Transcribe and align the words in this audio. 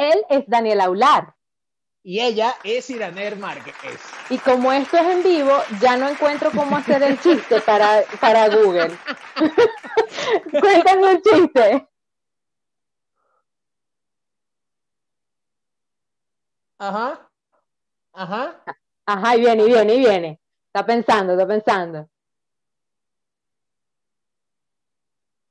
Él 0.00 0.24
es 0.30 0.44
Daniel 0.46 0.80
Aular. 0.80 1.34
Y 2.02 2.20
ella 2.20 2.54
es 2.64 2.88
Iraner 2.88 3.36
Márquez. 3.36 3.74
Y 4.30 4.38
como 4.38 4.72
esto 4.72 4.96
es 4.96 5.06
en 5.06 5.22
vivo, 5.22 5.52
ya 5.82 5.98
no 5.98 6.08
encuentro 6.08 6.50
cómo 6.52 6.78
hacer 6.78 7.02
el 7.02 7.20
chiste 7.20 7.60
para, 7.60 8.02
para 8.18 8.48
Google. 8.48 8.96
Cuéntame 10.60 11.14
un 11.16 11.20
chiste. 11.22 11.86
Ajá. 16.78 17.30
Ajá. 18.14 18.64
Ajá, 19.04 19.36
y 19.36 19.40
viene, 19.40 19.64
y 19.64 19.66
viene, 19.66 19.94
y 19.94 19.98
viene. 19.98 20.40
Está 20.68 20.86
pensando, 20.86 21.34
está 21.34 21.46
pensando. 21.46 22.08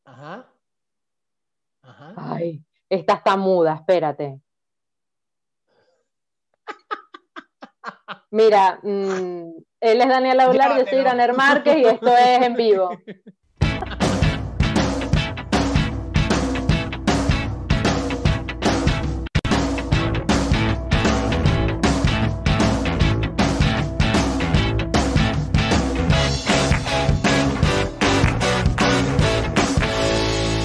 Ajá. 0.06 0.48
Ajá. 1.84 2.14
Ay, 2.18 2.64
esta 2.90 3.14
está 3.14 3.38
muda, 3.38 3.76
espérate. 3.76 4.40
Mira, 8.32 8.80
mm, 8.82 9.52
él 9.82 10.02
es 10.02 10.08
Daniel 10.08 10.40
Aular, 10.40 10.78
yo 10.78 10.86
soy 10.88 11.00
Iraner 11.00 11.34
Márquez 11.34 11.78
y 11.78 11.86
esto 11.86 12.16
es 12.18 12.42
en 12.42 12.56
vivo. 12.56 12.90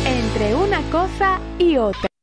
Entre 0.06 0.54
una 0.54 0.82
cosa 0.90 1.40
y 1.58 1.76
otra. 1.76 2.13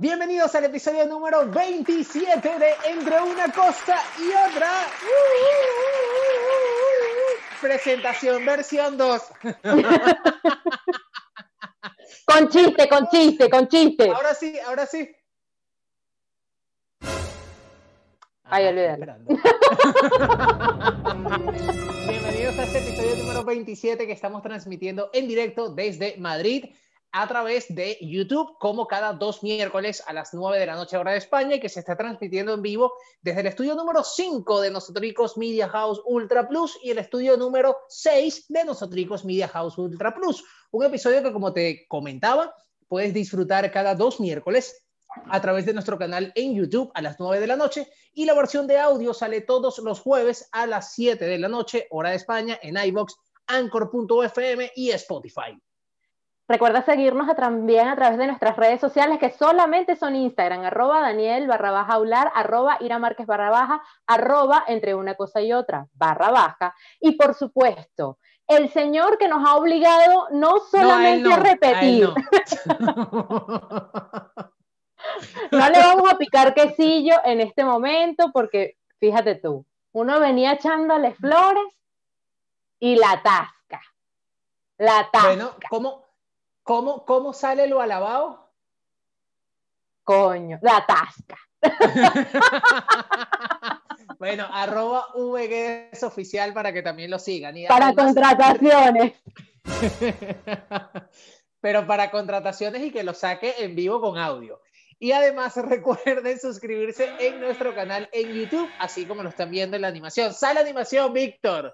Bienvenidos 0.00 0.54
al 0.54 0.64
episodio 0.66 1.06
número 1.06 1.50
27 1.50 2.48
de 2.56 2.68
Entre 2.88 3.20
una 3.20 3.52
cosa 3.52 3.96
y 4.16 4.28
otra. 4.48 4.70
Presentación 7.60 8.46
versión 8.46 8.96
2. 8.96 9.22
Con 12.24 12.48
chiste, 12.48 12.88
con 12.88 13.08
chiste, 13.08 13.50
con 13.50 13.66
chiste. 13.66 14.08
Ahora 14.08 14.34
sí, 14.34 14.56
ahora 14.64 14.86
sí. 14.86 15.10
Ay, 18.44 18.66
Ah, 18.66 18.68
olvídalo. 18.68 19.14
Bienvenidos 22.08 22.56
a 22.56 22.62
este 22.62 22.78
episodio 22.78 23.16
número 23.16 23.44
27 23.44 24.06
que 24.06 24.12
estamos 24.12 24.42
transmitiendo 24.42 25.10
en 25.12 25.26
directo 25.26 25.70
desde 25.70 26.16
Madrid 26.18 26.66
a 27.12 27.26
través 27.26 27.66
de 27.74 27.98
YouTube, 28.00 28.56
como 28.58 28.86
cada 28.86 29.12
dos 29.12 29.42
miércoles 29.42 30.02
a 30.06 30.12
las 30.12 30.34
9 30.34 30.58
de 30.58 30.66
la 30.66 30.76
noche 30.76 30.96
hora 30.96 31.12
de 31.12 31.18
España 31.18 31.56
y 31.56 31.60
que 31.60 31.68
se 31.68 31.80
está 31.80 31.96
transmitiendo 31.96 32.52
en 32.52 32.62
vivo 32.62 32.92
desde 33.22 33.40
el 33.40 33.46
estudio 33.46 33.74
número 33.74 34.04
5 34.04 34.60
de 34.60 34.70
Nosotricos 34.70 35.38
Media 35.38 35.68
House 35.68 36.02
Ultra 36.04 36.48
Plus 36.48 36.78
y 36.82 36.90
el 36.90 36.98
estudio 36.98 37.36
número 37.36 37.76
6 37.88 38.46
de 38.48 38.64
Nosotricos 38.64 39.24
Media 39.24 39.48
House 39.48 39.78
Ultra 39.78 40.14
Plus. 40.14 40.44
Un 40.70 40.84
episodio 40.84 41.22
que, 41.22 41.32
como 41.32 41.52
te 41.52 41.86
comentaba, 41.88 42.54
puedes 42.88 43.14
disfrutar 43.14 43.70
cada 43.72 43.94
dos 43.94 44.20
miércoles 44.20 44.84
a 45.30 45.40
través 45.40 45.64
de 45.64 45.72
nuestro 45.72 45.98
canal 45.98 46.32
en 46.34 46.54
YouTube 46.54 46.90
a 46.94 47.00
las 47.00 47.18
9 47.18 47.40
de 47.40 47.46
la 47.46 47.56
noche 47.56 47.88
y 48.12 48.26
la 48.26 48.34
versión 48.34 48.66
de 48.66 48.78
audio 48.78 49.14
sale 49.14 49.40
todos 49.40 49.78
los 49.78 50.00
jueves 50.00 50.48
a 50.52 50.66
las 50.66 50.92
7 50.92 51.24
de 51.24 51.38
la 51.38 51.48
noche, 51.48 51.86
hora 51.90 52.10
de 52.10 52.16
España, 52.16 52.58
en 52.62 52.76
iBox, 52.76 53.16
Anchor.fm 53.46 54.72
y 54.76 54.90
Spotify. 54.90 55.58
Recuerda 56.48 56.80
seguirnos 56.82 57.28
a- 57.28 57.34
también 57.34 57.88
a 57.88 57.94
través 57.96 58.16
de 58.18 58.26
nuestras 58.26 58.56
redes 58.56 58.80
sociales 58.80 59.18
que 59.18 59.30
solamente 59.30 59.96
son 59.96 60.16
Instagram, 60.16 60.64
arroba 60.64 61.00
Daniel 61.02 61.46
barra 61.46 61.70
baja 61.70 61.92
aular, 61.92 62.32
arroba 62.34 62.78
Ira 62.80 62.98
Márquez 62.98 63.26
barra 63.26 63.50
baja, 63.50 63.82
arroba 64.06 64.64
entre 64.66 64.94
una 64.94 65.14
cosa 65.14 65.42
y 65.42 65.52
otra 65.52 65.86
barra 65.92 66.30
baja. 66.30 66.74
Y 67.00 67.12
por 67.12 67.34
supuesto, 67.34 68.18
el 68.46 68.70
señor 68.70 69.18
que 69.18 69.28
nos 69.28 69.46
ha 69.46 69.56
obligado 69.56 70.28
no 70.30 70.58
solamente 70.70 71.28
No, 71.28 71.34
a, 71.34 71.38
repetir, 71.38 72.06
a 72.06 72.08
él 72.08 72.14
no. 72.80 72.94
no 75.52 75.68
le 75.68 75.78
vamos 75.78 76.10
a 76.12 76.16
picar 76.16 76.54
quesillo 76.54 77.14
en 77.24 77.40
este 77.42 77.62
momento 77.64 78.30
porque 78.32 78.78
fíjate 78.98 79.34
tú, 79.34 79.66
uno 79.92 80.18
venía 80.18 80.52
echándole 80.52 81.14
flores 81.14 81.64
y 82.80 82.96
la 82.96 83.22
tasca. 83.22 83.82
La 84.78 85.08
tasca. 85.10 85.28
bueno, 85.28 85.50
¿cómo, 85.68 86.07
cómo, 86.68 87.06
¿cómo 87.06 87.32
sale 87.32 87.66
lo 87.66 87.80
alabado? 87.80 88.46
Coño, 90.04 90.58
la 90.60 90.84
tasca. 90.86 91.38
bueno, 94.18 94.46
arroba 94.52 95.06
VGS 95.14 96.02
oficial 96.02 96.52
para 96.52 96.70
que 96.74 96.82
también 96.82 97.10
lo 97.10 97.18
sigan. 97.18 97.56
Y 97.56 97.66
Para 97.66 97.86
además- 97.86 98.04
contrataciones. 98.04 99.14
pero 101.60 101.86
para 101.86 102.10
contrataciones 102.10 102.82
y 102.82 102.90
que 102.90 103.02
lo 103.02 103.14
saque 103.14 103.54
en 103.60 103.74
vivo 103.74 104.02
con 104.02 104.18
audio. 104.18 104.60
Y 104.98 105.12
además 105.12 105.56
recuerden 105.56 106.38
suscribirse 106.38 107.08
en 107.18 107.40
nuestro 107.40 107.74
canal 107.74 108.10
en 108.12 108.34
YouTube, 108.34 108.68
así 108.78 109.06
como 109.06 109.22
lo 109.22 109.30
están 109.30 109.50
viendo 109.50 109.76
en 109.76 109.82
la 109.82 109.88
animación. 109.88 110.34
¡Sale 110.34 110.60
animación, 110.60 111.14
Víctor! 111.14 111.72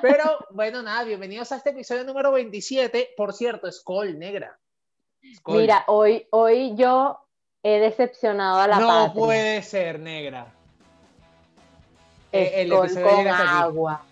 Pero 0.00 0.46
bueno, 0.50 0.82
nada, 0.82 1.04
bienvenidos 1.04 1.52
a 1.52 1.56
este 1.56 1.70
episodio 1.70 2.04
número 2.04 2.32
27. 2.32 3.10
Por 3.16 3.32
cierto, 3.32 3.70
Skoll 3.70 4.18
negra. 4.18 4.58
Mira, 5.46 5.84
hoy, 5.86 6.26
hoy 6.30 6.74
yo 6.76 7.18
he 7.62 7.78
decepcionado 7.78 8.60
a 8.60 8.68
la 8.68 8.78
no 8.78 8.88
patria. 8.88 9.14
puede 9.14 9.62
ser 9.62 10.00
negra. 10.00 10.46
El 12.32 12.68
Skol 12.68 12.86
episodio 12.86 13.14
con 13.14 13.28
agua. 13.28 14.02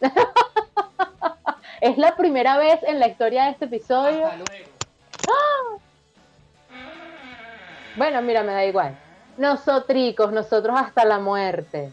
es 1.80 1.98
la 1.98 2.16
primera 2.16 2.58
vez 2.58 2.80
en 2.82 3.00
la 3.00 3.08
historia 3.08 3.44
de 3.44 3.50
este 3.52 3.64
episodio. 3.64 4.26
Hasta 4.26 4.36
luego. 4.36 4.70
Bueno, 7.96 8.22
mira, 8.22 8.42
me 8.42 8.52
da 8.52 8.64
igual. 8.64 8.98
Nosotricos, 9.36 10.32
nosotros 10.32 10.76
hasta 10.78 11.04
la 11.04 11.18
muerte. 11.18 11.92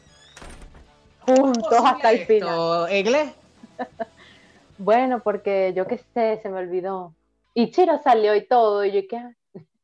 Juntos 1.26 1.68
¿Cómo 1.70 1.88
hasta 1.88 2.12
el 2.12 2.26
final. 2.26 2.88
Egle? 2.90 3.34
Bueno, 4.84 5.22
porque 5.22 5.74
yo 5.76 5.86
qué 5.86 6.00
sé, 6.16 6.40
se 6.42 6.50
me 6.50 6.58
olvidó. 6.58 7.14
Y 7.54 7.70
Chiro 7.70 8.02
salió 8.04 8.34
y 8.34 8.48
todo, 8.48 8.84
y 8.84 8.92
yo 8.92 9.02
qué. 9.08 9.36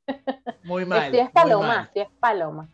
Muy 0.64 0.86
mal. 0.86 1.04
Estoy 1.06 1.20
es 1.20 1.30
paloma, 1.30 1.84
estoy 1.84 2.02
es 2.02 2.10
paloma. 2.20 2.68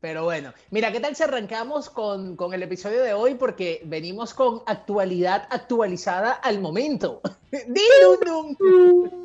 Pero 0.00 0.24
bueno, 0.24 0.52
mira, 0.70 0.92
¿qué 0.92 1.00
tal 1.00 1.16
si 1.16 1.22
arrancamos 1.22 1.90
con, 1.90 2.36
con 2.36 2.52
el 2.52 2.62
episodio 2.62 3.02
de 3.02 3.14
hoy? 3.14 3.34
Porque 3.34 3.80
venimos 3.84 4.32
con 4.32 4.62
actualidad 4.66 5.48
actualizada 5.50 6.32
al 6.32 6.60
momento. 6.60 7.20
¡Din, 7.50 8.56
dun! 8.56 9.24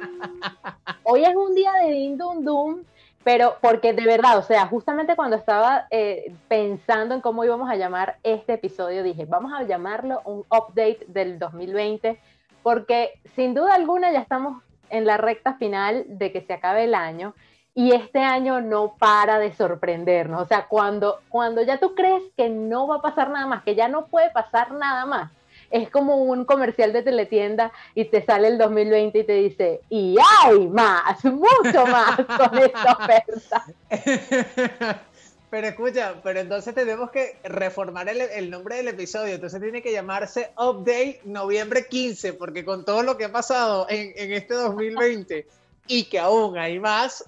Hoy 1.04 1.26
es 1.26 1.36
un 1.36 1.54
día 1.54 1.74
de 1.74 1.92
Din 1.92 2.18
Dum 2.18 2.44
Dum, 2.44 2.84
pero 3.24 3.58
porque 3.62 3.94
de 3.94 4.06
verdad, 4.06 4.38
o 4.38 4.44
sea, 4.44 4.68
justamente 4.68 5.16
cuando 5.16 5.38
estaba 5.38 5.88
eh, 5.92 6.36
pensando 6.48 7.16
en 7.16 7.22
cómo 7.22 7.46
íbamos 7.46 7.70
a 7.70 7.76
llamar 7.76 8.18
este 8.24 8.54
episodio, 8.54 9.04
dije, 9.04 9.26
vamos 9.26 9.54
a 9.54 9.64
llamarlo 9.64 10.22
un 10.26 10.40
update 10.50 11.06
del 11.08 11.40
2020, 11.40 12.20
porque 12.62 13.20
sin 13.36 13.54
duda 13.54 13.76
alguna 13.76 14.12
ya 14.12 14.20
estamos 14.20 14.62
en 14.90 15.06
la 15.06 15.18
recta 15.18 15.54
final 15.56 16.06
de 16.08 16.32
que 16.32 16.42
se 16.42 16.54
acabe 16.54 16.84
el 16.84 16.96
año 16.96 17.34
y 17.74 17.94
este 17.94 18.20
año 18.20 18.62
no 18.62 18.96
para 19.00 19.40
de 19.40 19.54
sorprendernos. 19.54 20.42
O 20.42 20.46
sea, 20.46 20.68
cuando, 20.68 21.20
cuando 21.30 21.62
ya 21.64 21.80
tú 21.80 21.96
crees 21.96 22.24
que 22.38 22.50
no 22.50 22.88
va 22.88 22.98
a 22.98 23.02
pasar 23.02 23.30
nada 23.30 23.48
más, 23.48 23.64
que 23.64 23.76
ya 23.76 23.88
no 23.88 24.08
puede 24.08 24.30
pasar 24.32 24.72
nada 24.74 25.06
más, 25.06 25.32
es 25.72 25.90
como 25.90 26.18
un 26.18 26.46
comercial 26.46 26.94
de 26.94 27.04
teletienda 27.04 27.72
y 27.96 28.06
te 28.06 28.26
sale 28.26 28.48
el 28.48 28.58
2020 28.58 29.20
y 29.20 29.24
te 29.24 29.34
dice, 29.34 29.82
y 29.90 30.16
hay 30.44 30.68
más, 30.68 31.24
mucho 31.26 31.86
más 31.88 32.16
con 32.38 32.58
esta 32.58 32.94
oferta. 32.94 33.66
Pero 35.54 35.68
escucha, 35.68 36.16
pero 36.24 36.40
entonces 36.40 36.74
tenemos 36.74 37.12
que 37.12 37.38
reformar 37.44 38.10
el, 38.10 38.22
el 38.22 38.50
nombre 38.50 38.78
del 38.78 38.88
episodio. 38.88 39.36
Entonces 39.36 39.62
tiene 39.62 39.84
que 39.84 39.92
llamarse 39.92 40.50
Update 40.58 41.20
Noviembre 41.26 41.86
15, 41.88 42.34
porque 42.34 42.66
con 42.66 42.84
todo 42.84 43.04
lo 43.04 43.18
que 43.18 43.26
ha 43.26 43.32
pasado 43.32 43.86
en, 43.88 44.14
en 44.16 44.34
este 44.34 44.56
2020 44.56 45.46
y 45.88 46.06
que 46.06 46.18
aún 46.20 46.58
hay 46.58 46.80
más, 46.80 47.26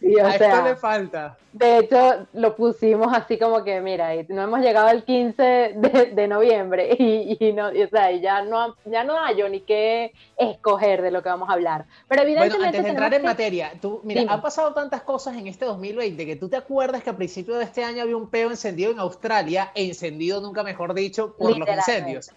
Y, 0.00 0.16
o 0.16 0.26
a 0.26 0.30
esto 0.32 0.44
sea, 0.44 0.62
le 0.64 0.76
falta. 0.76 1.38
de 1.52 1.78
hecho, 1.78 2.26
lo 2.34 2.56
pusimos 2.56 3.08
así 3.16 3.38
como 3.38 3.62
que, 3.64 3.80
mira, 3.80 4.10
no 4.28 4.42
hemos 4.42 4.60
llegado 4.60 4.88
al 4.88 5.04
15 5.04 5.42
de, 5.42 6.12
de 6.14 6.28
noviembre 6.28 6.94
y, 6.98 7.36
y 7.40 7.52
no, 7.52 7.72
y, 7.72 7.84
o 7.84 7.88
sea, 7.88 8.10
ya 8.12 8.42
no, 8.42 8.74
ya 8.84 9.04
no 9.04 9.18
hay 9.18 9.36
yo 9.36 9.48
ni 9.48 9.60
qué 9.60 10.12
escoger 10.36 11.00
de 11.00 11.10
lo 11.10 11.22
que 11.22 11.28
vamos 11.28 11.48
a 11.48 11.52
hablar. 11.52 11.84
Pero 12.08 12.22
Bueno, 12.22 12.40
evidentemente 12.42 12.66
antes 12.66 12.82
de 12.84 12.90
entrar 12.90 13.14
en 13.14 13.20
que- 13.22 13.26
materia, 13.26 13.72
tú, 13.80 14.00
mira, 14.04 14.20
Dime. 14.22 14.32
han 14.32 14.42
pasado 14.42 14.74
tantas 14.74 15.02
cosas 15.02 15.36
en 15.36 15.46
este 15.46 15.64
2020 15.64 16.26
que 16.26 16.36
tú 16.36 16.48
te 16.48 16.56
acuerdas 16.56 17.02
que 17.02 17.10
a 17.10 17.16
principios 17.16 17.58
de 17.58 17.64
este 17.64 17.84
año 17.84 18.02
había 18.02 18.16
un 18.16 18.28
peo 18.28 18.50
encendido 18.50 18.90
en 18.90 18.98
Australia, 18.98 19.70
encendido 19.74 20.40
nunca 20.40 20.62
mejor 20.64 20.92
dicho, 20.92 21.34
por 21.38 21.56
los 21.56 21.68
incendios. 21.68 22.30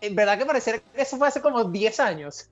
En 0.00 0.16
verdad 0.16 0.36
que 0.36 0.46
pareciera 0.46 0.80
que 0.80 1.02
eso 1.02 1.16
fue 1.16 1.28
hace 1.28 1.40
como 1.40 1.62
10 1.64 2.00
años. 2.00 2.48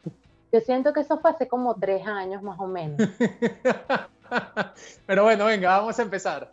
Yo 0.52 0.60
siento 0.60 0.92
que 0.92 1.00
eso 1.00 1.18
fue 1.20 1.30
hace 1.30 1.48
como 1.48 1.74
tres 1.74 2.06
años 2.06 2.42
más 2.42 2.58
o 2.58 2.66
menos. 2.66 2.98
Pero 5.06 5.24
bueno, 5.24 5.46
venga, 5.46 5.78
vamos 5.78 5.98
a 5.98 6.02
empezar. 6.02 6.50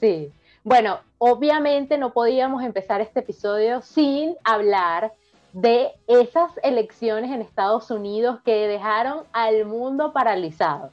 Sí. 0.00 0.32
Bueno, 0.62 1.00
obviamente 1.18 1.98
no 1.98 2.12
podíamos 2.12 2.62
empezar 2.62 3.00
este 3.00 3.20
episodio 3.20 3.82
sin 3.82 4.36
hablar 4.44 5.12
de 5.52 5.92
esas 6.06 6.50
elecciones 6.62 7.30
en 7.30 7.42
Estados 7.42 7.90
Unidos 7.90 8.40
que 8.44 8.66
dejaron 8.66 9.24
al 9.32 9.64
mundo 9.66 10.12
paralizado. 10.12 10.90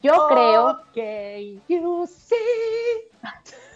Yo 0.00 0.26
creo 0.28 0.80
que 0.92 1.60
you 1.68 2.06
see. 2.06 2.36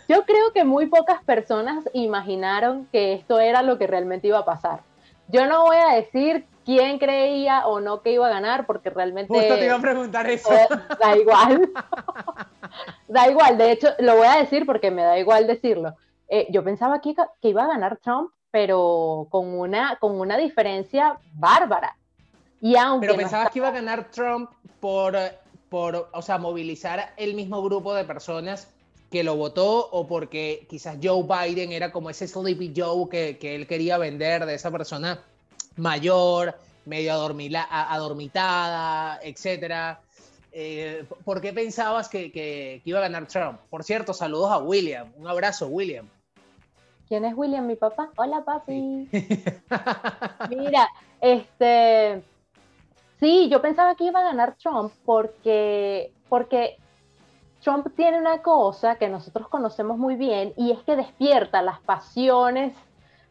Yo 0.09 0.25
creo 0.25 0.53
que 0.53 0.65
muy 0.65 0.87
pocas 0.87 1.23
personas 1.23 1.89
imaginaron 1.93 2.89
que 2.91 3.13
esto 3.13 3.39
era 3.39 3.63
lo 3.63 3.79
que 3.79 3.87
realmente 3.87 4.27
iba 4.27 4.39
a 4.39 4.45
pasar. 4.45 4.81
Yo 5.29 5.47
no 5.47 5.65
voy 5.65 5.77
a 5.77 5.95
decir 5.95 6.47
quién 6.65 6.99
creía 6.99 7.67
o 7.67 7.81
no 7.81 8.03
que 8.03 8.13
iba 8.13 8.27
a 8.27 8.31
ganar, 8.31 8.67
porque 8.67 8.91
realmente... 8.91 9.33
Justo 9.33 9.55
te 9.55 9.65
iba 9.67 9.77
a 9.77 9.81
preguntar 9.81 10.29
eso. 10.29 10.53
Eh, 10.53 10.69
da 11.01 11.17
igual. 11.17 11.73
da 13.09 13.31
igual, 13.31 13.57
de 13.57 13.73
hecho, 13.73 13.89
lo 13.99 14.17
voy 14.17 14.27
a 14.27 14.39
decir 14.39 14.67
porque 14.67 14.91
me 14.91 15.03
da 15.03 15.19
igual 15.19 15.47
decirlo. 15.47 15.95
Eh, 16.29 16.47
yo 16.51 16.65
pensaba 16.65 17.01
que, 17.01 17.15
que 17.15 17.49
iba 17.49 17.65
a 17.65 17.69
ganar 17.69 17.99
Trump, 17.99 18.33
pero 18.51 19.29
con 19.31 19.47
una, 19.47 19.97
con 20.01 20.19
una 20.19 20.37
diferencia 20.37 21.19
bárbara. 21.35 21.97
Y 22.61 22.77
aunque 22.77 23.07
pero 23.07 23.19
pensabas 23.19 23.51
que 23.51 23.59
iba 23.61 23.69
a 23.69 23.73
ganar 23.73 24.11
Trump 24.11 24.51
por, 24.81 25.17
por, 25.69 26.09
o 26.13 26.23
sea, 26.23 26.39
movilizar 26.39 27.13
el 27.17 27.35
mismo 27.35 27.63
grupo 27.63 27.95
de 27.95 28.05
personas 28.05 28.73
que 29.11 29.23
lo 29.23 29.37
votó 29.37 29.89
o 29.91 30.07
porque 30.07 30.67
quizás 30.69 30.99
Joe 31.03 31.23
Biden 31.23 31.73
era 31.73 31.93
como 31.93 32.11
ese 32.11 32.27
Sleepy 32.27 32.73
Joe 32.77 33.09
que, 33.09 33.39
que 33.39 33.55
él 33.55 33.67
quería 33.67 33.99
vender 33.99 34.47
de 34.47 34.55
esa 34.55 34.71
persona 34.71 35.23
mayor, 35.77 36.57
medio 36.87 37.13
adormitada, 37.13 39.21
etcétera. 39.23 40.01
Eh, 40.53 41.05
¿Por 41.25 41.43
qué 41.43 41.53
pensabas 41.53 42.09
que, 42.09 42.81
iba 42.85 42.99
a 42.99 43.03
ganar 43.03 43.29
Trump? 43.29 43.61
Por 43.69 43.85
cierto, 43.85 44.15
saludos 44.15 44.51
a 44.51 44.59
William. 44.59 45.13
Un 45.19 45.29
abrazo, 45.29 45.69
William. 45.69 46.09
¿Quién 47.09 47.25
es 47.25 47.35
William, 47.37 47.67
mi 47.67 47.77
papá? 47.77 48.11
Hola, 48.17 48.43
papi. 48.45 49.09
Mira, 50.49 50.89
este. 51.21 52.23
Sí, 53.21 53.49
yo 53.51 53.61
pensaba 53.61 53.95
que 53.95 54.05
iba 54.05 54.21
a 54.21 54.25
ganar 54.25 54.57
Trump 54.57 54.93
porque, 55.05 56.13
porque 56.29 56.79
Trump 57.67 57.89
tiene 57.97 58.21
una 58.21 58.43
cosa 58.43 58.95
que 58.95 59.09
nosotros 59.09 59.49
conocemos 59.49 59.99
muy 59.99 60.15
bien 60.15 60.53
y 60.57 60.71
es 60.71 60.79
que 60.85 60.95
despierta 60.95 61.63
las 61.63 61.81
pasiones 61.81 62.73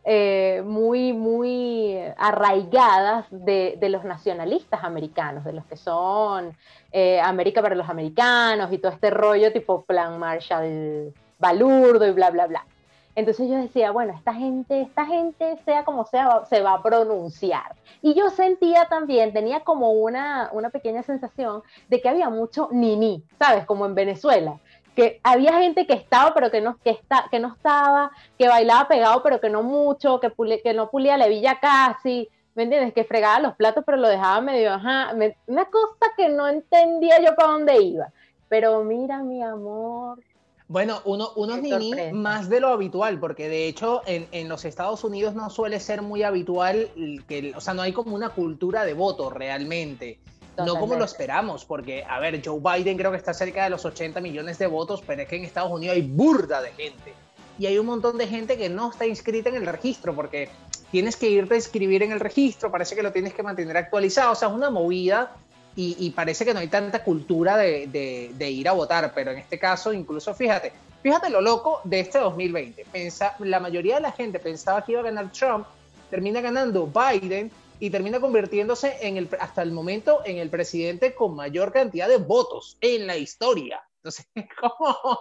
eh, 0.03 0.61
muy, 0.65 1.13
muy 1.13 1.97
arraigadas 2.17 3.27
de, 3.31 3.77
los 3.89 4.03
nacionalistas 4.03 4.83
americanos, 4.83 5.45
de 5.45 5.53
los 5.53 5.65
que 5.67 5.77
son 5.77 6.51
eh, 6.91 7.21
América 7.21 7.61
para 7.61 7.75
los 7.75 7.87
americanos 7.87 8.73
y 8.73 8.77
todo 8.77 8.91
este 8.91 9.09
rollo 9.09 9.53
tipo 9.53 9.85
plan 9.85 10.19
Marshall 10.19 11.13
balurdo 11.39 12.05
y 12.05 12.11
bla, 12.11 12.29
bla, 12.29 12.47
bla. 12.47 12.65
Entonces 13.15 13.49
yo 13.49 13.55
decía, 13.55 13.91
bueno, 13.91 14.13
esta 14.13 14.33
gente, 14.33 14.81
esta 14.81 15.05
gente, 15.05 15.57
sea 15.63 15.85
como 15.85 16.05
sea, 16.05 16.43
se 16.49 16.61
va 16.61 16.73
a 16.73 16.83
pronunciar. 16.83 17.75
Y 18.01 18.13
yo 18.13 18.29
sentía 18.29 18.85
también, 18.85 19.33
tenía 19.33 19.61
como 19.61 19.91
una, 19.91 20.49
una 20.51 20.69
pequeña 20.69 21.01
sensación 21.03 21.63
de 21.87 22.01
que 22.01 22.09
había 22.09 22.29
mucho 22.29 22.67
ni-ni, 22.71 23.23
¿sabes? 23.39 23.65
Como 23.65 23.85
en 23.85 23.95
Venezuela 23.95 24.59
que 24.95 25.19
había 25.23 25.59
gente 25.59 25.85
que 25.85 25.93
estaba 25.93 26.33
pero 26.33 26.49
que 26.49 26.61
no, 26.61 26.77
que 26.77 26.91
está, 26.91 27.25
que 27.29 27.39
no 27.39 27.49
estaba, 27.53 28.11
que 28.37 28.47
bailaba 28.47 28.87
pegado 28.87 29.21
pero 29.23 29.41
que 29.41 29.49
no 29.49 29.61
mucho, 29.61 30.21
que, 30.21 30.31
que 30.63 30.73
no 30.73 30.89
pulía 30.89 31.17
la 31.17 31.27
villa 31.27 31.59
casi, 31.59 32.29
¿me 32.55 32.63
entiendes? 32.63 32.93
Que 32.93 33.03
fregaba 33.03 33.41
los 33.41 33.55
platos 33.55 33.83
pero 33.85 33.97
lo 33.97 34.07
dejaba 34.07 34.39
medio, 34.41 34.73
ajá, 34.73 35.13
una 35.47 35.65
cosa 35.65 36.05
que 36.15 36.29
no 36.29 36.47
entendía 36.47 37.19
yo 37.21 37.35
para 37.35 37.51
dónde 37.51 37.81
iba. 37.81 38.07
Pero 38.47 38.83
mira, 38.83 39.21
mi 39.23 39.43
amor. 39.43 40.19
Bueno, 40.67 41.01
uno, 41.05 41.31
unos 41.35 41.61
ni 41.61 42.11
más 42.11 42.49
de 42.49 42.59
lo 42.59 42.69
habitual, 42.69 43.19
porque 43.19 43.49
de 43.49 43.67
hecho 43.67 44.01
en, 44.07 44.27
en, 44.31 44.49
los 44.49 44.65
Estados 44.65 45.03
Unidos 45.03 45.35
no 45.35 45.49
suele 45.51 45.79
ser 45.79 46.01
muy 46.01 46.23
habitual, 46.23 46.89
que, 47.27 47.53
o 47.55 47.61
sea, 47.61 47.75
no 47.75 47.83
hay 47.83 47.93
como 47.93 48.15
una 48.15 48.29
cultura 48.29 48.83
de 48.83 48.93
voto 48.93 49.29
realmente. 49.29 50.19
No 50.57 50.79
como 50.79 50.95
lo 50.95 51.03
esperamos, 51.03 51.65
porque, 51.65 52.03
a 52.03 52.19
ver, 52.19 52.41
Joe 52.43 52.59
Biden 52.59 52.97
creo 52.97 53.11
que 53.11 53.17
está 53.17 53.33
cerca 53.33 53.65
de 53.65 53.69
los 53.69 53.83
80 53.83 54.21
millones 54.21 54.57
de 54.57 54.67
votos, 54.67 55.03
pero 55.05 55.21
es 55.21 55.27
que 55.27 55.35
en 55.35 55.43
Estados 55.43 55.71
Unidos 55.71 55.95
hay 55.95 56.01
burda 56.01 56.61
de 56.61 56.71
gente. 56.71 57.13
Y 57.59 57.65
hay 57.65 57.77
un 57.77 57.85
montón 57.85 58.17
de 58.17 58.25
gente 58.25 58.57
que 58.57 58.69
no 58.69 58.89
está 58.89 59.05
inscrita 59.05 59.49
en 59.49 59.55
el 59.55 59.65
registro, 59.65 60.15
porque 60.15 60.49
tienes 60.91 61.15
que 61.17 61.29
irte 61.29 61.55
a 61.55 61.57
inscribir 61.57 62.03
en 62.03 62.11
el 62.11 62.19
registro, 62.19 62.71
parece 62.71 62.95
que 62.95 63.03
lo 63.03 63.11
tienes 63.11 63.33
que 63.33 63.43
mantener 63.43 63.75
actualizado, 63.77 64.31
o 64.31 64.35
sea, 64.35 64.47
es 64.47 64.53
una 64.53 64.69
movida 64.69 65.35
y, 65.77 66.09
parece 66.11 66.45
que 66.45 66.53
no 66.53 66.61
hay 66.61 66.69
tanta 66.69 67.03
cultura 67.03 67.57
de, 67.57 68.49
ir 68.49 68.69
a 68.69 68.71
votar, 68.71 69.11
pero 69.13 69.31
en 69.31 69.39
este 69.39 69.59
caso, 69.59 69.91
incluso 69.91 70.33
fíjate, 70.33 70.71
fíjate 71.03 71.29
lo 71.29 71.41
loco 71.41 71.81
de 71.83 71.99
este 71.99 72.19
2020. 72.19 72.85
Pensa, 72.91 73.35
la 73.39 73.59
mayoría 73.59 73.95
de 73.95 74.01
la 74.01 74.11
gente 74.11 74.39
pensaba 74.39 74.83
que 74.85 74.93
iba 74.93 75.01
a 75.01 75.05
ganar 75.05 75.31
Trump, 75.31 75.67
termina 76.09 76.39
ganando 76.39 76.87
Biden 76.87 77.51
y 77.79 77.89
termina 77.89 78.21
convirtiéndose 78.21 78.97
en 79.01 79.17
el, 79.17 79.29
hasta 79.39 79.61
el 79.63 79.71
momento 79.73 80.21
en 80.23 80.37
el 80.37 80.49
presidente 80.49 81.13
con 81.13 81.35
mayor 81.35 81.73
cantidad 81.73 82.07
de 82.07 82.17
votos 82.17 82.77
en 82.79 83.05
la 83.05 83.17
historia. 83.17 83.81
Entonces, 83.97 84.27
¿cómo? 84.61 85.19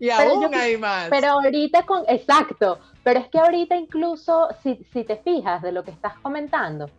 y 0.00 0.10
aún 0.10 0.52
hay 0.52 0.76
más. 0.78 1.10
Pero 1.10 1.28
ahorita 1.28 1.86
con, 1.86 2.02
exacto, 2.08 2.80
pero 3.04 3.20
es 3.20 3.28
que 3.28 3.38
ahorita 3.38 3.76
incluso, 3.76 4.48
si, 4.64 4.84
si 4.92 5.04
te 5.04 5.16
fijas 5.18 5.62
de 5.62 5.70
lo 5.70 5.84
que 5.84 5.92
estás 5.92 6.18
comentando, 6.20 6.90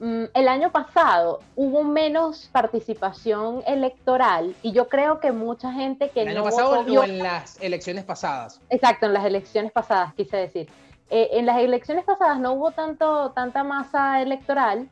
el 0.00 0.48
año 0.48 0.72
pasado 0.72 1.40
hubo 1.56 1.84
menos 1.84 2.48
participación 2.52 3.62
electoral 3.66 4.54
y 4.62 4.72
yo 4.72 4.88
creo 4.88 5.20
que 5.20 5.30
mucha 5.30 5.72
gente 5.72 6.08
que 6.08 6.22
el 6.22 6.28
año 6.28 6.44
pasado 6.44 6.80
o 6.80 7.04
en 7.04 7.18
las 7.18 7.60
elecciones 7.60 8.04
pasadas. 8.04 8.60
Exacto, 8.70 9.06
en 9.06 9.12
las 9.12 9.26
elecciones 9.26 9.72
pasadas, 9.72 10.14
quise 10.14 10.38
decir 10.38 10.68
eh, 11.10 11.30
en 11.32 11.46
las 11.46 11.58
elecciones 11.58 12.04
pasadas 12.04 12.38
no 12.38 12.52
hubo 12.52 12.70
tanto, 12.70 13.32
tanta 13.32 13.64
masa 13.64 14.22
electoral 14.22 14.88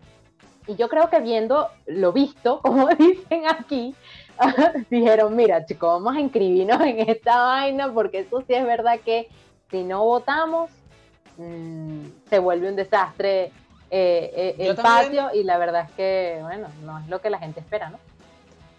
y 0.66 0.74
yo 0.74 0.88
creo 0.88 1.08
que 1.08 1.20
viendo 1.20 1.68
lo 1.86 2.12
visto, 2.12 2.60
como 2.62 2.88
dicen 2.88 3.44
aquí, 3.48 3.94
dijeron, 4.90 5.36
mira 5.36 5.64
chicos, 5.64 6.02
vamos 6.02 6.16
a 6.16 6.20
inscribirnos 6.20 6.80
en 6.82 7.08
esta 7.08 7.40
vaina 7.40 7.92
porque 7.92 8.20
eso 8.20 8.42
sí 8.46 8.52
es 8.52 8.66
verdad 8.66 8.98
que 9.04 9.28
si 9.70 9.84
no 9.84 10.04
votamos 10.04 10.70
mm, 11.36 12.00
se 12.28 12.38
vuelve 12.40 12.68
un 12.68 12.76
desastre 12.76 13.52
eh, 13.90 14.54
eh, 14.58 14.68
el 14.68 14.76
patio 14.76 15.30
y 15.34 15.44
la 15.44 15.58
verdad 15.58 15.86
es 15.88 15.92
que, 15.92 16.38
bueno, 16.42 16.68
no 16.84 16.98
es 16.98 17.08
lo 17.08 17.20
que 17.20 17.30
la 17.30 17.38
gente 17.38 17.60
espera, 17.60 17.90
¿no? 17.90 17.98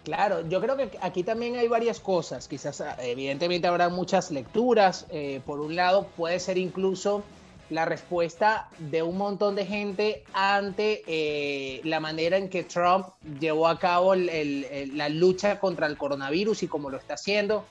Claro, 0.04 0.48
yo 0.48 0.60
creo 0.60 0.76
que 0.76 0.90
aquí 1.02 1.22
también 1.22 1.56
hay 1.56 1.68
varias 1.68 2.00
cosas. 2.00 2.48
Quizás, 2.48 2.82
evidentemente, 3.00 3.66
habrá 3.66 3.88
muchas 3.88 4.30
lecturas. 4.30 5.06
Eh, 5.10 5.40
por 5.44 5.60
un 5.60 5.76
lado, 5.76 6.06
puede 6.16 6.40
ser 6.40 6.56
incluso 6.56 7.22
la 7.68 7.84
respuesta 7.84 8.68
de 8.78 9.02
un 9.02 9.16
montón 9.16 9.54
de 9.54 9.66
gente 9.66 10.24
ante 10.32 11.02
eh, 11.06 11.80
la 11.84 12.00
manera 12.00 12.36
en 12.36 12.48
que 12.48 12.64
Trump 12.64 13.08
llevó 13.38 13.68
a 13.68 13.78
cabo 13.78 14.14
la 14.14 15.08
lucha 15.08 15.60
contra 15.60 15.86
el 15.86 15.96
coronavirus 15.96 16.64
y 16.64 16.68
cómo 16.68 16.90
lo 16.90 16.96
está 16.96 17.14
haciendo. 17.14 17.64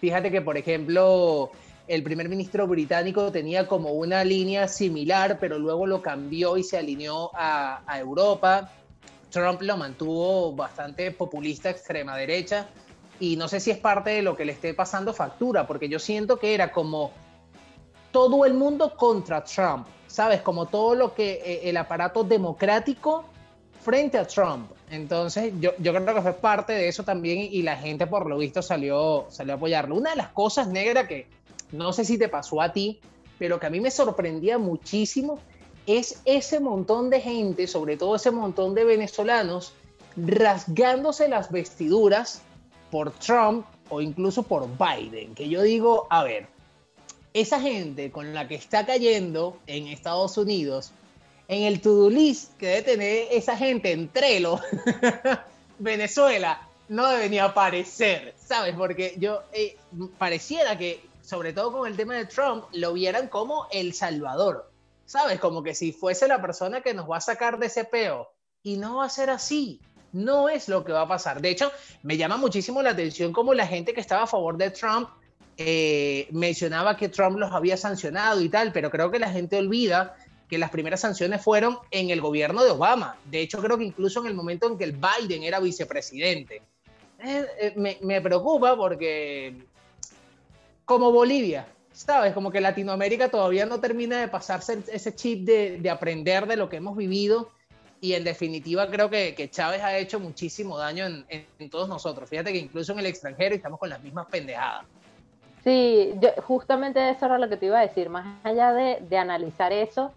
Fíjate 0.00 0.30
que, 0.30 0.42
por 0.42 0.56
ejemplo, 0.56 1.50
el 1.88 2.02
primer 2.02 2.28
ministro 2.28 2.66
británico 2.66 3.32
tenía 3.32 3.66
como 3.66 3.90
una 3.92 4.24
línea 4.24 4.68
similar, 4.68 5.38
pero 5.40 5.58
luego 5.58 5.86
lo 5.86 6.00
cambió 6.02 6.56
y 6.56 6.62
se 6.62 6.78
alineó 6.78 7.30
a, 7.34 7.82
Europa. 7.98 8.70
Trump 9.30 9.62
lo 9.62 9.76
mantuvo 9.76 10.52
bastante 10.52 11.10
populista, 11.10 11.70
extrema 11.70 12.16
derecha, 12.16 12.68
y 13.18 13.36
no 13.36 13.48
sé 13.48 13.60
si 13.60 13.70
es 13.70 13.78
parte 13.78 14.10
de 14.10 14.22
lo 14.22 14.36
que 14.36 14.44
le 14.44 14.52
esté 14.52 14.74
pasando 14.74 15.14
factura, 15.14 15.66
porque 15.66 15.88
yo 15.88 15.98
siento 15.98 16.38
que 16.38 16.54
era 16.54 16.70
como 16.70 17.12
todo 18.10 18.44
el 18.44 18.54
mundo 18.54 18.94
contra 18.94 19.42
Trump, 19.42 19.86
¿sabes? 20.06 20.42
Como 20.42 20.66
todo 20.66 20.94
lo 20.94 21.14
que 21.14 21.40
eh, 21.44 21.60
el 21.64 21.76
aparato 21.78 22.24
democrático 22.24 23.24
frente 23.80 24.18
a 24.18 24.26
Trump. 24.26 24.70
Entonces, 24.90 25.54
yo, 25.58 25.72
yo, 25.78 25.92
creo 25.92 26.14
que 26.14 26.20
fue 26.20 26.34
parte 26.34 26.74
de 26.74 26.88
eso 26.88 27.02
también 27.02 27.38
y 27.50 27.62
la 27.62 27.76
gente, 27.76 28.06
por 28.06 28.26
lo 28.28 28.36
visto, 28.36 28.60
salió, 28.60 29.26
salió 29.30 29.54
a 29.54 29.56
apoyarlo. 29.56 29.96
Una 29.96 30.10
de 30.10 30.16
las 30.16 30.28
cosas 30.28 30.68
negras 30.68 31.08
que 31.08 31.26
no 31.72 31.92
sé 31.92 32.04
si 32.04 32.18
te 32.18 32.28
pasó 32.28 32.60
a 32.60 32.72
ti, 32.72 33.00
pero 33.38 33.58
que 33.58 33.66
a 33.66 33.70
mí 33.70 33.80
me 33.80 33.90
sorprendía 33.90 34.58
muchísimo 34.58 35.40
es 35.86 36.20
ese 36.24 36.60
montón 36.60 37.10
de 37.10 37.20
gente, 37.20 37.66
sobre 37.66 37.96
todo 37.96 38.16
ese 38.16 38.30
montón 38.30 38.74
de 38.74 38.84
venezolanos, 38.84 39.72
rasgándose 40.16 41.28
las 41.28 41.50
vestiduras 41.50 42.42
por 42.90 43.12
Trump 43.12 43.66
o 43.88 44.00
incluso 44.00 44.42
por 44.42 44.68
Biden. 44.78 45.34
Que 45.34 45.48
yo 45.48 45.62
digo, 45.62 46.06
a 46.10 46.22
ver, 46.22 46.46
esa 47.34 47.60
gente 47.60 48.10
con 48.10 48.34
la 48.34 48.46
que 48.46 48.54
está 48.54 48.86
cayendo 48.86 49.56
en 49.66 49.88
Estados 49.88 50.36
Unidos, 50.36 50.92
en 51.48 51.64
el 51.64 51.80
to-do 51.80 52.10
list 52.10 52.56
que 52.58 52.66
debe 52.66 52.82
tener 52.82 53.28
esa 53.32 53.56
gente 53.56 53.92
entre 53.92 54.40
los 54.40 54.60
Venezuela, 55.78 56.68
no 56.88 57.08
debe 57.08 57.40
aparecer, 57.40 58.34
¿sabes? 58.38 58.74
Porque 58.76 59.16
yo 59.18 59.40
eh, 59.52 59.76
pareciera 60.18 60.78
que, 60.78 61.00
sobre 61.32 61.54
todo 61.54 61.72
con 61.72 61.88
el 61.88 61.96
tema 61.96 62.14
de 62.14 62.26
Trump, 62.26 62.66
lo 62.72 62.92
vieran 62.92 63.28
como 63.28 63.66
El 63.72 63.94
Salvador 63.94 64.70
¿sabes? 65.06 65.40
Como 65.40 65.62
que 65.62 65.74
si 65.74 65.90
fuese 65.90 66.28
la 66.28 66.42
persona 66.42 66.82
que 66.82 66.92
nos 66.92 67.10
va 67.10 67.16
a 67.16 67.20
sacar 67.22 67.58
de 67.58 67.68
ese 67.68 67.84
peo 67.84 68.28
Y 68.62 68.76
no 68.76 68.96
va 68.96 69.06
a 69.06 69.08
ser 69.08 69.30
así. 69.30 69.80
No 70.12 70.50
es 70.50 70.68
lo 70.68 70.84
que 70.84 70.92
va 70.92 71.00
a 71.00 71.08
pasar. 71.08 71.40
De 71.40 71.48
hecho, 71.48 71.72
me 72.02 72.18
llama 72.18 72.36
muchísimo 72.36 72.82
la 72.82 72.90
atención 72.90 73.32
como 73.32 73.54
la 73.54 73.66
gente 73.66 73.94
que 73.94 74.02
estaba 74.02 74.24
a 74.24 74.26
favor 74.26 74.58
de 74.58 74.70
Trump 74.72 75.08
eh, 75.56 76.28
mencionaba 76.32 76.98
que 76.98 77.08
Trump 77.08 77.38
los 77.38 77.50
había 77.52 77.78
sancionado 77.78 78.42
y 78.42 78.50
tal, 78.50 78.70
pero 78.70 78.90
creo 78.90 79.10
que 79.10 79.18
la 79.18 79.30
gente 79.30 79.56
olvida 79.56 80.14
que 80.50 80.58
las 80.58 80.70
primeras 80.70 81.00
sanciones 81.00 81.42
fueron 81.42 81.78
en 81.90 82.10
el 82.10 82.20
gobierno 82.20 82.62
de 82.62 82.72
Obama. 82.72 83.16
De 83.24 83.40
hecho, 83.40 83.62
creo 83.62 83.78
que 83.78 83.84
incluso 83.84 84.20
en 84.20 84.26
el 84.26 84.34
momento 84.34 84.66
en 84.66 84.76
que 84.76 84.84
el 84.84 84.92
Biden 84.92 85.44
era 85.44 85.60
vicepresidente. 85.60 86.60
Eh, 87.24 87.46
eh, 87.58 87.72
me, 87.76 87.96
me, 88.02 88.20
preocupa 88.20 88.76
porque, 88.76 89.54
como 90.92 91.12
Bolivia, 91.12 91.66
¿sabes? 91.92 92.32
Como 92.32 92.50
que 92.50 92.60
Latinoamérica 92.60 93.30
todavía 93.30 93.66
no 93.66 93.80
termina 93.80 94.20
de 94.20 94.28
pasarse 94.28 94.82
ese 94.92 95.14
chip 95.14 95.44
de, 95.44 95.78
de 95.78 95.90
aprender 95.90 96.46
de 96.46 96.56
lo 96.56 96.68
que 96.68 96.76
hemos 96.76 96.96
vivido 96.96 97.50
y 98.02 98.14
en 98.14 98.24
definitiva 98.24 98.88
creo 98.88 99.08
que, 99.08 99.48
Chávez 99.48 99.80
ha 99.80 99.96
hecho 99.96 100.18
muchísimo 100.18 100.76
daño 100.76 101.06
en, 101.06 101.70
todos 101.70 101.88
nosotros. 101.88 102.28
Fíjate 102.28 102.52
que 102.52 102.58
incluso 102.58 102.92
en 102.92 102.98
el 102.98 103.06
extranjero 103.06 103.54
estamos 103.54 103.78
con 103.78 103.88
las 103.88 104.02
mismas 104.02 104.26
pendejadas. 104.26 104.84
Sí, 105.62 106.12
justamente 106.44 107.10
eso 107.10 107.26
era 107.26 107.38
lo 107.38 107.48
que 107.48 107.56
te 107.56 107.66
iba 107.66 107.78
a 107.78 107.82
decir, 107.82 108.10
más 108.10 108.26
allá 108.42 108.72
de, 108.72 108.98
de 109.08 109.16
analizar 109.16 109.72
eso, 109.72 110.10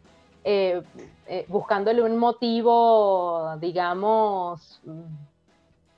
eh, 0.44 0.82
eh, 1.27 1.46
buscándole 1.48 2.01
un 2.01 2.17
motivo, 2.17 3.55
digamos, 3.62 4.82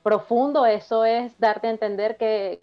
profundo, 0.08 0.64
eso 0.64 1.04
es 1.04 1.38
darte 1.38 1.66
a 1.66 1.70
entender 1.70 2.16
que, 2.16 2.62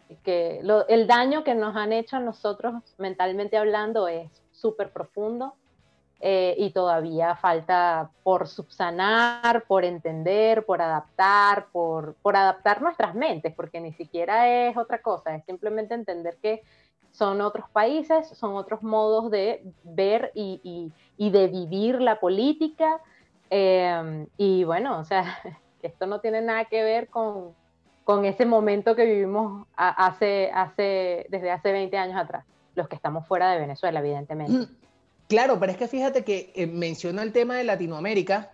el 0.88 1.06
daño 1.06 1.44
que 1.44 1.54
nos 1.54 1.76
han 1.76 1.94
hecho 1.94 2.16
a 2.16 2.20
nosotros 2.20 2.74
mentalmente 2.98 3.56
hablando 3.56 4.08
es 4.08 4.32
súper 4.52 4.92
profundo 4.92 5.54
eh, 6.22 6.56
y 6.58 6.72
todavía 6.72 7.36
falta 7.36 8.10
por 8.24 8.48
subsanar, 8.48 9.66
por 9.68 9.86
entender, 9.86 10.66
por 10.66 10.82
adaptar, 10.82 11.68
por, 11.72 12.16
adaptar 12.24 12.82
nuestras 12.82 13.14
mentes, 13.14 13.54
porque 13.54 13.80
ni 13.80 13.94
siquiera 13.94 14.68
es 14.68 14.76
otra 14.76 15.04
cosa, 15.04 15.36
es 15.36 15.46
simplemente 15.46 15.94
entender 15.94 16.38
que 16.42 16.64
son 17.12 17.42
otros 17.42 17.70
países, 17.70 18.28
son 18.30 18.56
otros 18.56 18.82
modos 18.82 19.30
de 19.30 19.64
ver 19.84 20.32
y 20.34 20.92
de 21.20 21.48
vivir 21.48 22.02
la 22.02 22.20
política. 22.20 23.00
Eh, 23.52 24.26
y 24.36 24.64
bueno, 24.64 24.98
o 24.98 25.04
sea, 25.04 25.38
esto 25.88 26.06
no 26.06 26.20
tiene 26.20 26.42
nada 26.42 26.66
que 26.66 26.84
ver 26.84 27.08
con, 27.08 27.54
con 28.04 28.24
ese 28.24 28.46
momento 28.46 28.96
que 28.96 29.06
vivimos 29.06 29.68
hace, 29.76 30.52
hace, 30.54 31.26
desde 31.30 31.52
hace 31.52 31.72
20 31.72 31.98
años 31.98 32.18
atrás, 32.18 32.46
los 32.76 32.88
que 32.88 32.96
estamos 32.96 33.28
fuera 33.28 33.52
de 33.52 33.60
Venezuela, 33.60 34.00
evidentemente. 34.00 34.72
Claro, 35.28 35.60
pero 35.60 35.72
es 35.72 35.78
que 35.78 35.88
fíjate 35.88 36.24
que 36.24 36.54
eh, 36.56 36.68
menciona 36.68 37.24
el 37.24 37.34
tema 37.34 37.58
de 37.58 37.64
Latinoamérica, 37.64 38.52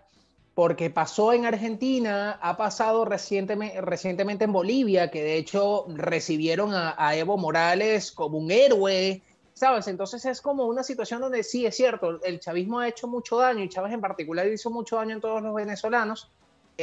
porque 0.53 0.89
pasó 0.89 1.33
en 1.33 1.45
Argentina, 1.45 2.39
ha 2.41 2.55
pasado 2.55 3.03
recientemente, 3.03 3.81
recientemente 3.81 4.45
en 4.45 4.53
Bolivia, 4.53 5.11
que 5.11 5.21
de 5.21 5.35
hecho 5.35 5.85
recibieron 5.89 6.73
a, 6.73 6.95
a, 6.97 7.15
Evo 7.15 7.37
Morales 7.37 8.11
como 8.13 8.37
un 8.37 8.51
héroe, 8.51 9.21
¿sabes? 9.53 9.87
Entonces 9.87 10.25
es 10.25 10.41
como 10.41 10.65
una 10.65 10.83
situación 10.83 11.19
donde 11.19 11.43
sí, 11.43 11.65
es 11.65 11.75
cierto, 11.75 12.23
el 12.23 12.39
chavismo 12.39 12.79
ha 12.79 12.87
hecho 12.87 13.07
mucho 13.07 13.37
daño, 13.37 13.63
y 13.63 13.69
Chávez 13.69 13.93
en 13.93 14.01
particular 14.01 14.47
hizo 14.47 14.69
mucho 14.69 14.95
daño 14.95 15.15
en 15.15 15.21
todos 15.21 15.41
los 15.41 15.53
venezolanos, 15.53 16.31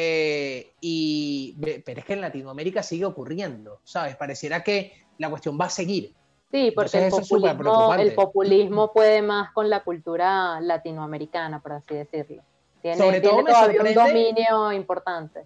eh, 0.00 0.74
y, 0.80 1.56
pero 1.84 1.98
es 1.98 2.06
que 2.06 2.12
en 2.12 2.20
Latinoamérica 2.20 2.84
sigue 2.84 3.04
ocurriendo, 3.04 3.80
¿sabes? 3.82 4.14
Pareciera 4.14 4.62
que 4.62 4.92
la 5.18 5.28
cuestión 5.28 5.58
va 5.60 5.64
a 5.64 5.70
seguir. 5.70 6.14
Sí, 6.52 6.70
porque 6.70 7.04
el 7.04 7.10
populismo, 7.10 7.94
el 7.94 8.14
populismo, 8.14 8.92
puede 8.92 9.22
más 9.22 9.52
con 9.52 9.68
la 9.68 9.82
cultura 9.82 10.60
latinoamericana, 10.60 11.60
por 11.60 11.72
así 11.72 11.94
decirlo. 11.94 12.44
Tiene, 12.80 12.96
Sobre 12.96 13.20
todo 13.20 13.44
tiene 13.44 13.50
todavía 13.50 13.82
un 13.82 13.94
dominio 13.94 14.72
importante. 14.72 15.40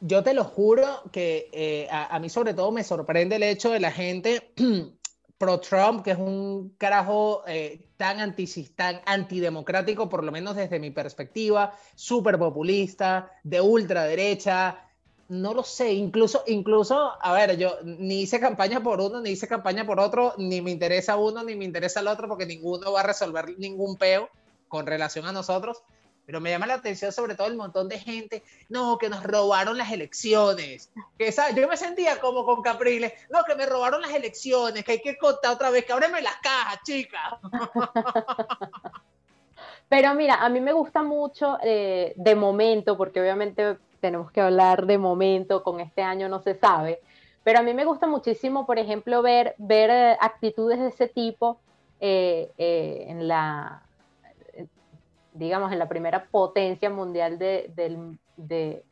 Yo 0.00 0.22
te 0.22 0.34
lo 0.34 0.44
juro 0.44 0.86
que 1.10 1.50
eh, 1.52 1.88
a, 1.90 2.14
a, 2.14 2.20
mí 2.20 2.28
sobre 2.28 2.54
todo 2.54 2.70
me 2.70 2.84
sorprende 2.84 3.36
el 3.36 3.42
hecho 3.42 3.72
de 3.72 3.80
la 3.80 3.90
gente 3.90 4.52
pro-Trump, 5.38 6.02
que 6.02 6.12
es 6.12 6.18
un 6.18 6.74
carajo 6.78 7.42
eh, 7.46 7.88
tan, 7.96 8.20
anti, 8.20 8.46
tan 8.74 9.00
antidemocrático, 9.04 10.08
por 10.08 10.24
lo 10.24 10.32
menos 10.32 10.56
desde 10.56 10.78
mi 10.78 10.90
perspectiva, 10.90 11.74
súper 11.94 12.38
populista, 12.38 13.30
de 13.42 13.60
ultraderecha, 13.60 14.86
no 15.28 15.54
lo 15.54 15.64
sé, 15.64 15.92
incluso, 15.92 16.42
incluso, 16.46 17.12
a 17.20 17.32
ver, 17.32 17.56
yo 17.56 17.78
ni 17.82 18.22
hice 18.22 18.38
campaña 18.38 18.82
por 18.82 19.00
uno, 19.00 19.20
ni 19.20 19.30
hice 19.30 19.48
campaña 19.48 19.84
por 19.84 19.98
otro, 19.98 20.34
ni 20.38 20.60
me 20.60 20.70
interesa 20.70 21.16
uno, 21.16 21.42
ni 21.42 21.56
me 21.56 21.64
interesa 21.64 22.00
el 22.00 22.08
otro, 22.08 22.28
porque 22.28 22.46
ninguno 22.46 22.92
va 22.92 23.00
a 23.00 23.02
resolver 23.02 23.58
ningún 23.58 23.96
peo 23.96 24.30
con 24.68 24.86
relación 24.86 25.26
a 25.26 25.32
nosotros. 25.32 25.82
Pero 26.26 26.40
me 26.40 26.50
llama 26.50 26.66
la 26.66 26.74
atención 26.74 27.12
sobre 27.12 27.36
todo 27.36 27.46
el 27.46 27.56
montón 27.56 27.88
de 27.88 28.00
gente, 28.00 28.42
no, 28.68 28.98
que 28.98 29.08
nos 29.08 29.22
robaron 29.22 29.78
las 29.78 29.92
elecciones. 29.92 30.90
Que 31.16 31.30
¿sabes? 31.30 31.54
yo 31.54 31.68
me 31.68 31.76
sentía 31.76 32.20
como 32.20 32.44
con 32.44 32.62
Capriles, 32.62 33.12
no, 33.30 33.44
que 33.44 33.54
me 33.54 33.64
robaron 33.64 34.02
las 34.02 34.12
elecciones, 34.12 34.84
que 34.84 34.92
hay 34.92 35.00
que 35.00 35.16
contar 35.16 35.52
otra 35.52 35.70
vez, 35.70 35.84
que 35.84 35.92
ábreme 35.92 36.20
las 36.20 36.36
cajas, 36.38 36.80
chicas. 36.84 37.34
Pero 39.88 40.14
mira, 40.14 40.34
a 40.34 40.48
mí 40.48 40.60
me 40.60 40.72
gusta 40.72 41.02
mucho 41.02 41.58
eh, 41.62 42.12
de 42.16 42.34
momento, 42.34 42.96
porque 42.96 43.20
obviamente 43.20 43.78
tenemos 44.00 44.32
que 44.32 44.40
hablar 44.40 44.86
de 44.86 44.98
momento, 44.98 45.62
con 45.62 45.80
este 45.80 46.02
año 46.02 46.28
no 46.28 46.42
se 46.42 46.54
sabe, 46.54 47.00
pero 47.44 47.60
a 47.60 47.62
mí 47.62 47.72
me 47.72 47.84
gusta 47.84 48.08
muchísimo, 48.08 48.66
por 48.66 48.80
ejemplo, 48.80 49.22
ver, 49.22 49.54
ver 49.58 49.90
eh, 49.90 50.16
actitudes 50.20 50.80
de 50.80 50.88
ese 50.88 51.06
tipo 51.06 51.60
eh, 52.00 52.52
en 53.08 53.28
la, 53.28 53.85
digamos, 55.36 55.72
en 55.72 55.78
la 55.78 55.88
primera 55.88 56.26
potencia 56.26 56.90
mundial 56.90 57.38
de, 57.38 57.70
de, 57.74 58.16
de 58.36 58.84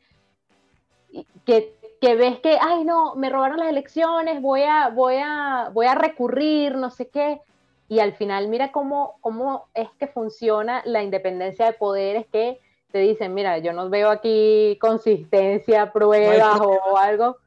que, 1.45 1.75
que, 2.01 2.15
ves 2.15 2.39
que, 2.39 2.57
ay, 2.59 2.83
no, 2.83 3.15
me 3.15 3.29
robaron 3.29 3.57
las 3.57 3.69
elecciones, 3.69 4.41
voy 4.41 4.63
a, 4.63 4.89
voy 4.89 5.15
a, 5.23 5.69
voy 5.73 5.85
a 5.85 5.95
recurrir, 5.95 6.75
no 6.75 6.89
sé 6.89 7.09
qué, 7.09 7.41
y 7.87 7.99
al 7.99 8.13
final 8.13 8.47
mira 8.47 8.71
cómo, 8.71 9.17
cómo 9.21 9.67
es 9.73 9.89
que 9.99 10.07
funciona 10.07 10.81
la 10.85 11.03
independencia 11.03 11.65
de 11.65 11.73
poderes 11.73 12.25
que 12.27 12.59
te 12.91 12.99
dicen, 12.99 13.33
mira, 13.33 13.57
yo 13.57 13.73
no 13.73 13.89
veo 13.89 14.09
aquí 14.09 14.77
consistencia, 14.79 15.91
pruebas 15.91 16.59
o 16.61 16.97
algo. 16.97 17.37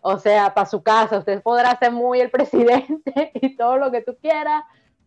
O 0.00 0.18
sea, 0.18 0.54
para 0.54 0.66
su 0.66 0.80
casa, 0.84 1.18
usted 1.18 1.42
podrá 1.42 1.76
ser 1.76 1.90
muy 1.90 2.20
el 2.20 2.30
presidente 2.30 3.32
y 3.34 3.56
todo 3.56 3.76
lo 3.76 3.90
que 3.90 4.02
tú 4.02 4.16
quieras, 4.20 4.62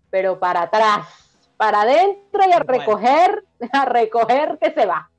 pero 0.09 0.37
para 0.37 0.63
atrás, 0.63 1.28
para 1.59 1.81
adentro 1.81 2.41
y 2.47 2.53
a 2.53 2.59
recoger, 2.59 3.43
a 3.73 3.83
recoger 3.83 4.57
que 4.61 4.71
se 4.71 4.85
va. 4.85 5.11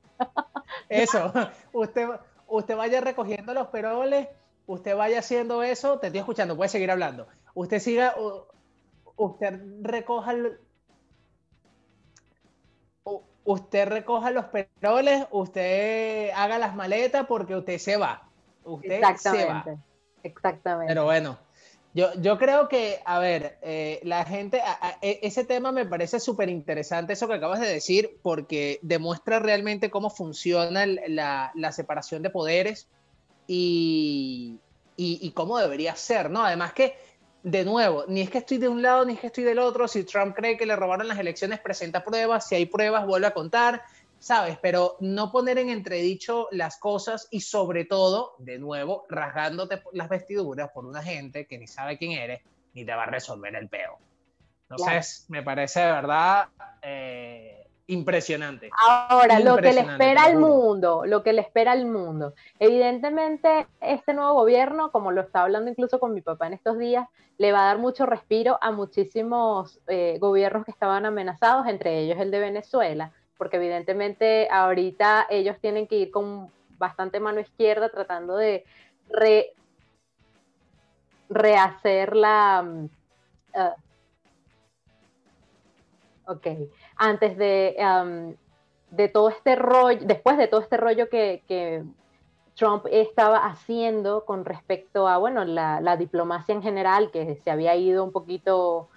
Eso, 0.89 1.31
usted, 1.71 2.09
usted 2.47 2.75
vaya 2.75 2.99
recogiendo 2.99 3.53
los 3.53 3.67
peroles, 3.67 4.27
usted 4.65 4.97
vaya 4.97 5.19
haciendo 5.19 5.61
eso, 5.61 5.99
te 5.99 6.07
estoy 6.07 6.21
escuchando, 6.21 6.57
puede 6.57 6.69
seguir 6.69 6.89
hablando. 6.89 7.27
Usted 7.53 7.77
siga, 7.77 8.15
usted 9.17 9.61
recoja 9.83 10.33
usted 13.43 13.87
recoja 13.87 14.31
los 14.31 14.45
peroles, 14.45 15.27
usted 15.29 16.31
haga 16.35 16.57
las 16.57 16.75
maletas 16.75 17.27
porque 17.27 17.55
usted 17.55 17.77
se 17.77 17.97
va. 17.97 18.23
Usted 18.63 18.93
Exactamente. 18.93 19.63
se 19.63 19.75
va. 19.75 19.77
Exactamente. 20.23 20.91
Pero 20.91 21.05
bueno, 21.05 21.37
yo, 21.93 22.13
yo 22.21 22.37
creo 22.37 22.69
que, 22.69 22.99
a 23.05 23.19
ver, 23.19 23.57
eh, 23.61 23.99
la 24.03 24.23
gente, 24.25 24.61
a, 24.61 24.71
a, 24.81 24.97
e, 25.01 25.19
ese 25.23 25.43
tema 25.43 25.71
me 25.71 25.85
parece 25.85 26.19
súper 26.19 26.49
interesante, 26.49 27.13
eso 27.13 27.27
que 27.27 27.33
acabas 27.33 27.59
de 27.59 27.67
decir, 27.67 28.17
porque 28.21 28.79
demuestra 28.81 29.39
realmente 29.39 29.89
cómo 29.89 30.09
funciona 30.09 30.85
la, 30.85 31.51
la 31.53 31.71
separación 31.71 32.21
de 32.21 32.29
poderes 32.29 32.87
y, 33.47 34.57
y, 34.95 35.19
y 35.21 35.31
cómo 35.31 35.57
debería 35.57 35.95
ser, 35.95 36.29
¿no? 36.29 36.45
Además 36.45 36.73
que 36.73 36.95
de 37.43 37.65
nuevo, 37.65 38.05
ni 38.07 38.21
es 38.21 38.29
que 38.29 38.37
estoy 38.37 38.57
de 38.59 38.67
un 38.69 38.81
lado 38.81 39.03
ni 39.03 39.13
es 39.13 39.19
que 39.19 39.27
estoy 39.27 39.43
del 39.43 39.59
otro. 39.59 39.87
Si 39.87 40.03
Trump 40.03 40.35
cree 40.35 40.57
que 40.57 40.65
le 40.65 40.75
robaron 40.75 41.07
las 41.07 41.17
elecciones, 41.17 41.59
presenta 41.59 42.03
pruebas. 42.03 42.47
Si 42.47 42.55
hay 42.55 42.67
pruebas, 42.67 43.05
vuelve 43.05 43.27
a 43.27 43.33
contar, 43.33 43.81
¿sabes? 44.21 44.57
Pero 44.61 44.97
no 44.99 45.31
poner 45.31 45.57
en 45.57 45.69
entredicho 45.69 46.47
las 46.51 46.77
cosas 46.77 47.27
y 47.31 47.41
sobre 47.41 47.85
todo, 47.85 48.35
de 48.37 48.59
nuevo, 48.59 49.05
rasgándote 49.09 49.81
las 49.93 50.09
vestiduras 50.09 50.69
por 50.71 50.85
una 50.85 51.01
gente 51.01 51.47
que 51.47 51.57
ni 51.57 51.65
sabe 51.65 51.97
quién 51.97 52.11
eres 52.11 52.41
ni 52.75 52.85
te 52.85 52.93
va 52.93 53.03
a 53.03 53.07
resolver 53.07 53.55
el 53.55 53.67
peo. 53.67 53.97
Entonces, 54.69 55.25
claro. 55.27 55.39
me 55.39 55.43
parece 55.43 55.79
de 55.79 55.91
verdad 55.91 56.49
eh, 56.83 57.67
impresionante. 57.87 58.69
Ahora, 58.87 59.39
impresionante, 59.39 59.49
lo 59.49 59.57
que 59.57 59.73
le 59.73 59.91
espera 59.91 60.23
al 60.23 60.37
mundo, 60.37 61.03
lo 61.05 61.23
que 61.23 61.33
le 61.33 61.41
espera 61.41 61.71
al 61.71 61.85
mundo. 61.87 62.35
Evidentemente, 62.59 63.67
este 63.81 64.13
nuevo 64.13 64.35
gobierno, 64.35 64.91
como 64.91 65.11
lo 65.11 65.21
estaba 65.21 65.45
hablando 65.45 65.71
incluso 65.71 65.99
con 65.99 66.13
mi 66.13 66.21
papá 66.21 66.45
en 66.45 66.53
estos 66.53 66.77
días, 66.77 67.07
le 67.39 67.51
va 67.51 67.63
a 67.63 67.65
dar 67.65 67.79
mucho 67.79 68.05
respiro 68.05 68.59
a 68.61 68.71
muchísimos 68.71 69.81
eh, 69.87 70.17
gobiernos 70.19 70.63
que 70.63 70.71
estaban 70.71 71.07
amenazados, 71.07 71.65
entre 71.65 71.97
ellos 71.97 72.19
el 72.19 72.29
de 72.29 72.39
Venezuela, 72.39 73.11
porque 73.41 73.57
evidentemente 73.57 74.47
ahorita 74.51 75.25
ellos 75.27 75.57
tienen 75.59 75.87
que 75.87 75.95
ir 75.95 76.11
con 76.11 76.51
bastante 76.77 77.19
mano 77.19 77.39
izquierda 77.39 77.89
tratando 77.89 78.37
de 78.37 78.65
re, 79.09 79.53
rehacer 81.27 82.15
la... 82.15 82.63
Uh, 82.63 83.81
ok, 86.31 86.47
antes 86.97 87.35
de, 87.35 87.75
um, 87.79 88.35
de 88.95 89.07
todo 89.07 89.29
este 89.29 89.55
rollo, 89.55 90.01
después 90.03 90.37
de 90.37 90.47
todo 90.47 90.61
este 90.61 90.77
rollo 90.77 91.09
que, 91.09 91.83
Trump 92.53 92.85
estaba 92.91 93.47
haciendo 93.47 94.23
con 94.23 94.45
respecto 94.45 95.07
a, 95.07 95.17
bueno, 95.17 95.45
la, 95.45 95.97
diplomacia 95.97 96.53
en 96.53 96.61
general, 96.61 97.09
que 97.09 97.37
se 97.43 97.49
había 97.49 97.75
ido 97.75 98.03
un 98.03 98.11
poquito 98.11 98.89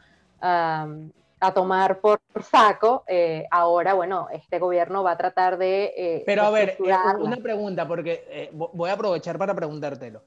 a 1.47 1.55
tomar 1.55 2.01
por 2.01 2.21
saco, 2.51 3.05
eh, 3.07 3.47
ahora, 3.51 3.95
bueno, 3.95 4.29
este 4.33 4.59
gobierno 4.59 5.03
va 5.03 5.13
a 5.13 5.17
tratar 5.17 5.59
de... 5.59 5.93
Eh, 5.97 6.23
Pero 6.27 6.43
a 6.43 6.51
ver, 6.51 6.77
eh, 6.85 6.95
una 7.19 7.37
pregunta, 7.37 7.87
porque 7.87 8.51
voy 8.53 8.91
a 8.91 8.95
aprovechar 8.95 9.39
para 9.39 9.55
preguntártelo. 9.55 10.23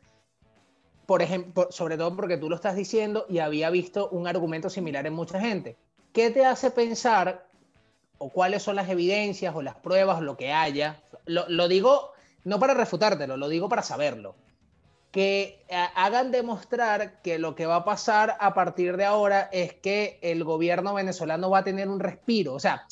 Por 1.05 1.21
ejemplo, 1.21 1.67
sobre 1.71 1.97
todo 1.97 2.15
porque 2.15 2.37
tú 2.37 2.49
lo 2.49 2.55
estás 2.55 2.75
diciendo 2.75 3.25
y 3.29 3.39
había 3.39 3.69
visto 3.69 4.09
un 4.09 4.27
argumento 4.27 4.69
similar 4.69 5.05
en 5.07 5.13
mucha 5.13 5.39
gente. 5.39 5.77
¿Qué 6.11 6.31
te 6.31 6.45
hace 6.45 6.71
pensar 6.71 7.45
o 8.17 8.29
cuáles 8.29 8.63
son 8.63 8.75
las 8.75 8.89
evidencias 8.89 9.55
o 9.55 9.61
las 9.61 9.75
pruebas, 9.75 10.21
lo 10.21 10.35
que 10.35 10.51
haya? 10.51 10.97
Lo, 11.25 11.45
lo 11.47 11.67
digo 11.67 12.11
no 12.43 12.59
para 12.59 12.73
refutártelo, 12.73 13.37
lo 13.37 13.49
digo 13.49 13.69
para 13.69 13.83
saberlo 13.83 14.35
que 15.11 15.65
eh, 15.69 15.87
hagan 15.95 16.31
demostrar 16.31 17.21
que 17.21 17.39
lo 17.39 17.55
que 17.55 17.65
va 17.65 17.77
a 17.77 17.85
pasar 17.85 18.37
a 18.39 18.53
partir 18.53 18.97
de 18.97 19.05
ahora 19.05 19.49
es 19.51 19.73
que 19.73 20.19
el 20.21 20.43
gobierno 20.43 20.93
venezolano 20.93 21.49
va 21.49 21.59
a 21.59 21.63
tener 21.63 21.87
un 21.87 21.99
respiro. 21.99 22.53
O 22.53 22.59
sea, 22.59 22.85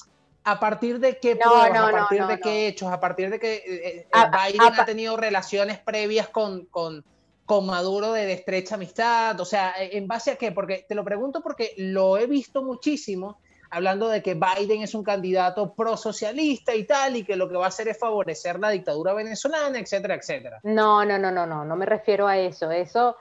a 0.43 0.59
partir 0.59 0.99
de 0.99 1.19
qué 1.19 1.35
pruebas, 1.35 1.71
a 1.71 1.91
partir 1.91 2.25
de 2.25 2.39
qué 2.39 2.67
hechos, 2.67 2.91
a 2.91 2.99
partir 2.99 3.29
de 3.29 3.39
que 3.39 3.55
eh, 3.55 3.63
eh, 3.65 4.07
Biden 4.11 4.61
ha 4.61 4.85
tenido 4.85 5.17
relaciones 5.17 5.79
previas 5.79 6.29
con, 6.29 6.65
con, 6.65 7.03
con 7.45 7.65
Maduro 7.65 8.13
de, 8.13 8.25
de, 8.25 8.33
estrecha 8.33 8.75
amistad. 8.75 9.39
O 9.39 9.45
sea, 9.45 9.73
¿en 9.77 10.07
base 10.07 10.31
a 10.31 10.35
qué? 10.37 10.51
Porque 10.51 10.85
te 10.87 10.95
lo 10.95 11.03
pregunto 11.03 11.41
porque 11.41 11.73
lo 11.77 12.17
he 12.17 12.27
visto 12.27 12.63
muchísimo 12.63 13.39
hablando 13.69 14.09
de 14.09 14.21
que 14.21 14.35
Biden 14.35 14.81
es 14.81 14.95
un 14.95 15.03
candidato 15.03 15.73
prosocialista 15.73 16.75
y 16.75 16.85
tal, 16.85 17.15
y 17.15 17.23
que 17.23 17.35
lo 17.35 17.49
que 17.49 17.57
va 17.57 17.65
a 17.65 17.69
hacer 17.69 17.87
es 17.87 17.99
favorecer 17.99 18.59
la 18.59 18.69
dictadura 18.69 19.13
venezolana, 19.13 19.79
etcétera, 19.79 20.15
etcétera. 20.15 20.59
No, 20.63 21.05
no, 21.05 21.17
no, 21.17 21.31
no, 21.31 21.45
no, 21.45 21.65
no 21.65 21.75
me 21.75 21.85
refiero 21.85 22.27
a 22.27 22.37
eso. 22.37 22.71
Eso, 22.71 23.17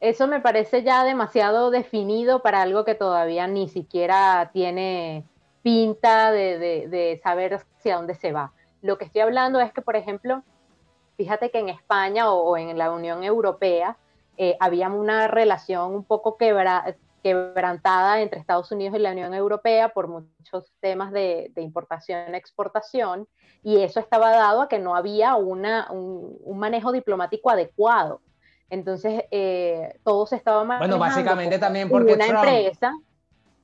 eso 0.00 0.26
me 0.26 0.40
parece 0.40 0.82
ya 0.82 1.04
demasiado 1.04 1.70
definido 1.70 2.42
para 2.42 2.62
algo 2.62 2.84
que 2.84 2.94
todavía 2.94 3.46
ni 3.46 3.68
siquiera 3.68 4.50
tiene 4.52 5.24
pinta 5.62 6.30
de, 6.30 7.20
saber 7.22 7.54
hacia 7.54 7.96
dónde 7.96 8.14
se 8.14 8.32
va. 8.32 8.52
Lo 8.82 8.98
que 8.98 9.06
estoy 9.06 9.22
hablando 9.22 9.58
es 9.58 9.72
que, 9.72 9.82
por 9.82 9.96
ejemplo, 9.96 10.44
fíjate 11.16 11.50
que 11.50 11.58
en 11.58 11.70
España 11.70 12.30
o, 12.30 12.56
en 12.56 12.78
la 12.78 12.92
Unión 12.92 13.24
Europea 13.24 13.96
eh, 14.36 14.56
había 14.60 14.88
una 14.88 15.26
relación 15.26 15.92
un 15.92 16.04
poco 16.04 16.36
quebrada 16.36 16.94
quebrantada 17.26 18.20
entre 18.20 18.38
Estados 18.38 18.70
Unidos 18.70 18.94
y 18.94 19.02
la 19.02 19.10
Unión 19.10 19.34
Europea 19.34 19.88
por 19.88 20.06
muchos 20.06 20.72
temas 20.78 21.10
de, 21.10 21.50
importación-exportación, 21.56 23.26
y 23.64 23.78
eso 23.82 23.98
estaba 23.98 24.30
dado 24.30 24.62
a 24.62 24.68
que 24.68 24.78
no 24.78 24.94
había 24.94 25.34
una, 25.34 25.90
un, 25.90 26.38
manejo 26.56 26.92
diplomático 26.92 27.50
adecuado. 27.50 28.20
Entonces, 28.70 29.24
eh, 29.32 29.98
todo 30.04 30.24
se 30.26 30.36
estaba 30.36 30.62
manejando. 30.62 30.98
Bueno, 30.98 31.12
básicamente 31.12 31.58
también 31.58 31.88
porque 31.88 32.12
una 32.12 32.26
empresa. 32.26 32.92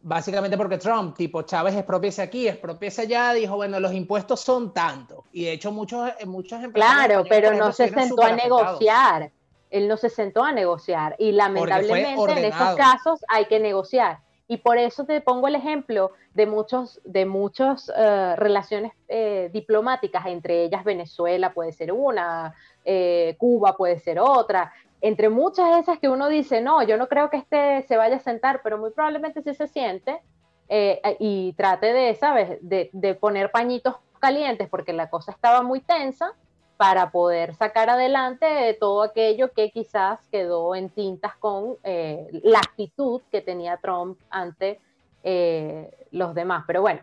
Básicamente 0.00 0.56
porque 0.56 0.78
Trump, 0.78 1.16
tipo 1.16 1.42
Chávez, 1.42 1.76
expropiese 1.76 2.20
aquí, 2.20 2.48
expropiese 2.48 3.02
allá, 3.02 3.32
dijo, 3.32 3.54
bueno, 3.54 3.78
los 3.78 3.92
impuestos 3.92 4.40
son 4.40 4.74
tanto. 4.74 5.26
Y 5.30 5.44
de 5.44 5.52
hecho, 5.52 5.70
muchos, 5.70 6.10
muchas 6.26 6.64
empresas. 6.64 6.92
Claro, 6.92 7.24
pero 7.28 7.54
no 7.54 7.70
se 7.70 7.88
sentó 7.90 8.24
a 8.24 8.32
negociar 8.32 9.30
él 9.72 9.88
no 9.88 9.96
se 9.96 10.10
sentó 10.10 10.44
a 10.44 10.52
negociar 10.52 11.16
y 11.18 11.32
lamentablemente 11.32 12.32
en 12.32 12.44
esos 12.44 12.76
casos 12.76 13.24
hay 13.28 13.46
que 13.46 13.58
negociar. 13.58 14.18
Y 14.46 14.58
por 14.58 14.76
eso 14.76 15.04
te 15.06 15.20
pongo 15.22 15.48
el 15.48 15.54
ejemplo 15.54 16.12
de 16.34 16.46
muchos, 16.46 17.00
de 17.04 17.24
muchas 17.24 17.90
eh, 17.96 18.36
relaciones 18.36 18.92
eh, 19.08 19.48
diplomáticas, 19.50 20.26
entre 20.26 20.64
ellas 20.64 20.84
Venezuela 20.84 21.54
puede 21.54 21.72
ser 21.72 21.90
una, 21.90 22.54
eh, 22.84 23.34
Cuba 23.38 23.76
puede 23.76 23.98
ser 23.98 24.20
otra, 24.20 24.72
entre 25.00 25.30
muchas 25.30 25.74
de 25.74 25.80
esas 25.80 25.98
que 25.98 26.10
uno 26.10 26.28
dice, 26.28 26.60
no, 26.60 26.82
yo 26.82 26.98
no 26.98 27.08
creo 27.08 27.30
que 27.30 27.38
este 27.38 27.82
se 27.88 27.96
vaya 27.96 28.16
a 28.16 28.20
sentar, 28.20 28.60
pero 28.62 28.76
muy 28.76 28.90
probablemente 28.90 29.42
sí 29.42 29.54
se 29.54 29.66
siente 29.66 30.20
y 31.18 31.52
trate 31.52 31.92
de, 31.92 32.14
¿sabes?, 32.14 32.58
de, 32.62 32.88
de 32.92 33.14
poner 33.14 33.50
pañitos 33.50 33.96
calientes 34.20 34.68
porque 34.70 34.94
la 34.94 35.10
cosa 35.10 35.32
estaba 35.32 35.62
muy 35.62 35.80
tensa 35.80 36.32
para 36.82 37.12
poder 37.12 37.54
sacar 37.54 37.90
adelante 37.90 38.76
todo 38.80 39.04
aquello 39.04 39.52
que 39.52 39.70
quizás 39.70 40.18
quedó 40.32 40.74
en 40.74 40.90
tintas 40.90 41.36
con 41.36 41.76
eh, 41.84 42.26
la 42.42 42.58
actitud 42.58 43.22
que 43.30 43.40
tenía 43.40 43.76
Trump 43.76 44.18
ante 44.30 44.80
eh, 45.22 46.08
los 46.10 46.34
demás. 46.34 46.64
Pero 46.66 46.80
bueno, 46.80 46.98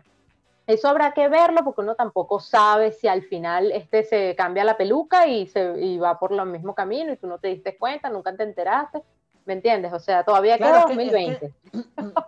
eso 0.66 0.86
habrá 0.86 1.14
que 1.14 1.26
verlo 1.28 1.64
porque 1.64 1.80
uno 1.80 1.94
tampoco 1.94 2.40
sabe 2.40 2.92
si 2.92 3.08
al 3.08 3.22
final 3.22 3.72
este 3.72 4.04
se 4.04 4.36
cambia 4.36 4.64
la 4.64 4.76
peluca 4.76 5.26
y, 5.26 5.46
se, 5.46 5.96
va 5.96 6.18
por 6.18 6.34
el 6.34 6.44
mismo 6.44 6.74
camino 6.74 7.14
y 7.14 7.16
tú 7.16 7.26
no 7.26 7.38
te 7.38 7.48
diste 7.48 7.78
cuenta, 7.78 8.10
nunca 8.10 8.36
te 8.36 8.42
enteraste. 8.42 9.02
¿Me 9.46 9.54
entiendes? 9.54 9.94
O 9.94 9.98
sea, 9.98 10.24
todavía 10.24 10.58
queda 10.58 10.82
2020. 10.82 11.54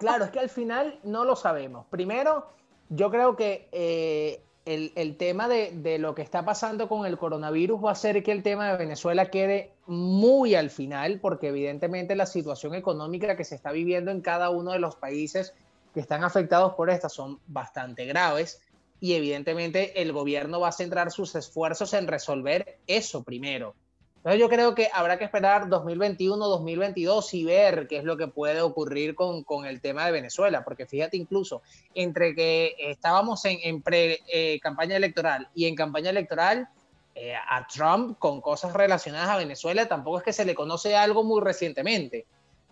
claro, 0.00 0.24
es 0.24 0.30
que 0.30 0.40
al 0.40 0.48
final 0.48 0.98
no 1.02 1.26
lo 1.26 1.36
sabemos. 1.36 1.84
Primero, 1.90 2.46
yo 2.88 3.10
creo 3.10 3.36
que 3.36 3.68
eh, 3.72 4.42
el, 4.64 5.16
tema 5.16 5.48
de, 5.48 5.98
lo 5.98 6.14
que 6.14 6.22
está 6.22 6.44
pasando 6.44 6.88
con 6.88 7.04
el 7.04 7.18
coronavirus 7.18 7.84
va 7.84 7.88
a 7.90 7.92
hacer 7.92 8.22
que 8.22 8.32
el 8.32 8.42
tema 8.42 8.70
de 8.70 8.78
Venezuela 8.78 9.30
quede 9.30 9.72
muy 9.86 10.54
al 10.54 10.70
final, 10.70 11.18
porque 11.20 11.48
evidentemente 11.48 12.14
la 12.14 12.26
situación 12.26 12.74
económica 12.74 13.36
que 13.36 13.44
se 13.44 13.56
está 13.56 13.72
viviendo 13.72 14.10
en 14.10 14.20
cada 14.20 14.50
uno 14.50 14.72
de 14.72 14.78
los 14.78 14.96
países 14.96 15.54
que 15.92 16.00
están 16.00 16.22
afectados 16.24 16.74
por 16.74 16.90
esta 16.90 17.08
son 17.08 17.40
bastante 17.46 18.06
graves 18.06 18.60
y 19.00 19.14
evidentemente 19.14 20.00
el 20.00 20.12
gobierno 20.12 20.60
va 20.60 20.68
a 20.68 20.72
centrar 20.72 21.10
sus 21.10 21.34
esfuerzos 21.34 21.92
en 21.92 22.06
resolver 22.06 22.78
eso 22.86 23.24
primero. 23.24 23.74
Entonces 24.22 24.40
yo 24.40 24.48
creo 24.48 24.72
que 24.76 24.88
habrá 24.92 25.18
que 25.18 25.24
esperar 25.24 25.68
2021, 25.68 26.46
2022 26.46 27.34
y 27.34 27.44
ver 27.44 27.88
qué 27.88 27.96
es 27.96 28.04
lo 28.04 28.16
que 28.16 28.28
puede 28.28 28.60
ocurrir 28.60 29.16
con, 29.16 29.42
con 29.42 29.66
el 29.66 29.80
tema 29.80 30.06
de 30.06 30.12
Venezuela, 30.12 30.62
porque 30.62 30.86
fíjate 30.86 31.16
incluso, 31.16 31.62
entre 31.92 32.32
que 32.36 32.76
estábamos 32.78 33.44
en, 33.46 33.58
en 33.64 33.82
pre-campaña 33.82 34.94
eh, 34.94 34.98
electoral 34.98 35.48
y 35.56 35.66
en 35.66 35.74
campaña 35.74 36.10
electoral, 36.10 36.68
eh, 37.16 37.34
a 37.34 37.66
Trump 37.66 38.16
con 38.20 38.40
cosas 38.40 38.72
relacionadas 38.72 39.28
a 39.28 39.36
Venezuela 39.36 39.86
tampoco 39.86 40.18
es 40.18 40.24
que 40.24 40.32
se 40.32 40.46
le 40.46 40.54
conoce 40.54 40.96
algo 40.96 41.24
muy 41.24 41.42
recientemente, 41.42 42.24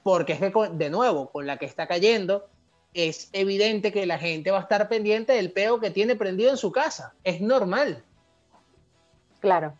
porque 0.05 0.33
es 0.35 0.39
que 0.39 0.53
de 0.73 0.89
nuevo, 0.89 1.31
con 1.31 1.49
la 1.49 1.59
que 1.59 1.67
está 1.67 1.89
cayendo, 1.89 2.47
es 2.95 3.29
evidente 3.33 3.93
que 3.93 4.07
la 4.07 4.19
gente 4.19 4.51
va 4.51 4.59
a 4.59 4.63
estar 4.63 4.89
pendiente 4.89 5.33
del 5.33 5.53
peo 5.53 5.81
que 5.81 5.91
tiene 5.91 6.15
prendido 6.17 6.51
en 6.51 6.57
su 6.57 6.73
casa, 6.73 7.13
es 7.25 7.41
normal. 7.41 8.05
Claro. 9.41 9.75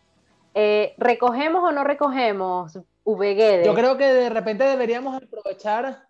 Eh, 0.53 0.93
¿Recogemos 0.97 1.63
o 1.63 1.71
no 1.71 1.83
recogemos, 1.83 2.77
VG? 3.05 3.63
Yo 3.65 3.73
creo 3.73 3.97
que 3.97 4.05
de 4.05 4.29
repente 4.29 4.63
deberíamos 4.65 5.15
aprovechar. 5.15 6.07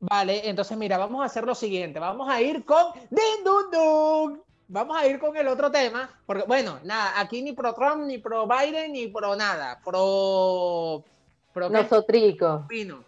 Vale, 0.00 0.48
entonces 0.48 0.76
mira, 0.76 0.98
vamos 0.98 1.22
a 1.22 1.26
hacer 1.26 1.44
lo 1.44 1.54
siguiente. 1.54 1.98
Vamos 2.00 2.28
a 2.28 2.40
ir 2.42 2.64
con 2.64 2.92
Din 3.10 3.44
Dun 3.44 3.70
Dun. 3.70 4.42
Vamos 4.68 4.96
a 4.96 5.06
ir 5.06 5.18
con 5.18 5.36
el 5.36 5.48
otro 5.48 5.70
tema. 5.70 6.10
Porque, 6.26 6.44
bueno, 6.46 6.80
nada, 6.82 7.20
aquí 7.20 7.42
ni 7.42 7.52
pro 7.52 7.72
Trump, 7.74 8.04
ni 8.04 8.18
pro 8.18 8.46
Biden, 8.46 8.92
ni 8.92 9.08
pro 9.08 9.36
nada. 9.36 9.80
Pro. 9.84 11.04
pro 11.52 11.70
Nosotrico. 11.70 12.66
Pino. 12.68 13.04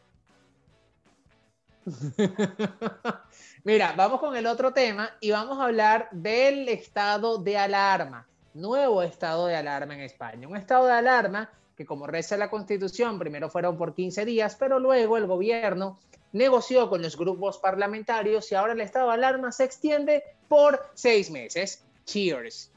Mira, 3.64 3.92
vamos 3.96 4.20
con 4.20 4.36
el 4.36 4.46
otro 4.46 4.72
tema 4.72 5.10
y 5.20 5.30
vamos 5.30 5.58
a 5.58 5.64
hablar 5.64 6.08
del 6.12 6.68
estado 6.68 7.38
de 7.38 7.58
alarma 7.58 8.26
nuevo 8.54 9.02
estado 9.02 9.46
de 9.46 9.56
alarma 9.56 9.94
en 9.94 10.00
España. 10.00 10.48
Un 10.48 10.56
estado 10.56 10.86
de 10.86 10.92
alarma 10.92 11.50
que 11.76 11.84
como 11.84 12.06
reza 12.06 12.36
la 12.36 12.50
Constitución, 12.50 13.18
primero 13.18 13.50
fueron 13.50 13.76
por 13.76 13.94
15 13.94 14.24
días, 14.24 14.56
pero 14.58 14.78
luego 14.78 15.16
el 15.16 15.26
gobierno 15.26 15.98
negoció 16.32 16.88
con 16.88 17.02
los 17.02 17.16
grupos 17.16 17.58
parlamentarios 17.58 18.50
y 18.50 18.54
ahora 18.54 18.72
el 18.72 18.80
estado 18.80 19.08
de 19.08 19.14
alarma 19.14 19.52
se 19.52 19.64
extiende 19.64 20.22
por 20.48 20.80
seis 20.94 21.30
meses. 21.30 21.84
Cheers. 22.04 22.70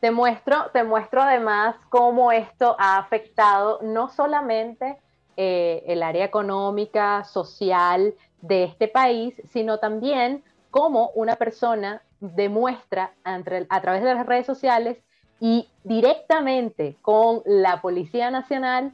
Te 0.00 0.10
muestro, 0.10 0.70
te 0.72 0.82
muestro 0.82 1.22
además 1.22 1.76
cómo 1.88 2.32
esto 2.32 2.74
ha 2.78 2.98
afectado 2.98 3.80
no 3.82 4.08
solamente 4.08 4.96
eh, 5.36 5.84
el 5.86 6.02
área 6.02 6.24
económica, 6.24 7.24
social 7.24 8.14
de 8.40 8.64
este 8.64 8.88
país, 8.88 9.34
sino 9.52 9.78
también 9.78 10.42
cómo 10.70 11.10
una 11.14 11.36
persona 11.36 12.02
demuestra 12.20 13.14
a 13.24 13.80
través 13.80 14.02
de 14.02 14.14
las 14.14 14.26
redes 14.26 14.46
sociales 14.46 14.98
y 15.40 15.68
directamente 15.84 16.96
con 17.02 17.42
la 17.46 17.80
Policía 17.80 18.30
Nacional 18.30 18.92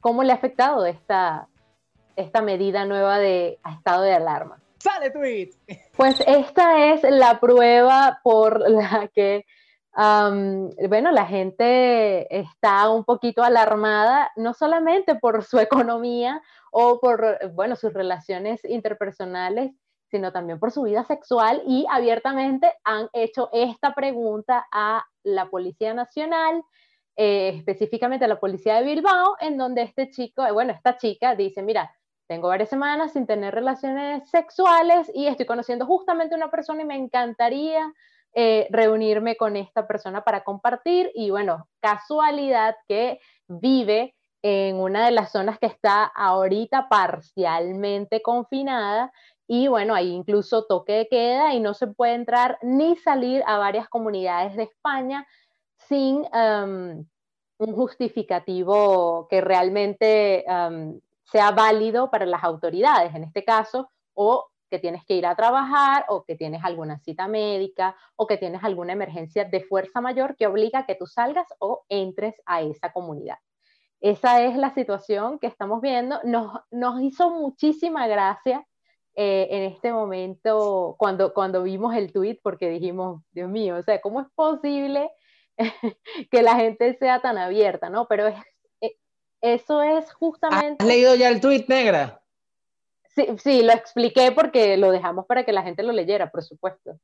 cómo 0.00 0.22
le 0.22 0.32
ha 0.32 0.36
afectado 0.36 0.86
esta, 0.86 1.48
esta 2.16 2.42
medida 2.42 2.84
nueva 2.84 3.18
de 3.18 3.58
estado 3.76 4.02
de 4.02 4.14
alarma. 4.14 4.58
¡Sale 4.78 5.10
tweet! 5.10 5.50
Pues 5.96 6.20
esta 6.26 6.86
es 6.86 7.02
la 7.02 7.38
prueba 7.38 8.20
por 8.24 8.68
la 8.68 9.08
que, 9.14 9.44
bueno, 9.94 11.12
la 11.12 11.26
gente 11.26 12.36
está 12.36 12.88
un 12.88 13.04
poquito 13.04 13.44
alarmada, 13.44 14.32
no 14.34 14.54
solamente 14.54 15.14
por 15.14 15.44
su 15.44 15.60
economía 15.60 16.42
o 16.72 16.98
por, 16.98 17.38
bueno, 17.52 17.76
sus 17.76 17.92
relaciones 17.92 18.64
interpersonales, 18.64 19.72
sino 20.12 20.30
también 20.30 20.60
por 20.60 20.70
su 20.70 20.82
vida 20.82 21.04
sexual 21.04 21.62
y 21.66 21.86
abiertamente 21.90 22.70
han 22.84 23.08
hecho 23.14 23.48
esta 23.50 23.94
pregunta 23.94 24.66
a 24.70 25.04
la 25.24 25.46
Policía 25.48 25.94
Nacional, 25.94 26.62
eh, 27.16 27.54
específicamente 27.56 28.26
a 28.26 28.28
la 28.28 28.38
Policía 28.38 28.74
de 28.74 28.84
Bilbao, 28.84 29.36
en 29.40 29.56
donde 29.56 29.80
este 29.80 30.10
chico, 30.10 30.44
eh, 30.46 30.52
bueno, 30.52 30.74
esta 30.74 30.98
chica 30.98 31.34
dice, 31.34 31.62
mira, 31.62 31.90
tengo 32.28 32.48
varias 32.48 32.68
semanas 32.68 33.14
sin 33.14 33.26
tener 33.26 33.54
relaciones 33.54 34.28
sexuales 34.28 35.10
y 35.14 35.28
estoy 35.28 35.46
conociendo 35.46 35.86
justamente 35.86 36.34
una 36.34 36.50
persona 36.50 36.82
y 36.82 36.86
me 36.86 36.96
encantaría 36.96 37.90
eh, 38.34 38.68
reunirme 38.70 39.36
con 39.36 39.56
esta 39.56 39.86
persona 39.86 40.24
para 40.24 40.44
compartir 40.44 41.10
y 41.14 41.30
bueno, 41.30 41.68
casualidad 41.80 42.76
que 42.86 43.18
vive 43.48 44.14
en 44.42 44.76
una 44.76 45.06
de 45.06 45.12
las 45.12 45.30
zonas 45.30 45.58
que 45.58 45.66
está 45.66 46.04
ahorita 46.04 46.88
parcialmente 46.88 48.20
confinada 48.20 49.12
y 49.46 49.68
bueno, 49.68 49.94
hay 49.94 50.10
incluso 50.10 50.64
toque 50.64 50.92
de 50.92 51.08
queda 51.08 51.54
y 51.54 51.60
no 51.60 51.74
se 51.74 51.86
puede 51.86 52.14
entrar 52.14 52.58
ni 52.62 52.96
salir 52.96 53.42
a 53.46 53.58
varias 53.58 53.88
comunidades 53.88 54.56
de 54.56 54.64
España 54.64 55.26
sin 55.76 56.26
um, 56.32 57.04
un 57.58 57.74
justificativo 57.74 59.26
que 59.28 59.40
realmente 59.40 60.44
um, 60.48 60.98
sea 61.24 61.50
válido 61.50 62.10
para 62.10 62.26
las 62.26 62.42
autoridades, 62.44 63.14
en 63.14 63.24
este 63.24 63.44
caso, 63.44 63.90
o 64.14 64.46
que 64.70 64.78
tienes 64.78 65.04
que 65.04 65.14
ir 65.16 65.26
a 65.26 65.36
trabajar 65.36 66.06
o 66.08 66.24
que 66.24 66.34
tienes 66.34 66.64
alguna 66.64 66.98
cita 67.00 67.28
médica 67.28 67.94
o 68.16 68.26
que 68.26 68.38
tienes 68.38 68.64
alguna 68.64 68.94
emergencia 68.94 69.44
de 69.44 69.60
fuerza 69.60 70.00
mayor 70.00 70.34
que 70.34 70.46
obliga 70.46 70.80
a 70.80 70.86
que 70.86 70.94
tú 70.94 71.06
salgas 71.06 71.46
o 71.58 71.84
entres 71.90 72.34
a 72.46 72.62
esa 72.62 72.90
comunidad. 72.90 73.36
Esa 74.00 74.42
es 74.42 74.56
la 74.56 74.72
situación 74.72 75.38
que 75.38 75.46
estamos 75.46 75.82
viendo. 75.82 76.20
Nos, 76.24 76.58
nos 76.70 77.02
hizo 77.02 77.30
muchísima 77.30 78.06
gracia 78.06 78.66
eh, 79.14 79.48
en 79.50 79.62
este 79.64 79.92
momento 79.92 80.96
cuando, 80.98 81.34
cuando 81.34 81.62
vimos 81.62 81.94
el 81.94 82.12
tweet 82.12 82.40
porque 82.42 82.70
dijimos, 82.70 83.22
Dios 83.32 83.48
mío, 83.50 83.76
o 83.76 83.82
sea, 83.82 84.00
¿cómo 84.00 84.20
es 84.20 84.26
posible 84.34 85.10
que 86.30 86.42
la 86.42 86.56
gente 86.56 86.96
sea 86.98 87.20
tan 87.20 87.36
abierta, 87.36 87.90
no? 87.90 88.06
Pero 88.08 88.28
es, 88.28 88.36
eh, 88.80 88.96
eso 89.40 89.82
es 89.82 90.12
justamente... 90.14 90.82
¿Has 90.82 90.88
leído 90.88 91.14
ya 91.14 91.28
el 91.28 91.40
tweet, 91.40 91.66
negra? 91.68 92.22
Sí, 93.14 93.26
sí, 93.38 93.62
lo 93.62 93.72
expliqué 93.72 94.32
porque 94.32 94.76
lo 94.78 94.90
dejamos 94.90 95.26
para 95.26 95.44
que 95.44 95.52
la 95.52 95.62
gente 95.62 95.82
lo 95.82 95.92
leyera, 95.92 96.30
por 96.30 96.42
supuesto. 96.42 96.98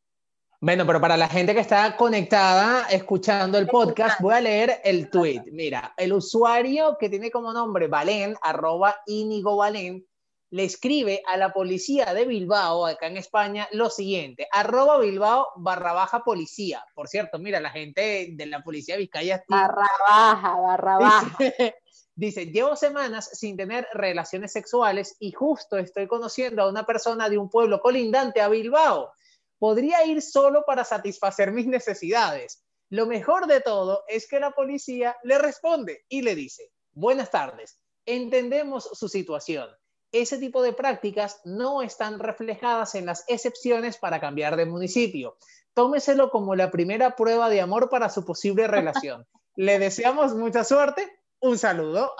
Bueno, 0.60 0.86
pero 0.86 1.00
para 1.00 1.16
la 1.16 1.28
gente 1.28 1.54
que 1.54 1.60
está 1.60 1.94
conectada 1.94 2.88
escuchando 2.90 3.58
el 3.58 3.68
podcast, 3.68 4.20
voy 4.20 4.34
a 4.34 4.40
leer 4.40 4.80
el 4.82 5.08
tweet. 5.08 5.42
Mira, 5.52 5.94
el 5.96 6.12
usuario 6.12 6.96
que 6.98 7.08
tiene 7.08 7.30
como 7.30 7.52
nombre 7.52 7.86
Valen, 7.86 8.34
arroba 8.42 8.96
Inigo 9.06 9.56
Valen, 9.56 10.04
le 10.50 10.64
escribe 10.64 11.22
a 11.26 11.36
la 11.36 11.52
policía 11.52 12.14
de 12.14 12.24
Bilbao, 12.24 12.86
acá 12.86 13.06
en 13.06 13.16
España, 13.16 13.68
lo 13.72 13.90
siguiente, 13.90 14.48
arroba 14.50 14.98
Bilbao 14.98 15.48
barra 15.56 15.92
baja 15.92 16.24
policía. 16.24 16.84
Por 16.94 17.08
cierto, 17.08 17.38
mira, 17.38 17.60
la 17.60 17.70
gente 17.70 18.28
de 18.32 18.46
la 18.46 18.62
policía 18.62 18.94
de 18.94 19.00
Vizcaya... 19.00 19.44
Barra 19.48 19.86
baja, 20.08 20.56
barra 20.56 20.98
baja. 20.98 21.38
Dice, 22.14 22.46
llevo 22.46 22.74
semanas 22.74 23.30
sin 23.32 23.56
tener 23.56 23.86
relaciones 23.92 24.52
sexuales 24.52 25.14
y 25.20 25.30
justo 25.30 25.78
estoy 25.78 26.08
conociendo 26.08 26.62
a 26.62 26.68
una 26.68 26.84
persona 26.84 27.28
de 27.28 27.38
un 27.38 27.48
pueblo 27.48 27.80
colindante 27.80 28.40
a 28.40 28.48
Bilbao. 28.48 29.12
Podría 29.58 30.04
ir 30.04 30.20
solo 30.20 30.64
para 30.66 30.84
satisfacer 30.84 31.52
mis 31.52 31.66
necesidades. 31.66 32.64
Lo 32.90 33.06
mejor 33.06 33.46
de 33.46 33.60
todo 33.60 34.02
es 34.08 34.26
que 34.26 34.40
la 34.40 34.50
policía 34.50 35.16
le 35.22 35.38
responde 35.38 36.04
y 36.08 36.22
le 36.22 36.34
dice, 36.34 36.72
buenas 36.92 37.30
tardes, 37.30 37.78
entendemos 38.06 38.88
su 38.94 39.08
situación. 39.08 39.68
Ese 40.12 40.38
tipo 40.38 40.62
de 40.62 40.72
prácticas 40.72 41.40
no 41.44 41.82
están 41.82 42.18
reflejadas 42.18 42.94
en 42.94 43.06
las 43.06 43.24
excepciones 43.28 43.98
para 43.98 44.20
cambiar 44.20 44.56
de 44.56 44.64
municipio. 44.64 45.36
Tómeselo 45.74 46.30
como 46.30 46.54
la 46.54 46.70
primera 46.70 47.14
prueba 47.14 47.50
de 47.50 47.60
amor 47.60 47.90
para 47.90 48.08
su 48.08 48.24
posible 48.24 48.66
relación. 48.66 49.26
Le 49.56 49.78
deseamos 49.78 50.34
mucha 50.34 50.64
suerte 50.64 51.18
un 51.40 51.58
saludo. 51.58 52.12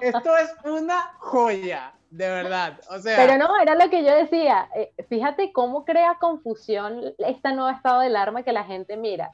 Esto 0.00 0.36
es 0.36 0.54
una 0.64 1.14
joya, 1.18 1.94
de 2.10 2.28
verdad. 2.28 2.80
O 2.90 2.98
sea, 2.98 3.16
Pero 3.16 3.38
no, 3.38 3.60
era 3.60 3.74
lo 3.74 3.88
que 3.90 4.04
yo 4.04 4.14
decía. 4.14 4.68
Eh, 4.74 4.92
fíjate 5.08 5.52
cómo 5.52 5.84
crea 5.84 6.16
confusión 6.20 7.14
este 7.18 7.52
nuevo 7.52 7.70
estado 7.70 8.00
de 8.00 8.06
alarma 8.06 8.42
que 8.42 8.52
la 8.52 8.64
gente 8.64 8.96
mira. 8.96 9.32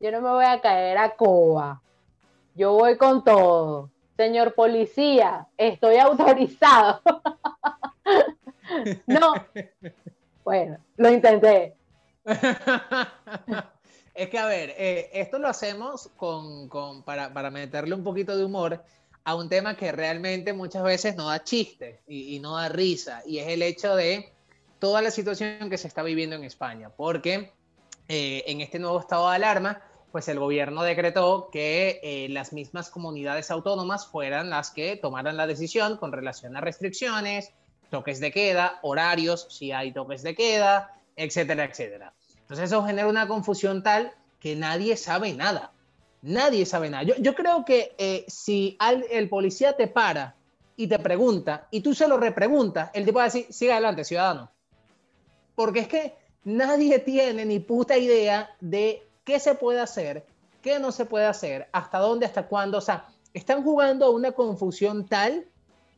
Yo 0.00 0.10
no 0.12 0.20
me 0.20 0.30
voy 0.30 0.44
a 0.44 0.60
caer 0.60 0.98
a 0.98 1.16
coba. 1.16 1.80
Yo 2.54 2.72
voy 2.72 2.96
con 2.96 3.24
todo. 3.24 3.90
Señor 4.16 4.54
policía, 4.54 5.46
estoy 5.56 5.96
autorizado. 5.96 7.02
no. 9.06 9.34
Bueno, 10.44 10.78
lo 10.96 11.10
intenté. 11.10 11.74
Es 14.14 14.30
que, 14.30 14.38
a 14.38 14.46
ver, 14.46 14.72
eh, 14.78 15.10
esto 15.12 15.38
lo 15.38 15.46
hacemos 15.46 16.08
con, 16.16 16.70
con, 16.70 17.02
para, 17.02 17.34
para, 17.34 17.50
meterle 17.50 17.94
un 17.94 18.02
poquito 18.02 18.34
de 18.34 18.46
humor 18.46 18.82
a 19.24 19.34
un 19.34 19.50
tema 19.50 19.76
que 19.76 19.92
realmente 19.92 20.54
muchas 20.54 20.82
veces 20.84 21.16
no 21.16 21.28
da 21.28 21.44
chiste 21.44 22.00
y, 22.06 22.34
y, 22.34 22.38
no 22.40 22.56
da 22.56 22.70
risa, 22.70 23.22
y 23.26 23.40
es 23.40 23.48
el 23.48 23.60
hecho 23.60 23.94
de 23.94 24.32
toda 24.78 25.02
la 25.02 25.10
situación 25.10 25.68
que 25.68 25.76
se 25.76 25.86
está 25.86 26.02
viviendo 26.02 26.34
en 26.34 26.44
España, 26.44 26.88
porque 26.88 27.52
eh, 28.08 28.44
en 28.46 28.60
este 28.60 28.78
nuevo 28.78 29.00
estado 29.00 29.28
de 29.28 29.36
alarma, 29.36 29.82
pues 30.16 30.28
el 30.28 30.38
gobierno 30.38 30.82
decretó 30.82 31.50
que 31.52 32.00
eh, 32.02 32.28
las 32.30 32.54
mismas 32.54 32.88
comunidades 32.88 33.50
autónomas 33.50 34.06
fueran 34.06 34.48
las 34.48 34.70
que 34.70 34.96
tomaran 34.96 35.36
la 35.36 35.46
decisión 35.46 35.98
con 35.98 36.10
relación 36.10 36.56
a 36.56 36.62
restricciones, 36.62 37.52
toques 37.90 38.18
de 38.18 38.32
queda, 38.32 38.78
horarios, 38.80 39.46
si 39.50 39.72
hay 39.72 39.92
toques 39.92 40.22
de 40.22 40.34
queda, 40.34 40.96
etcétera, 41.16 41.66
etcétera. 41.66 42.14
Entonces 42.40 42.70
eso 42.70 42.82
genera 42.86 43.08
una 43.08 43.28
confusión 43.28 43.82
tal 43.82 44.14
que 44.40 44.56
nadie 44.56 44.96
sabe 44.96 45.34
nada. 45.34 45.72
Nadie 46.22 46.64
sabe 46.64 46.88
nada. 46.88 47.02
Yo, 47.02 47.34
creo 47.34 47.66
que 47.66 47.94
eh, 47.98 48.24
si 48.26 48.78
el 49.10 49.28
policía 49.28 49.74
te 49.74 49.86
para 49.86 50.34
y 50.78 50.86
te 50.86 50.98
pregunta 50.98 51.68
y 51.70 51.82
tú 51.82 51.92
se 51.92 52.08
lo 52.08 52.16
repreguntas, 52.16 52.90
el 52.94 53.04
tipo 53.04 53.18
va 53.18 53.24
a 53.24 53.26
decir, 53.26 53.48
siga 53.50 53.74
adelante, 53.74 54.02
ciudadano. 54.02 54.50
Porque 55.54 55.80
es 55.80 55.88
que 55.88 56.14
nadie 56.44 57.00
tiene 57.00 57.44
ni 57.44 57.58
puta 57.58 57.98
idea 57.98 58.48
de 58.60 59.05
qué 59.26 59.38
se 59.40 59.54
puede 59.56 59.80
hacer, 59.80 60.24
qué 60.62 60.78
no 60.78 60.92
se 60.92 61.04
puede 61.04 61.26
hacer, 61.26 61.68
hasta 61.72 61.98
dónde, 61.98 62.24
hasta 62.24 62.46
cuándo. 62.46 62.78
O 62.78 62.80
sea, 62.80 63.08
están 63.34 63.62
jugando 63.62 64.06
a 64.06 64.10
una 64.10 64.32
confusión 64.32 65.06
tal 65.06 65.46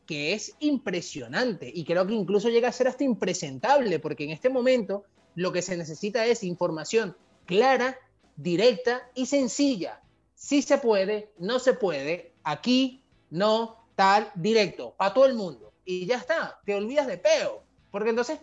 que 0.05 0.33
es 0.33 0.55
impresionante 0.59 1.71
y 1.73 1.85
creo 1.85 2.05
que 2.05 2.15
incluso 2.15 2.49
llega 2.49 2.67
a 2.67 2.73
ser 2.73 2.87
hasta 2.87 3.03
impresentable, 3.03 3.99
porque 3.99 4.25
en 4.25 4.31
este 4.31 4.49
momento 4.49 5.05
lo 5.35 5.53
que 5.53 5.61
se 5.61 5.77
necesita 5.77 6.25
es 6.25 6.43
información 6.43 7.15
clara, 7.45 7.97
directa 8.35 9.03
y 9.13 9.27
sencilla. 9.27 10.01
Si 10.33 10.63
se 10.63 10.79
puede, 10.79 11.31
no 11.37 11.59
se 11.59 11.73
puede, 11.73 12.33
aquí, 12.43 13.03
no, 13.29 13.77
tal, 13.95 14.31
directo, 14.33 14.95
para 14.97 15.13
todo 15.13 15.27
el 15.27 15.35
mundo. 15.35 15.71
Y 15.85 16.07
ya 16.07 16.17
está, 16.17 16.59
te 16.65 16.73
olvidas 16.73 17.05
de 17.05 17.19
peo. 17.19 17.61
Porque 17.91 18.09
entonces, 18.09 18.39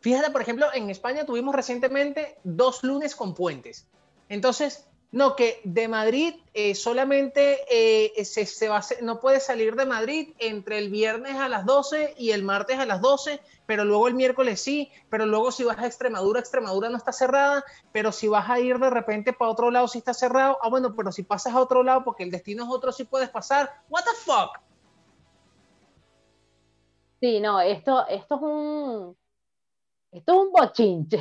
fíjate, 0.00 0.30
por 0.30 0.40
ejemplo, 0.40 0.66
en 0.72 0.88
España 0.88 1.26
tuvimos 1.26 1.54
recientemente 1.54 2.38
dos 2.42 2.82
lunes 2.82 3.14
con 3.14 3.34
puentes. 3.34 3.86
Entonces, 4.28 4.86
no, 5.14 5.36
que 5.36 5.60
de 5.62 5.86
Madrid 5.86 6.34
eh, 6.54 6.74
solamente 6.74 7.60
eh, 7.70 8.24
se, 8.24 8.46
se 8.46 8.68
va 8.68 8.78
a, 8.78 8.84
no 9.00 9.20
puede 9.20 9.38
salir 9.38 9.76
de 9.76 9.86
Madrid 9.86 10.34
entre 10.40 10.78
el 10.78 10.90
viernes 10.90 11.36
a 11.36 11.48
las 11.48 11.64
12 11.64 12.14
y 12.18 12.32
el 12.32 12.42
martes 12.42 12.80
a 12.80 12.84
las 12.84 13.00
12, 13.00 13.40
pero 13.64 13.84
luego 13.84 14.08
el 14.08 14.14
miércoles 14.14 14.60
sí, 14.60 14.90
pero 15.10 15.24
luego 15.24 15.52
si 15.52 15.62
vas 15.62 15.78
a 15.78 15.86
Extremadura, 15.86 16.40
Extremadura 16.40 16.88
no 16.88 16.96
está 16.96 17.12
cerrada, 17.12 17.64
pero 17.92 18.10
si 18.10 18.26
vas 18.26 18.50
a 18.50 18.58
ir 18.58 18.80
de 18.80 18.90
repente 18.90 19.32
para 19.32 19.52
otro 19.52 19.70
lado 19.70 19.86
sí 19.86 19.98
está 19.98 20.14
cerrado. 20.14 20.58
Ah, 20.60 20.68
bueno, 20.68 20.96
pero 20.96 21.12
si 21.12 21.22
pasas 21.22 21.54
a 21.54 21.60
otro 21.60 21.84
lado 21.84 22.02
porque 22.02 22.24
el 22.24 22.32
destino 22.32 22.64
es 22.64 22.70
otro 22.70 22.90
sí 22.90 23.04
puedes 23.04 23.28
pasar. 23.28 23.70
What 23.88 24.02
the 24.02 24.16
fuck? 24.16 24.58
Sí, 27.20 27.38
no, 27.38 27.60
esto, 27.60 28.04
esto 28.08 28.34
es 28.34 28.42
un 28.42 29.16
esto 30.14 30.32
es 30.32 30.38
un 30.38 30.52
bochinche. 30.52 31.18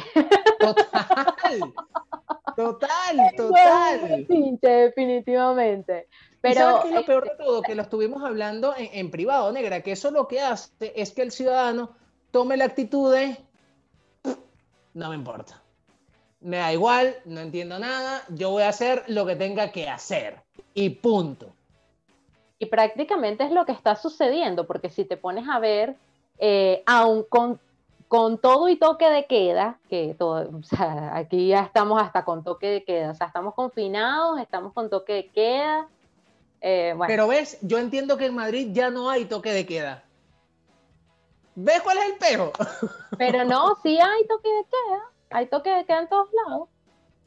Total. 0.60 1.74
Total, 2.56 3.34
total. 3.38 4.00
Bochinche, 4.10 4.68
definitivamente. 4.68 6.08
Pero 6.40 6.54
¿Y 6.54 6.58
sabes 6.58 6.82
qué 6.84 6.90
es 6.90 6.96
lo 6.96 7.06
peor 7.06 7.24
de 7.24 7.36
todo? 7.38 7.62
Que 7.62 7.76
lo 7.76 7.82
estuvimos 7.82 8.24
hablando 8.24 8.76
en, 8.76 8.90
en, 8.94 9.12
privado, 9.12 9.52
negra, 9.52 9.82
que 9.82 9.94
eso 9.94 10.12
lo 10.12 10.28
que 10.28 10.40
hace 10.40 10.72
es 10.96 11.12
que 11.12 11.22
el 11.22 11.32
ciudadano 11.32 11.92
tome 12.32 12.58
la 12.58 12.66
actitud 12.66 13.14
de 13.14 13.38
no 14.94 15.10
me 15.10 15.16
importa. 15.16 15.62
Me 16.40 16.58
da 16.58 16.74
igual, 16.74 17.16
no 17.26 17.42
entiendo 17.42 17.80
nada, 17.80 18.22
yo 18.30 18.52
voy 18.52 18.64
a 18.64 18.70
hacer 18.70 19.04
lo 19.08 19.26
que 19.26 19.36
tenga 19.36 19.72
que 19.72 19.88
hacer. 19.90 20.42
Y 20.74 20.90
punto. 20.90 21.54
Y 22.60 22.68
prácticamente 22.68 23.44
es 23.44 23.52
lo 23.52 23.66
que 23.66 23.72
está 23.72 23.96
sucediendo, 23.96 24.68
porque 24.68 24.90
si 24.90 25.06
te 25.06 25.18
pones 25.18 25.48
a 25.50 25.60
ver, 25.60 25.96
eh, 26.38 26.84
aun 26.86 27.24
con 27.24 27.60
con 28.14 28.38
todo 28.38 28.70
y 28.70 28.76
toque 28.76 29.10
de 29.10 29.26
queda, 29.26 29.80
que 29.90 30.16
todo, 30.16 30.48
o 30.48 30.62
sea, 30.62 31.18
aquí 31.18 31.48
ya 31.48 31.62
estamos 31.62 32.00
hasta 32.00 32.24
con 32.24 32.44
toque 32.44 32.68
de 32.68 32.84
queda, 32.84 33.10
o 33.10 33.16
sea, 33.16 33.26
estamos 33.26 33.56
confinados, 33.56 34.40
estamos 34.40 34.72
con 34.72 34.88
toque 34.92 35.14
de 35.14 35.28
queda. 35.30 35.88
Eh, 36.62 36.94
bueno. 36.96 37.08
Pero 37.08 37.28
ves, 37.28 37.58
yo 37.62 37.80
entiendo 37.80 38.16
que 38.16 38.28
en 38.28 38.36
Madrid 38.36 38.70
ya 38.72 38.92
no 38.92 39.10
hay 39.10 39.26
toque 39.26 39.52
de 39.52 39.66
queda. 39.66 40.04
¿Ves 41.56 41.82
cuál 41.82 41.98
es 41.98 42.06
el 42.06 42.18
pejo? 42.20 42.52
Pero 43.18 43.46
no, 43.46 43.80
sí 43.82 43.98
hay 43.98 44.28
toque 44.28 44.48
de 44.48 44.64
queda. 44.66 45.02
Hay 45.32 45.48
toque 45.48 45.72
de 45.72 45.84
queda 45.84 46.02
en 46.02 46.10
todos 46.10 46.30
lados. 46.46 46.70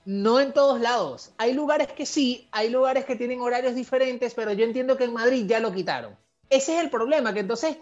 No 0.04 0.38
en 0.38 0.52
todos 0.52 0.80
lados. 0.80 1.32
Hay 1.36 1.52
lugares 1.52 1.88
que 1.88 2.06
sí, 2.06 2.46
hay 2.52 2.70
lugares 2.70 3.04
que 3.06 3.16
tienen 3.16 3.40
horarios 3.40 3.74
diferentes, 3.74 4.34
pero 4.34 4.52
yo 4.52 4.64
entiendo 4.64 4.96
que 4.96 5.02
en 5.02 5.14
Madrid 5.14 5.46
ya 5.48 5.58
lo 5.58 5.72
quitaron. 5.72 6.16
Ese 6.48 6.76
es 6.76 6.84
el 6.84 6.90
problema, 6.90 7.34
que 7.34 7.40
entonces 7.40 7.76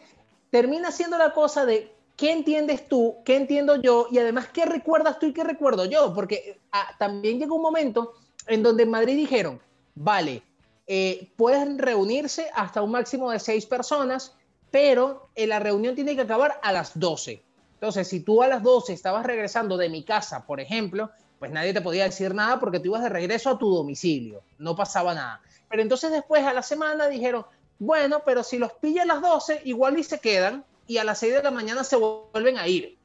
termina 0.49 0.91
siendo 0.91 1.19
la 1.19 1.35
cosa 1.35 1.67
de 1.67 1.94
qué 2.17 2.33
entiendes 2.33 2.89
tú, 2.89 3.17
qué 3.25 3.37
entiendo 3.37 3.77
yo 3.77 4.07
y 4.11 4.19
además 4.19 4.49
qué 4.53 4.65
recuerdas 4.65 5.19
tú 5.19 5.27
y 5.27 5.33
qué 5.33 5.45
recuerdo 5.45 5.85
yo, 5.85 6.13
porque 6.15 6.61
ah, 6.73 6.89
también 6.99 7.39
llegó 7.39 7.57
un 7.57 7.63
momento 7.63 8.15
en 8.47 8.63
donde 8.63 8.85
en 8.85 8.91
Madrid 8.91 9.17
dijeron, 9.17 9.61
vale, 9.95 10.43
eh, 10.87 11.31
pueden 11.37 11.79
reunirse 11.79 12.51
hasta 12.55 12.83
un 12.83 12.91
máximo 12.91 13.31
de 13.31 13.41
seis 13.41 13.67
personas, 13.67 14.35
pero 14.71 15.29
eh, 15.35 15.47
la 15.47 15.59
reunión 15.59 15.95
tiene 15.95 16.15
que 16.15 16.23
acabar 16.23 16.61
a 16.63 16.73
las 16.73 16.99
12. 16.99 17.43
Entonces, 17.75 18.09
si 18.09 18.21
tú 18.21 18.43
a 18.43 18.49
las 18.49 18.63
12 18.63 18.93
estabas 18.93 19.27
regresando 19.27 19.77
de 19.77 19.89
mi 19.89 20.05
casa, 20.05 20.47
por 20.47 20.61
ejemplo, 20.61 21.11
pues 21.39 21.51
nadie 21.51 21.75
te 21.75 21.81
podía 21.81 22.05
decir 22.05 22.35
nada 22.35 22.61
porque 22.61 22.81
tú 22.81 22.87
ibas 22.87 23.03
de 23.03 23.09
regreso 23.09 23.51
a 23.51 23.59
tu 23.59 23.75
domicilio, 23.75 24.43
no 24.59 24.77
pasaba 24.77 25.15
nada. 25.15 25.41
Pero 25.69 25.83
entonces 25.83 26.11
después 26.11 26.45
a 26.45 26.53
la 26.53 26.63
semana 26.63 27.09
dijeron, 27.09 27.45
bueno, 27.79 28.23
pero 28.25 28.43
si 28.43 28.59
los 28.59 28.73
pilla 28.75 29.03
a 29.03 29.07
las 29.07 29.21
12, 29.21 29.63
igual 29.65 29.99
y 29.99 30.05
se 30.05 30.21
quedan 30.21 30.65
y 30.87 30.99
a 30.99 31.05
las 31.05 31.19
6 31.19 31.35
de 31.35 31.43
la 31.43 31.51
mañana 31.51 31.85
se 31.85 31.97
vuelven 31.97 32.59
a 32.59 32.67
ir. 32.69 32.99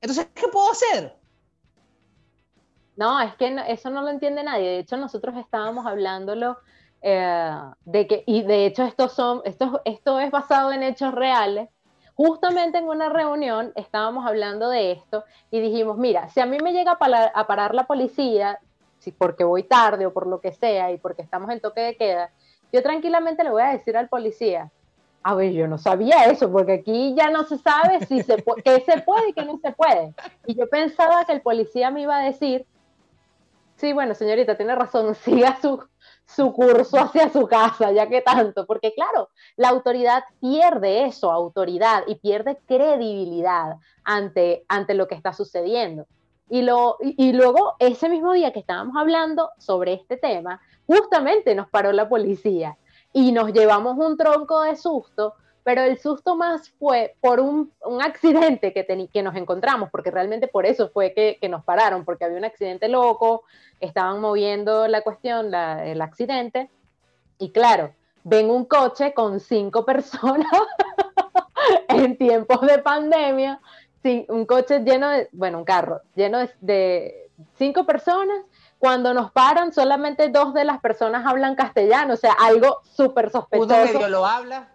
Entonces, 0.00 0.28
¿qué 0.34 0.48
puedo 0.48 0.70
hacer? 0.70 1.14
No, 2.96 3.20
es 3.20 3.34
que 3.36 3.56
eso 3.68 3.90
no 3.90 4.02
lo 4.02 4.08
entiende 4.08 4.42
nadie. 4.42 4.68
De 4.68 4.78
hecho, 4.78 4.96
nosotros 4.96 5.36
estábamos 5.36 5.86
hablándolo 5.86 6.58
eh, 7.02 7.56
de 7.84 8.06
que, 8.06 8.24
y 8.26 8.42
de 8.42 8.66
hecho 8.66 8.84
esto, 8.84 9.08
son, 9.08 9.40
esto, 9.44 9.80
esto 9.84 10.20
es 10.20 10.30
basado 10.30 10.72
en 10.72 10.82
hechos 10.82 11.14
reales, 11.14 11.68
justamente 12.14 12.76
en 12.76 12.84
una 12.84 13.08
reunión 13.08 13.72
estábamos 13.76 14.26
hablando 14.26 14.68
de 14.68 14.92
esto 14.92 15.24
y 15.50 15.60
dijimos, 15.60 15.96
mira, 15.96 16.28
si 16.28 16.40
a 16.40 16.46
mí 16.46 16.58
me 16.62 16.72
llega 16.72 16.92
a 16.92 17.46
parar, 17.46 17.74
la 17.74 17.86
policía, 17.86 18.58
si 18.98 19.12
porque 19.12 19.44
voy 19.44 19.62
tarde 19.62 20.04
o 20.04 20.12
por 20.12 20.26
lo 20.26 20.42
que 20.42 20.52
sea 20.52 20.92
y 20.92 20.98
porque 20.98 21.22
estamos 21.22 21.48
en 21.50 21.60
toque 21.60 21.80
de 21.80 21.96
queda, 21.96 22.30
yo 22.70 22.82
tranquilamente 22.82 23.42
le 23.42 23.50
voy 23.50 23.62
a 23.62 23.68
decir 23.72 23.96
al 23.96 24.10
policía, 24.10 24.70
a 25.22 25.34
ver, 25.34 25.52
yo 25.52 25.68
no 25.68 25.76
sabía 25.76 26.24
eso, 26.26 26.50
porque 26.50 26.74
aquí 26.74 27.14
ya 27.14 27.30
no 27.30 27.44
se 27.44 27.58
sabe 27.58 28.04
si 28.06 28.22
se 28.22 28.42
qué 28.64 28.80
se 28.80 29.02
puede 29.02 29.30
y 29.30 29.32
qué 29.34 29.44
no 29.44 29.58
se 29.58 29.72
puede. 29.72 30.14
Y 30.46 30.54
yo 30.54 30.68
pensaba 30.68 31.24
que 31.24 31.32
el 31.32 31.42
policía 31.42 31.90
me 31.90 32.02
iba 32.02 32.16
a 32.16 32.24
decir, 32.24 32.66
sí, 33.76 33.92
bueno, 33.92 34.14
señorita, 34.14 34.56
tiene 34.56 34.74
razón, 34.74 35.14
siga 35.24 35.58
su, 35.60 35.82
su 36.24 36.52
curso 36.52 36.98
hacia 36.98 37.28
su 37.28 37.46
casa, 37.46 37.92
ya 37.92 38.08
que 38.08 38.22
tanto, 38.22 38.66
porque 38.66 38.94
claro, 38.94 39.28
la 39.56 39.68
autoridad 39.68 40.24
pierde 40.40 41.04
eso, 41.04 41.30
autoridad, 41.30 42.04
y 42.06 42.14
pierde 42.16 42.58
credibilidad 42.66 43.76
ante, 44.04 44.64
ante 44.68 44.94
lo 44.94 45.06
que 45.06 45.16
está 45.16 45.32
sucediendo. 45.32 46.06
Y, 46.48 46.62
lo, 46.62 46.96
y, 47.00 47.32
luego, 47.32 47.76
ese 47.78 48.08
mismo 48.08 48.32
día 48.32 48.52
que 48.52 48.58
estábamos 48.58 48.96
hablando 48.96 49.50
sobre 49.58 49.92
este 49.92 50.16
tema, 50.16 50.60
justamente 50.86 51.54
nos 51.54 51.68
paró 51.68 51.92
la 51.92 52.08
policía 52.08 52.76
y 53.12 53.32
nos 53.32 53.52
llevamos 53.52 53.96
un 53.98 54.16
tronco 54.16 54.62
de 54.62 54.76
susto, 54.76 55.34
pero 55.62 55.82
el 55.82 55.98
susto 55.98 56.36
más 56.36 56.70
fue 56.78 57.16
por 57.20 57.40
un, 57.40 57.72
un 57.84 58.02
accidente 58.02 58.72
que, 58.72 59.08
que 59.12 59.22
nos 59.22 59.36
encontramos, 59.36 59.90
porque 59.90 60.10
realmente 60.10 60.48
por 60.48 60.66
eso 60.66 60.90
fue 60.90 61.12
que, 61.12 61.38
que, 61.40 61.48
nos 61.48 61.64
pararon, 61.64 62.04
porque 62.04 62.24
había 62.24 62.38
un 62.38 62.44
accidente 62.44 62.88
loco, 62.88 63.44
estaban 63.80 64.20
moviendo 64.20 64.88
la 64.88 65.02
cuestión, 65.02 65.50
la, 65.50 65.84
el 65.86 66.00
accidente, 66.00 66.70
y 67.38 67.50
claro, 67.50 67.92
ven 68.24 68.50
un 68.50 68.64
coche 68.64 69.12
con 69.12 69.40
cinco 69.40 69.84
personas 69.86 70.50
en 71.88 72.16
tiempos 72.16 72.60
de 72.62 72.78
pandemia, 72.78 73.60
un 74.28 74.46
coche 74.46 74.80
lleno 74.80 75.10
de, 75.10 75.28
bueno, 75.32 75.58
un 75.58 75.64
carro 75.64 76.00
lleno 76.14 76.38
de 76.62 77.28
cinco 77.58 77.84
personas 77.84 78.38
cuando 78.80 79.12
nos 79.12 79.30
paran, 79.30 79.74
solamente 79.74 80.30
dos 80.30 80.54
de 80.54 80.64
las 80.64 80.80
personas 80.80 81.26
hablan 81.26 81.54
castellano, 81.54 82.14
o 82.14 82.16
sea, 82.16 82.32
algo 82.32 82.80
súper 82.82 83.30
sospechoso. 83.30 83.74
Uno 83.74 83.84
medio 83.84 84.08
lo 84.08 84.24
habla. 84.24 84.68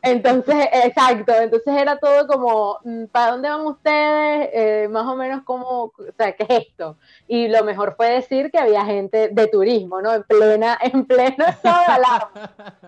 Entonces, 0.00 0.66
exacto, 0.72 1.34
entonces 1.34 1.76
era 1.76 1.98
todo 1.98 2.26
como, 2.26 2.78
mm, 2.84 3.04
¿para 3.12 3.32
dónde 3.32 3.50
van 3.50 3.66
ustedes? 3.66 4.48
Eh, 4.54 4.88
más 4.90 5.06
o 5.06 5.14
menos 5.14 5.42
como, 5.44 5.66
o 5.66 5.92
sea, 6.16 6.32
¿qué 6.32 6.44
es 6.48 6.68
esto? 6.68 6.96
Y 7.28 7.48
lo 7.48 7.62
mejor 7.64 7.94
fue 7.98 8.08
decir 8.12 8.50
que 8.50 8.58
había 8.58 8.82
gente 8.86 9.28
de 9.28 9.46
turismo, 9.48 10.00
¿no? 10.00 10.14
En 10.14 10.22
plena, 10.22 10.78
en 10.82 11.04
pleno 11.04 11.44
estado 11.46 12.30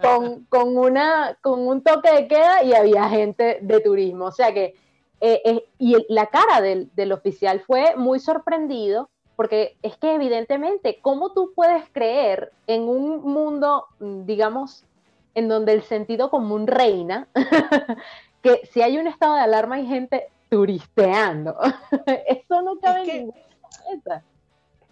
con, 0.01 0.47
con, 0.47 0.79
una, 0.79 1.37
con 1.43 1.69
un 1.69 1.83
toque 1.83 2.11
de 2.15 2.29
queda 2.29 2.63
y 2.63 2.73
había 2.73 3.11
gente 3.11 3.59
de 3.61 3.81
turismo. 3.81 4.25
O 4.25 4.33
sea 4.33 4.55
que, 4.55 4.75
eh, 5.21 5.43
eh, 5.45 5.69
y 5.79 5.97
la 6.09 6.29
cara 6.29 6.63
del, 6.63 6.91
del 6.95 7.13
oficial 7.13 7.61
fue 7.61 7.95
muy 7.97 8.21
sorprendido 8.21 9.11
porque 9.37 9.77
es 9.83 9.97
que 9.99 10.15
evidentemente, 10.15 10.99
¿cómo 11.03 11.33
tú 11.33 11.53
puedes 11.55 11.85
creer 11.93 12.53
en 12.67 12.83
un 12.83 13.23
mundo, 13.23 13.87
mm, 14.01 14.25
digamos, 14.25 14.85
en 15.35 15.49
donde 15.49 15.73
el 15.75 15.83
sentido 15.83 16.31
común 16.31 16.67
reina, 16.67 17.29
que 18.43 18.63
si 18.73 18.83
hay 18.83 18.97
un 18.99 19.07
estado 19.07 19.35
de 19.35 19.41
alarma 19.41 19.77
hay 19.77 19.87
gente 19.87 20.29
turisteando? 20.49 21.57
Eso 22.27 22.63
no 22.63 22.79
cabe 22.81 23.03
es 23.03 23.09
que, 23.09 23.17
en 23.19 23.27
ninguna 23.27 24.25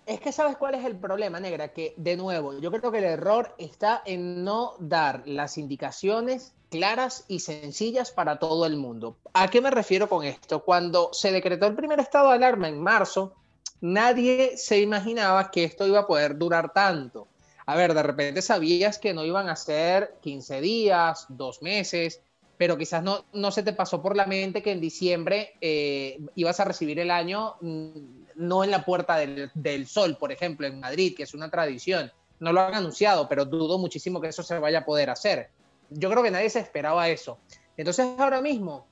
Es 0.05 0.21
que 0.21 0.33
sabes 0.33 0.57
cuál 0.59 0.75
es 0.75 0.85
el 0.85 0.97
problema, 0.97 1.41
negra, 1.41 1.69
que 1.69 1.95
de 1.97 2.17
nuevo, 2.17 2.59
yo 2.59 2.71
creo 2.71 2.93
que 2.93 2.99
el 2.99 3.05
error 3.05 3.55
está 3.57 4.03
en 4.05 4.45
no 4.45 4.75
dar 4.79 5.23
las 5.27 5.57
indicaciones 5.57 6.55
claras 6.69 7.25
y 7.29 7.39
sencillas 7.39 8.11
para 8.11 8.39
todo 8.41 8.67
el 8.67 8.77
mundo. 8.77 9.17
¿A 9.33 9.49
qué 9.49 9.61
me 9.61 9.71
refiero 9.71 10.09
con 10.09 10.25
esto? 10.25 10.65
Cuando 10.65 11.11
se 11.13 11.31
decretó 11.31 11.67
el 11.67 11.77
primer 11.77 12.01
estado 12.01 12.31
de 12.31 12.35
alarma 12.35 12.69
en 12.69 12.83
marzo, 12.83 13.33
nadie 13.81 14.57
se 14.57 14.81
imaginaba 14.81 15.51
que 15.51 15.65
esto 15.65 15.87
iba 15.87 16.01
a 16.01 16.07
poder 16.07 16.39
durar 16.39 16.73
tanto. 16.73 17.29
A 17.67 17.77
ver, 17.77 17.95
de 17.95 18.03
repente 18.03 18.43
sabías 18.43 18.99
que 18.99 19.15
no 19.15 19.25
iban 19.25 19.49
a 19.49 19.57
ser 19.57 20.17
15 20.23 20.61
días, 20.61 21.27
dos 21.29 21.63
meses, 21.63 22.21
pero 22.57 22.77
quizás 22.77 23.03
no, 23.03 23.25
no 23.33 23.51
se 23.51 23.63
te 23.63 23.73
pasó 23.73 24.03
por 24.03 24.17
la 24.17 24.27
mente 24.27 24.63
que 24.63 24.73
en 24.73 24.81
diciembre 24.81 25.55
eh, 25.61 26.21
ibas 26.35 26.61
a 26.61 26.65
recibir 26.65 26.99
el 26.99 27.11
año 27.11 27.57
mm, 27.61 28.25
no 28.37 28.65
en 28.65 28.71
la 28.71 28.85
Puerta 28.85 29.17
del, 29.17 29.51
del, 29.55 29.87
Sol, 29.87 30.17
por 30.19 30.33
ejemplo, 30.33 30.67
en 30.67 30.81
Madrid, 30.81 31.15
que 31.17 31.25
es 31.25 31.35
una 31.35 31.51
tradición. 31.51 32.13
No 32.41 32.53
lo 32.53 32.61
han 32.61 32.75
anunciado, 32.75 33.29
pero 33.29 33.45
dudo 33.45 33.79
muchísimo 33.79 34.21
que 34.21 34.29
eso 34.29 34.43
se 34.43 34.59
vaya 34.59 34.81
a 34.81 34.85
poder 34.85 35.11
hacer. 35.11 35.51
Yo 35.91 36.11
creo 36.11 36.23
que 36.23 36.31
nadie 36.31 36.51
se 36.51 36.61
esperaba 36.61 37.09
eso. 37.09 37.39
Entonces 37.77 38.07
ahora 38.19 38.41
mismo, 38.41 38.87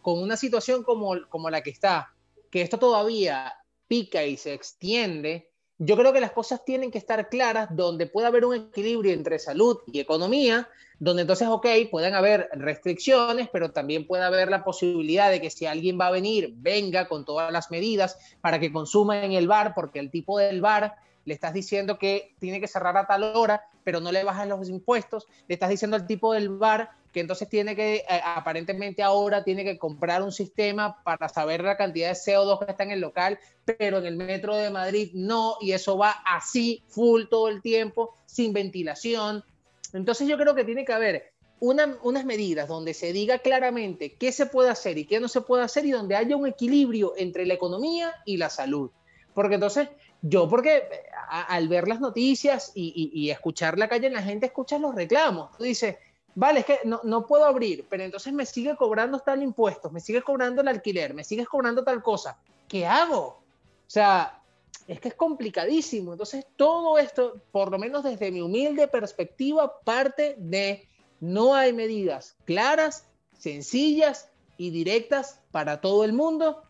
con 0.00 0.22
una 0.22 0.36
situación 0.36 0.82
como, 0.82 1.14
como 1.28 1.50
la 1.50 1.62
que 1.62 1.70
está, 1.70 2.12
que 2.50 2.62
esto 2.62 2.78
todavía 2.78 3.54
y 3.92 4.36
se 4.36 4.54
extiende, 4.54 5.50
yo 5.78 5.96
creo 5.96 6.12
que 6.12 6.20
las 6.20 6.32
cosas 6.32 6.64
tienen 6.64 6.90
que 6.90 6.98
estar 6.98 7.28
claras 7.28 7.68
donde 7.74 8.06
pueda 8.06 8.28
haber 8.28 8.44
un 8.44 8.54
equilibrio 8.54 9.12
entre 9.12 9.38
salud 9.38 9.78
y 9.86 10.00
economía, 10.00 10.68
donde 10.98 11.22
entonces, 11.22 11.48
ok, 11.48 11.66
pueden 11.90 12.14
haber 12.14 12.48
restricciones, 12.54 13.48
pero 13.52 13.72
también 13.72 14.06
puede 14.06 14.22
haber 14.22 14.48
la 14.48 14.64
posibilidad 14.64 15.30
de 15.30 15.40
que 15.40 15.50
si 15.50 15.66
alguien 15.66 15.98
va 16.00 16.06
a 16.06 16.12
venir, 16.12 16.54
venga 16.56 17.08
con 17.08 17.24
todas 17.24 17.52
las 17.52 17.70
medidas 17.70 18.16
para 18.40 18.60
que 18.60 18.72
consuma 18.72 19.24
en 19.24 19.32
el 19.32 19.48
bar, 19.48 19.74
porque 19.74 19.98
el 19.98 20.10
tipo 20.10 20.38
del 20.38 20.60
bar 20.60 20.94
le 21.24 21.34
estás 21.34 21.54
diciendo 21.54 21.98
que 21.98 22.34
tiene 22.38 22.60
que 22.60 22.68
cerrar 22.68 22.96
a 22.96 23.06
tal 23.06 23.22
hora, 23.22 23.64
pero 23.84 24.00
no 24.00 24.12
le 24.12 24.24
bajan 24.24 24.48
los 24.48 24.68
impuestos, 24.68 25.26
le 25.48 25.54
estás 25.54 25.70
diciendo 25.70 25.96
al 25.96 26.06
tipo 26.06 26.32
del 26.32 26.48
bar 26.48 26.90
que 27.12 27.20
entonces 27.20 27.48
tiene 27.48 27.76
que, 27.76 27.96
eh, 27.96 28.04
aparentemente 28.24 29.02
ahora 29.02 29.44
tiene 29.44 29.64
que 29.64 29.78
comprar 29.78 30.22
un 30.22 30.32
sistema 30.32 31.02
para 31.04 31.28
saber 31.28 31.62
la 31.62 31.76
cantidad 31.76 32.08
de 32.08 32.14
CO2 32.14 32.64
que 32.64 32.70
está 32.70 32.84
en 32.84 32.90
el 32.90 33.00
local, 33.00 33.38
pero 33.64 33.98
en 33.98 34.06
el 34.06 34.16
metro 34.16 34.56
de 34.56 34.70
Madrid 34.70 35.10
no, 35.12 35.56
y 35.60 35.72
eso 35.72 35.98
va 35.98 36.10
así, 36.24 36.82
full 36.88 37.24
todo 37.30 37.48
el 37.48 37.60
tiempo, 37.60 38.16
sin 38.24 38.52
ventilación. 38.52 39.44
Entonces 39.92 40.26
yo 40.26 40.38
creo 40.38 40.54
que 40.54 40.64
tiene 40.64 40.84
que 40.84 40.92
haber 40.92 41.32
unas 41.60 42.24
medidas 42.24 42.66
donde 42.66 42.92
se 42.92 43.12
diga 43.12 43.38
claramente 43.38 44.14
qué 44.14 44.32
se 44.32 44.46
puede 44.46 44.70
hacer 44.70 44.98
y 44.98 45.04
qué 45.04 45.20
no 45.20 45.28
se 45.28 45.42
puede 45.42 45.62
hacer 45.62 45.86
y 45.86 45.92
donde 45.92 46.16
haya 46.16 46.34
un 46.34 46.48
equilibrio 46.48 47.12
entre 47.16 47.46
la 47.46 47.54
economía 47.54 48.12
y 48.24 48.36
la 48.36 48.50
salud. 48.50 48.90
Porque 49.32 49.54
entonces 49.54 49.88
yo, 50.22 50.48
porque 50.48 50.88
al 51.28 51.68
ver 51.68 51.88
las 51.88 52.00
noticias 52.00 52.70
y, 52.74 53.28
escuchar 53.30 53.78
la 53.78 53.88
calle, 53.88 54.08
la 54.08 54.22
gente 54.22 54.46
escucha 54.46 54.78
los 54.78 54.94
reclamos. 54.94 55.50
Tú 55.58 55.64
dices, 55.64 55.96
vale, 56.36 56.60
es 56.60 56.66
que 56.66 56.78
no, 56.84 57.00
no, 57.02 57.26
puedo 57.26 57.44
abrir, 57.44 57.86
pero 57.90 58.04
entonces 58.04 58.32
me 58.32 58.46
sigue 58.46 58.76
cobrando 58.76 59.18
tal 59.18 59.42
impuesto, 59.42 59.90
me 59.90 60.00
sigue 60.00 60.22
cobrando 60.22 60.62
el 60.62 60.68
alquiler, 60.68 61.12
me 61.12 61.24
sigues 61.24 61.48
cobrando 61.48 61.82
tal 61.82 62.02
cosa. 62.02 62.38
¿Qué 62.68 62.86
hago? 62.86 63.20
O 63.22 63.88
sea, 63.88 64.40
es 64.86 65.00
que 65.00 65.08
es 65.08 65.14
complicadísimo. 65.14 66.12
Entonces, 66.12 66.46
todo 66.56 66.98
esto, 66.98 67.40
por 67.50 67.70
lo 67.70 67.78
menos 67.78 68.04
desde 68.04 68.30
mi 68.30 68.40
humilde 68.40 68.86
perspectiva, 68.88 69.80
parte 69.80 70.36
de 70.38 70.88
no 71.20 71.54
hay 71.54 71.72
medidas 71.72 72.36
claras, 72.44 73.06
sencillas 73.38 74.28
y 74.56 74.70
directas 74.70 75.40
para 75.50 75.80
todo 75.80 76.04
el 76.04 76.12
mundo 76.12 76.62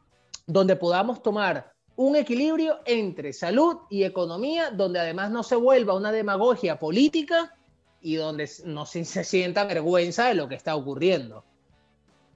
donde 0.47 0.77
podamos 0.77 1.23
tomar 1.23 1.72
un 1.97 2.17
equilibrio 2.17 2.81
entre 2.85 3.33
salud 3.33 3.79
y 3.91 4.05
economía, 4.05 4.71
donde 4.71 5.01
además 5.01 5.31
no 5.31 5.43
se 5.43 5.57
vuelva 5.57 5.95
una 5.95 6.13
demagogia 6.13 6.79
política 6.79 7.55
y 8.01 8.17
donde 8.17 8.51
no 8.65 8.87
se, 8.87 9.05
sienta 9.05 9.65
vergüenza 9.65 10.27
de 10.27 10.35
lo 10.35 10.49
que 10.49 10.55
está 10.55 10.75
ocurriendo. 10.75 11.45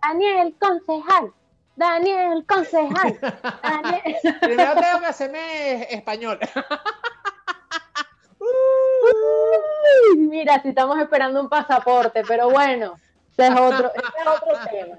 Daniel, 0.01 0.55
concejal. 0.59 1.33
Daniel, 1.75 2.45
concejal. 2.47 3.19
Daniel. 3.63 4.17
Primero 4.41 4.75
tengo 4.75 5.01
que 5.01 5.07
hacerme 5.07 5.95
español. 5.95 6.39
Uy, 8.39 10.19
mira, 10.19 10.63
si 10.63 10.69
estamos 10.69 10.99
esperando 10.99 11.41
un 11.41 11.49
pasaporte, 11.49 12.23
pero 12.27 12.51
bueno, 12.51 12.95
ese 13.33 13.49
es 13.49 13.61
otro, 13.61 13.91
ese 13.95 14.07
es 14.21 14.27
otro 14.27 14.71
tema. 14.71 14.99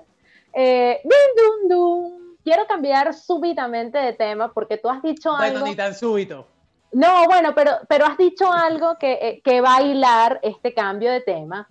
Eh, 0.53 1.01
dun, 1.03 1.69
dun, 1.69 1.69
dun. 1.69 2.26
Quiero 2.47 2.65
cambiar 2.65 3.13
súbitamente 3.13 3.97
de 3.97 4.13
tema 4.13 4.53
porque 4.53 4.77
tú 4.77 4.89
has 4.89 5.01
dicho 5.03 5.35
Bueno, 5.35 5.63
algo. 5.63 5.67
ni 5.67 5.75
tan 5.75 5.93
súbito. 5.93 6.47
No, 6.93 7.25
bueno, 7.25 7.53
pero, 7.53 7.71
pero 7.89 8.05
has 8.05 8.17
dicho 8.17 8.49
algo 8.53 8.97
que, 8.97 9.13
eh, 9.21 9.41
que 9.43 9.59
va 9.59 9.77
a 9.77 9.81
hilar 9.81 10.39
este 10.43 10.73
cambio 10.73 11.11
de 11.11 11.21
tema. 11.21 11.69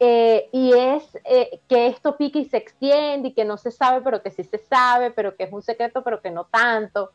eh, 0.00 0.48
y 0.52 0.72
es 0.74 1.16
eh, 1.24 1.60
que 1.68 1.86
esto 1.88 2.16
pica 2.16 2.38
y 2.40 2.46
se 2.46 2.56
extiende 2.56 3.28
y 3.28 3.34
que 3.34 3.44
no 3.44 3.58
se 3.58 3.70
sabe, 3.70 4.00
pero 4.02 4.22
que 4.22 4.30
sí 4.32 4.44
se 4.44 4.58
sabe, 4.58 5.10
pero 5.12 5.36
que 5.36 5.44
es 5.44 5.52
un 5.52 5.62
secreto, 5.62 6.02
pero 6.04 6.20
que 6.20 6.30
no 6.32 6.46
tanto. 6.46 7.12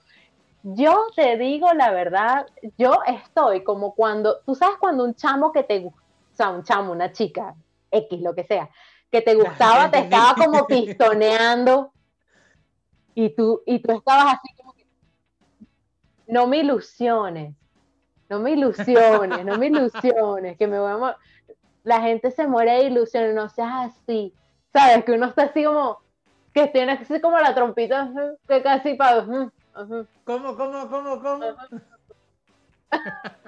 Yo 0.63 1.07
te 1.15 1.37
digo 1.37 1.73
la 1.73 1.91
verdad, 1.91 2.47
yo 2.77 2.99
estoy 3.07 3.63
como 3.63 3.95
cuando, 3.95 4.41
tú 4.45 4.55
sabes 4.55 4.77
cuando 4.79 5.03
un 5.05 5.15
chamo 5.15 5.51
que 5.53 5.63
te 5.63 5.79
gusta, 5.79 6.01
o 6.33 6.35
sea, 6.37 6.49
un 6.51 6.63
chamo, 6.63 6.91
una 6.93 7.11
chica, 7.13 7.55
X, 7.91 8.21
lo 8.21 8.35
que 8.35 8.45
sea, 8.45 8.69
que 9.11 9.21
te 9.21 9.35
gustaba, 9.41 9.91
te 9.91 9.99
estaba 9.99 10.35
como 10.35 10.67
pistoneando 10.67 11.92
y 13.15 13.29
tú, 13.29 13.61
y 13.65 13.79
tú 13.79 13.91
estabas 13.91 14.35
así 14.35 14.55
como 14.57 14.73
que, 14.73 14.85
no 16.27 16.47
me 16.47 16.57
ilusiones, 16.57 17.55
no 18.29 18.39
me 18.39 18.51
ilusiones, 18.51 19.45
no 19.45 19.57
me 19.57 19.67
ilusiones, 19.67 20.57
que 20.57 20.67
me 20.67 20.79
voy 20.79 20.91
a... 20.91 21.17
La 21.83 22.01
gente 22.01 22.31
se 22.31 22.47
muere 22.47 22.71
de 22.71 22.83
ilusiones, 22.85 23.35
no 23.35 23.49
seas 23.49 23.91
así, 23.91 24.33
¿sabes? 24.71 25.03
Que 25.03 25.11
uno 25.11 25.27
está 25.27 25.43
así 25.43 25.63
como, 25.63 25.99
que 26.53 26.67
tiene 26.67 26.93
así 26.93 27.19
como 27.19 27.37
la 27.39 27.53
trompita, 27.53 28.11
que 28.47 28.63
casi 28.63 28.93
para... 28.95 29.25
¿Cómo, 29.25 30.55
cómo, 30.55 30.89
cómo, 30.89 31.21
cómo? 31.21 31.45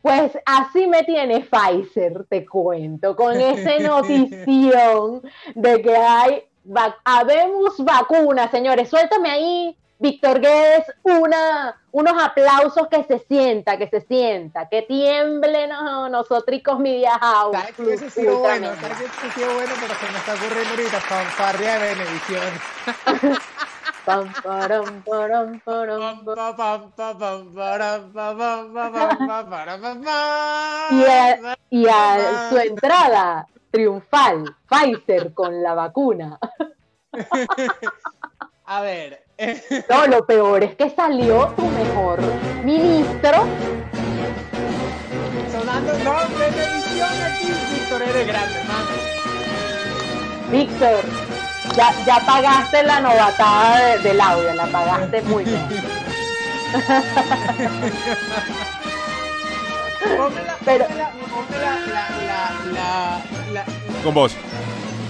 Pues 0.00 0.38
así 0.46 0.86
me 0.86 1.02
tiene 1.02 1.40
Pfizer, 1.40 2.24
te 2.30 2.46
cuento, 2.46 3.16
con 3.16 3.38
esa 3.38 3.78
notición 3.88 5.22
de 5.54 5.82
que 5.82 5.96
hay, 5.96 6.44
va- 6.74 6.96
habemos 7.04 7.76
vacunas, 7.84 8.50
señores. 8.50 8.88
Suéltame 8.88 9.30
ahí, 9.30 9.76
Víctor 9.98 10.40
Guedes, 10.40 10.84
una, 11.02 11.76
unos 11.90 12.22
aplausos 12.22 12.86
que 12.88 13.02
se 13.04 13.18
sienta, 13.20 13.76
que 13.76 13.88
se 13.88 14.00
sienta, 14.02 14.68
que 14.68 14.82
tiemble 14.82 15.66
no, 15.66 16.08
nosotros 16.08 16.60
Media 16.78 17.18
House. 17.18 17.56
¿Sabes 17.56 17.74
que 17.74 17.82
hubiese 17.82 18.10
sido 18.10 18.38
bueno? 18.38 18.70
mega. 18.70 18.80
¿Sabes 18.80 18.96
que 18.98 19.04
hubiese 19.04 19.30
sido 19.40 19.54
bueno? 19.54 19.72
Pero 19.80 19.94
se 19.94 20.12
me 20.12 20.18
está 20.18 20.34
ocurriendo 20.34 20.70
ahorita 20.70 21.00
fanfarria 21.00 21.78
de 21.78 21.88
Benevisión. 21.94 22.60
Y 30.90 31.04
a, 31.04 31.58
y 31.70 31.86
a 31.88 32.48
su 32.48 32.56
entrada 32.58 33.46
triunfal, 33.70 34.54
Pfizer 34.68 35.32
con 35.34 35.62
la 35.62 35.74
vacuna. 35.74 36.38
A 38.64 38.80
ver, 38.82 39.24
No, 39.88 40.06
lo 40.06 40.26
peor 40.26 40.62
es 40.62 40.76
que 40.76 40.90
salió 40.90 41.46
tu 41.56 41.66
mejor 41.68 42.20
ministro. 42.64 43.44
sonando, 45.50 45.92
no, 46.04 46.12
Benevisión 46.38 47.08
aquí, 47.22 47.46
Víctor, 47.72 48.02
eres 48.02 48.26
grande, 48.26 48.60
hermano. 48.60 48.88
Víctor, 50.50 51.00
ya, 51.76 51.94
ya 52.04 52.20
pagaste 52.26 52.82
la 52.82 53.00
novatada 53.00 53.78
de- 53.78 53.98
del 54.00 54.20
audio, 54.20 54.52
la 54.54 54.66
pagaste 54.66 55.22
muy 55.22 55.44
bien. 55.44 55.66
Pero- 60.64 60.86
Con 64.04 64.14
vos. 64.14 64.36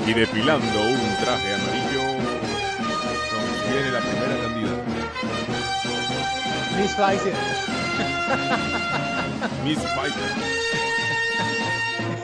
Y 0.07 0.14
desfilando 0.14 0.81
un 0.81 1.16
traje 1.22 1.55
amarillo, 1.55 2.03
viene 3.70 3.90
la 3.90 4.01
primera 4.01 4.37
candidata, 4.42 4.83
Miss 6.81 6.94
Pfizer. 6.94 7.35
Miss 9.64 9.79
Pfizer. 9.79 10.33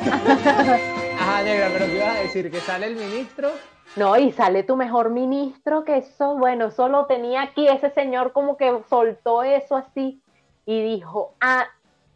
Ajá, 1.21 1.43
negra, 1.43 1.69
pero 1.73 1.87
¿qué 1.87 1.97
ibas 1.97 2.17
a 2.17 2.21
decir? 2.21 2.51
Que 2.51 2.61
sale 2.61 2.87
el 2.87 2.97
ministro. 2.97 3.51
No, 3.97 4.17
y 4.17 4.33
sale 4.33 4.63
tu 4.63 4.77
mejor 4.77 5.11
ministro, 5.11 5.85
que 5.85 5.99
eso, 5.99 6.37
bueno, 6.37 6.71
solo 6.71 7.07
tenía 7.07 7.43
aquí 7.43 7.69
ese 7.69 7.91
señor 7.91 8.33
como 8.33 8.57
que 8.57 8.81
soltó 8.89 9.43
eso 9.43 9.77
así 9.77 10.21
y 10.67 10.83
dijo, 10.83 11.35
ah, 11.41 11.67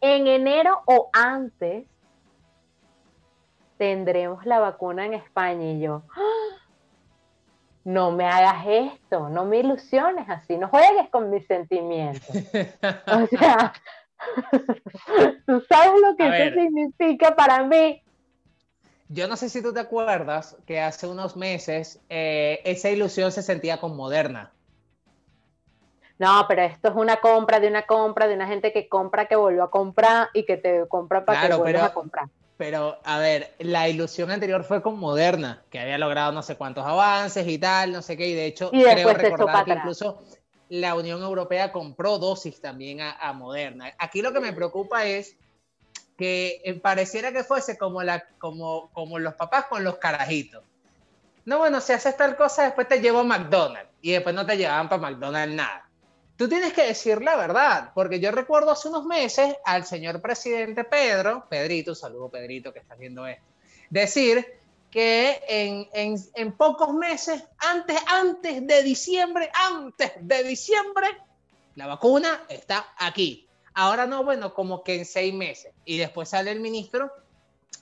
en 0.01 0.27
enero 0.27 0.81
o 0.85 1.09
antes 1.13 1.85
tendremos 3.77 4.45
la 4.45 4.59
vacuna 4.59 5.05
en 5.05 5.13
España. 5.13 5.71
Y 5.71 5.79
yo, 5.81 6.03
"Ah, 6.15 6.57
no 7.85 8.11
me 8.11 8.25
hagas 8.25 8.65
esto, 8.67 9.29
no 9.29 9.45
me 9.45 9.59
ilusiones 9.59 10.29
así, 10.29 10.57
no 10.57 10.67
juegues 10.67 11.09
con 11.11 11.29
mis 11.29 11.45
sentimientos. 11.47 12.27
O 13.07 13.25
sea, 13.27 13.73
tú 15.47 15.63
sabes 15.69 16.01
lo 16.01 16.15
que 16.17 16.23
A 16.23 16.37
eso 16.37 16.43
ver. 16.43 16.53
significa 16.53 17.35
para 17.35 17.63
mí. 17.63 18.03
Yo 19.07 19.27
no 19.27 19.35
sé 19.37 19.49
si 19.49 19.63
tú 19.63 19.73
te 19.73 19.79
acuerdas 19.79 20.55
que 20.67 20.79
hace 20.81 21.07
unos 21.07 21.35
meses 21.35 21.99
eh, 22.09 22.61
esa 22.63 22.89
ilusión 22.89 23.31
se 23.31 23.41
sentía 23.41 23.79
con 23.79 23.95
Moderna. 23.95 24.51
No, 26.19 26.45
pero 26.47 26.61
esto 26.63 26.89
es 26.89 26.95
una 26.95 27.17
compra 27.17 27.59
de 27.59 27.67
una 27.67 27.83
compra 27.83 28.27
de 28.27 28.35
una 28.35 28.45
gente 28.47 28.71
que 28.73 28.87
compra, 28.89 29.25
que 29.27 29.35
vuelve 29.35 29.61
a 29.61 29.67
comprar 29.67 30.29
y 30.33 30.45
que 30.45 30.57
te 30.57 30.85
compra 30.87 31.23
para 31.25 31.41
que 31.47 31.53
vuelvas 31.55 31.73
pero- 31.81 31.85
a 31.85 31.93
comprar. 31.93 32.25
Pero, 32.57 32.99
a 33.05 33.19
ver, 33.19 33.55
la 33.59 33.87
ilusión 33.87 34.29
anterior 34.31 34.65
fue 34.65 34.81
con 34.81 34.99
Moderna, 34.99 35.63
que 35.69 35.79
había 35.79 35.97
logrado 35.97 36.33
no 36.33 36.43
sé 36.43 36.57
cuántos 36.57 36.85
avances 36.85 37.47
y 37.47 37.57
tal, 37.57 37.93
no 37.93 38.01
sé 38.01 38.17
qué, 38.17 38.27
y 38.27 38.33
de 38.33 38.47
hecho 38.47 38.69
Y 38.73 38.83
creo 38.83 39.13
recordar 39.13 39.63
que 39.63 39.71
atrás. 39.71 39.77
incluso 39.77 40.21
la 40.67 40.93
Unión 40.95 41.21
Europea 41.23 41.71
compró 41.71 42.17
dosis 42.19 42.59
también 42.59 42.99
a, 42.99 43.11
a 43.13 43.31
Moderna. 43.31 43.93
Aquí 43.97 44.21
lo 44.21 44.33
que 44.33 44.41
me 44.41 44.51
preocupa 44.51 45.05
es 45.05 45.37
que 46.17 46.61
eh, 46.65 46.73
pareciera 46.73 47.31
que 47.31 47.45
fuese 47.45 47.77
como, 47.77 48.03
la, 48.03 48.25
como, 48.39 48.89
como 48.91 49.19
los 49.19 49.35
papás 49.35 49.67
con 49.69 49.85
los 49.85 49.95
carajitos. 49.97 50.61
No, 51.45 51.59
bueno, 51.59 51.79
si 51.79 51.93
haces 51.93 52.17
tal 52.17 52.35
cosa, 52.35 52.63
después 52.63 52.89
te 52.89 52.99
llevo 52.99 53.19
a 53.19 53.23
McDonald's 53.23 53.89
y 54.01 54.11
después 54.11 54.35
no 54.35 54.45
te 54.45 54.57
llevaban 54.57 54.89
para 54.89 55.01
McDonald's 55.01 55.55
nada. 55.55 55.88
Tú 56.39 56.47
tienes 56.47 56.71
que 56.71 56.83
decir 56.83 57.21
la 57.21 57.35
verdad, 57.35 57.91
porque 57.93 58.21
yo 58.21 58.31
recuerdo 58.31 58.71
hace 58.71 58.87
unos 58.87 59.03
meses 59.03 59.57
al 59.65 59.83
señor 59.83 60.21
presidente 60.21 60.85
Pedro, 60.85 61.45
Pedrito, 61.49 61.93
saludo 61.93 62.29
Pedrito 62.29 62.71
que 62.71 62.79
estás 62.79 62.97
viendo 62.97 63.27
esto, 63.27 63.43
decir 63.89 64.47
que 64.89 65.41
en, 65.49 65.89
en, 65.91 66.15
en 66.35 66.53
pocos 66.53 66.93
meses, 66.93 67.43
antes, 67.57 67.99
antes 68.07 68.65
de 68.65 68.83
diciembre, 68.83 69.51
antes 69.53 70.13
de 70.21 70.43
diciembre, 70.45 71.07
la 71.75 71.87
vacuna 71.87 72.45
está 72.47 72.93
aquí. 72.97 73.45
Ahora 73.73 74.07
no, 74.07 74.23
bueno, 74.23 74.53
como 74.53 74.81
que 74.81 74.95
en 74.95 75.05
seis 75.05 75.33
meses. 75.33 75.73
Y 75.83 75.97
después 75.97 76.29
sale 76.29 76.51
el 76.51 76.61
ministro 76.61 77.11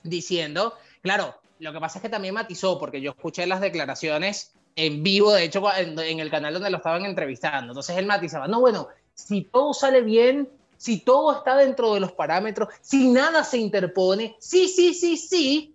diciendo, 0.02 0.76
claro, 1.00 1.40
lo 1.60 1.72
que 1.72 1.78
pasa 1.78 2.00
es 2.00 2.02
que 2.02 2.08
también 2.08 2.34
matizó, 2.34 2.76
porque 2.76 3.00
yo 3.00 3.12
escuché 3.12 3.46
las 3.46 3.60
declaraciones 3.60 4.57
en 4.78 5.02
vivo, 5.02 5.32
de 5.32 5.42
hecho, 5.42 5.60
en, 5.76 5.98
en 5.98 6.20
el 6.20 6.30
canal 6.30 6.54
donde 6.54 6.70
lo 6.70 6.76
estaban 6.76 7.04
entrevistando. 7.04 7.72
Entonces 7.72 7.96
él 7.96 8.06
matizaba, 8.06 8.46
no, 8.46 8.60
bueno, 8.60 8.86
si 9.12 9.42
todo 9.42 9.74
sale 9.74 10.02
bien, 10.02 10.48
si 10.76 11.00
todo 11.00 11.36
está 11.36 11.56
dentro 11.56 11.94
de 11.94 12.00
los 12.00 12.12
parámetros, 12.12 12.68
si 12.80 13.08
nada 13.08 13.42
se 13.42 13.58
interpone, 13.58 14.36
sí, 14.38 14.68
sí, 14.68 14.94
sí, 14.94 15.16
sí, 15.16 15.74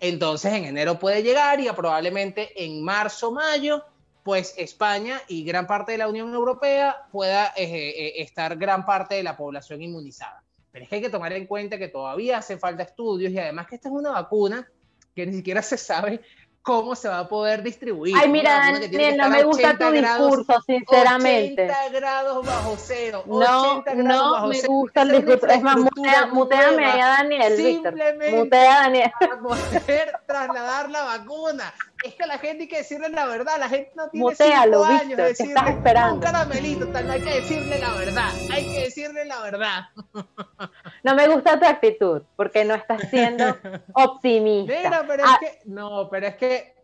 entonces 0.00 0.52
en 0.52 0.66
enero 0.66 0.98
puede 0.98 1.22
llegar 1.22 1.60
y 1.60 1.70
probablemente 1.70 2.62
en 2.62 2.84
marzo, 2.84 3.32
mayo, 3.32 3.84
pues 4.22 4.52
España 4.58 5.22
y 5.28 5.44
gran 5.44 5.66
parte 5.66 5.92
de 5.92 5.98
la 5.98 6.08
Unión 6.08 6.34
Europea 6.34 7.06
pueda 7.10 7.54
eh, 7.56 7.64
eh, 7.64 8.12
estar 8.16 8.58
gran 8.58 8.84
parte 8.84 9.14
de 9.14 9.22
la 9.22 9.34
población 9.34 9.80
inmunizada. 9.80 10.44
Pero 10.70 10.84
es 10.84 10.90
que 10.90 10.96
hay 10.96 11.02
que 11.02 11.08
tomar 11.08 11.32
en 11.32 11.46
cuenta 11.46 11.78
que 11.78 11.88
todavía 11.88 12.36
hace 12.36 12.58
falta 12.58 12.82
estudios 12.82 13.32
y 13.32 13.38
además 13.38 13.66
que 13.66 13.76
esta 13.76 13.88
es 13.88 13.94
una 13.94 14.10
vacuna 14.10 14.68
que 15.14 15.26
ni 15.26 15.34
siquiera 15.34 15.62
se 15.62 15.78
sabe 15.78 16.20
cómo 16.62 16.94
se 16.94 17.08
va 17.08 17.20
a 17.20 17.28
poder 17.28 17.62
distribuir. 17.62 18.14
Ay, 18.16 18.28
mira, 18.28 18.72
Daniel, 18.72 19.16
no 19.16 19.28
me 19.28 19.42
gusta 19.42 19.68
80 19.70 19.86
tu 19.86 19.92
grados 19.96 20.36
discurso, 20.36 20.62
sinceramente. 20.66 21.64
80 21.64 21.88
grados 21.90 22.46
bajo 22.46 22.76
cero. 22.78 23.24
No, 23.26 23.78
80 23.80 23.94
grados 23.94 24.04
no 24.04 24.32
bajo 24.32 24.46
me 24.48 24.54
cero. 24.56 24.72
gusta 24.72 25.02
el 25.02 25.10
discurso. 25.10 25.46
Es 25.46 25.62
más, 25.62 25.76
mutea, 25.76 26.26
muteame 26.26 26.84
ahí 26.84 27.00
a 27.00 27.06
Daniel, 27.08 27.56
Víctor. 27.56 27.92
Simplemente 27.94 28.36
Mutea 28.36 28.76
a 28.76 28.80
Daniel. 28.82 29.12
para 29.18 29.38
poder 29.40 30.12
trasladar 30.26 30.90
la 30.90 31.02
vacuna. 31.02 31.74
Es 32.04 32.14
que 32.14 32.26
la 32.26 32.38
gente 32.38 32.62
hay 32.64 32.68
que 32.68 32.78
decirle 32.78 33.08
la 33.10 33.26
verdad. 33.26 33.54
La 33.58 33.68
gente 33.68 33.92
no 33.94 34.08
tiene 34.10 34.24
Mutealo, 34.24 34.78
cinco 34.84 34.92
años 35.00 35.08
de 35.10 35.16
¿qué 35.16 35.22
decirle 35.28 35.54
estás 35.54 35.70
esperando? 35.70 36.14
un 36.14 36.20
caramelito. 36.20 36.86
Tal, 36.88 37.10
hay 37.10 37.20
que 37.20 37.34
decirle 37.34 37.78
la 37.78 37.94
verdad. 37.94 38.28
Hay 38.52 38.64
que 38.64 38.80
decirle 38.80 39.24
la 39.24 39.40
verdad. 39.42 39.80
no 41.04 41.14
me 41.14 41.28
gusta 41.28 41.58
tu 41.60 41.66
actitud, 41.66 42.22
porque 42.36 42.64
no 42.64 42.74
estás 42.74 43.08
siendo 43.08 43.56
optimista. 43.94 44.74
Mira, 44.82 45.04
pero 45.06 45.24
Ah, 45.26 45.38
es 45.40 45.48
que, 45.50 45.58
no, 45.70 46.08
pero 46.10 46.26
es 46.26 46.36
que, 46.36 46.74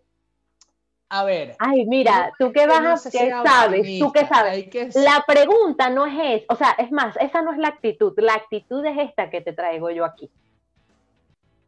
a 1.11 1.25
ver. 1.25 1.57
Ay, 1.59 1.85
mira, 1.87 2.31
tú 2.39 2.53
qué 2.53 2.61
que 2.61 2.67
vas 2.67 2.83
no 2.83 2.91
a, 2.93 2.97
sabes, 2.99 3.99
tú 3.99 4.13
qué 4.13 4.21
optimista, 4.21 4.29
sabes. 4.29 4.69
que- 4.69 4.91
La 4.95 5.25
pregunta 5.27 5.89
no 5.91 6.07
es 6.07 6.43
o 6.49 6.55
sea, 6.55 6.73
es 6.79 6.93
más, 6.93 7.17
esa 7.17 7.43
no 7.43 7.53
es 7.53 7.59
la 7.59 7.69
actitud, 7.69 8.13
la 8.19 8.35
actitud 8.35 8.85
es 8.85 8.99
esta 8.99 9.31
que 9.31 9.41
te 9.41 9.53
traigo 9.53 9.91
yo 9.91 10.05
aquí. 10.05 10.31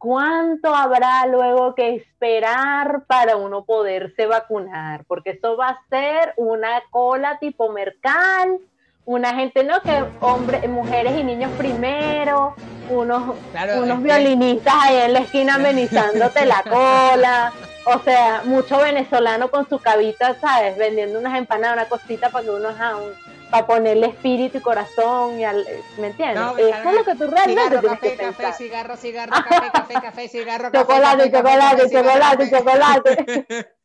¿Cuánto 0.05 0.73
habrá 0.73 1.27
luego 1.27 1.75
que 1.75 1.93
esperar 1.97 3.03
para 3.05 3.35
uno 3.35 3.65
poderse 3.65 4.25
vacunar? 4.25 5.03
Porque 5.07 5.29
eso 5.29 5.55
va 5.55 5.67
a 5.69 5.79
ser 5.91 6.33
una 6.37 6.81
cola 6.89 7.37
tipo 7.37 7.69
mercal, 7.71 8.57
una 9.05 9.35
gente, 9.35 9.63
¿no? 9.63 9.79
Que 9.81 10.03
hombres, 10.21 10.67
mujeres 10.67 11.13
y 11.19 11.23
niños 11.23 11.51
primero, 11.55 12.55
unos, 12.89 13.35
Claro, 13.51 13.83
unos 13.83 13.99
que- 13.99 14.03
violinistas 14.05 14.73
ahí 14.75 14.97
en 14.97 15.13
la 15.13 15.19
esquina 15.19 15.53
amenizándote 15.61 16.47
la 16.47 16.63
cola. 16.63 17.53
O 17.85 17.99
sea, 17.99 18.41
mucho 18.45 18.79
venezolano 18.79 19.51
con 19.51 19.69
su 19.69 19.77
cabita, 19.77 20.33
¿sabes? 20.41 20.79
Vendiendo 20.79 21.19
unas 21.19 21.37
empanadas, 21.37 21.77
una 21.77 21.85
cosita 21.85 22.29
para 22.31 22.43
que 22.45 22.49
uno, 22.49 22.69
ajá, 22.69 22.95
un- 22.97 23.13
para 23.51 23.67
ponerle 23.67 24.07
espíritu 24.07 24.57
y 24.57 24.61
corazón, 24.61 25.39
y 25.39 25.43
al- 25.43 25.67
¿me 25.99 26.07
entiendes? 26.07 26.39
No, 26.41 26.57
Eso 26.57 26.89
es 26.89 26.95
lo 26.95 27.03
que 27.03 27.15
tú 27.15 27.27
realmente 27.27 27.61
Cigarro, 27.61 27.79
tienes 27.81 27.99
café, 27.99 28.09
que 28.09 28.15
café, 28.17 28.33
pensar. 28.37 28.53
cigarro, 28.55 28.97
cigarro, 28.97 29.31
café, 29.31 29.71
café, 29.73 29.93
café, 29.95 30.27
cigarro, 30.29 30.71
café, 30.71 30.77
Chocolate, 30.79 31.31
café, 31.31 31.37
chocolate, 31.37 31.89
chocolate, 31.91 32.49
café. 32.49 32.57
chocolate. 32.57 33.67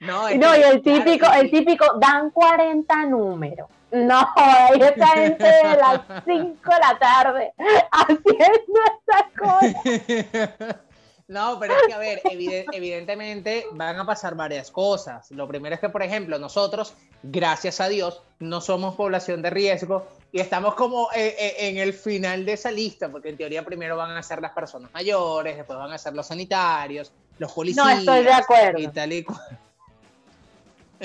No, 0.00 0.30
no, 0.30 0.56
y 0.56 0.62
el 0.62 0.80
típico, 0.80 1.26
el 1.32 1.50
típico, 1.50 1.84
dan 1.98 2.30
40 2.30 3.06
números. 3.06 3.68
No, 3.90 4.32
ahí 4.36 4.80
está 4.80 5.08
gente 5.08 5.42
de 5.44 5.76
las 5.76 6.00
5 6.24 6.70
de 6.72 6.78
la 6.78 6.98
tarde 7.00 7.52
haciendo 7.90 8.80
esta 8.86 9.28
cosa. 9.36 10.80
No, 11.28 11.58
pero 11.60 11.74
es 11.74 11.82
que, 11.86 11.92
a 11.92 11.98
ver, 11.98 12.22
evide- 12.24 12.64
evidentemente 12.72 13.66
van 13.72 13.96
a 13.98 14.06
pasar 14.06 14.34
varias 14.34 14.70
cosas. 14.70 15.30
Lo 15.30 15.46
primero 15.46 15.74
es 15.74 15.80
que, 15.80 15.90
por 15.90 16.02
ejemplo, 16.02 16.38
nosotros, 16.38 16.94
gracias 17.22 17.80
a 17.82 17.88
Dios, 17.88 18.22
no 18.38 18.62
somos 18.62 18.94
población 18.96 19.42
de 19.42 19.50
riesgo 19.50 20.06
y 20.32 20.40
estamos 20.40 20.74
como 20.74 21.08
eh, 21.14 21.36
eh, 21.38 21.54
en 21.68 21.76
el 21.76 21.92
final 21.92 22.46
de 22.46 22.54
esa 22.54 22.70
lista, 22.70 23.10
porque 23.10 23.28
en 23.28 23.36
teoría 23.36 23.62
primero 23.62 23.94
van 23.96 24.16
a 24.16 24.22
ser 24.22 24.40
las 24.40 24.52
personas 24.52 24.90
mayores, 24.92 25.56
después 25.58 25.78
van 25.78 25.92
a 25.92 25.98
ser 25.98 26.14
los 26.14 26.26
sanitarios, 26.26 27.12
los 27.38 27.52
policías. 27.52 27.98
estoy 27.98 28.22
de 28.24 28.32
acuerdo. 28.32 28.78
Y 28.78 28.88
tal 28.88 29.12
y 29.12 29.22
cual. 29.24 29.58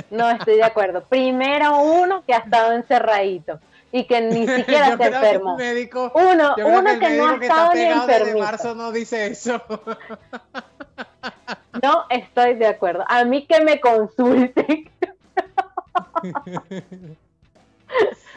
No 0.09 0.29
estoy 0.29 0.55
de 0.55 0.63
acuerdo. 0.63 1.03
Primero 1.03 1.77
uno 1.81 2.23
que 2.25 2.33
ha 2.33 2.37
estado 2.39 2.71
encerradito 2.71 3.59
y 3.93 4.05
que 4.05 4.19
ni 4.21 4.47
siquiera 4.57 4.87
enfermó. 4.99 5.55
médico, 5.55 6.11
Uno, 6.15 6.55
uno 6.57 6.99
que 6.99 7.09
no 7.11 7.27
ha 7.27 7.33
está 7.35 7.45
estado 7.45 7.73
ni 7.75 7.81
enfermito. 7.83 8.39
marzo 8.39 8.75
no 8.75 8.91
dice 8.91 9.27
eso. 9.27 9.61
No 11.81 12.05
estoy 12.09 12.53
de 12.53 12.67
acuerdo. 12.67 13.03
A 13.07 13.25
mí 13.25 13.47
que 13.47 13.59
me 13.61 13.81
consulten. 13.81 14.89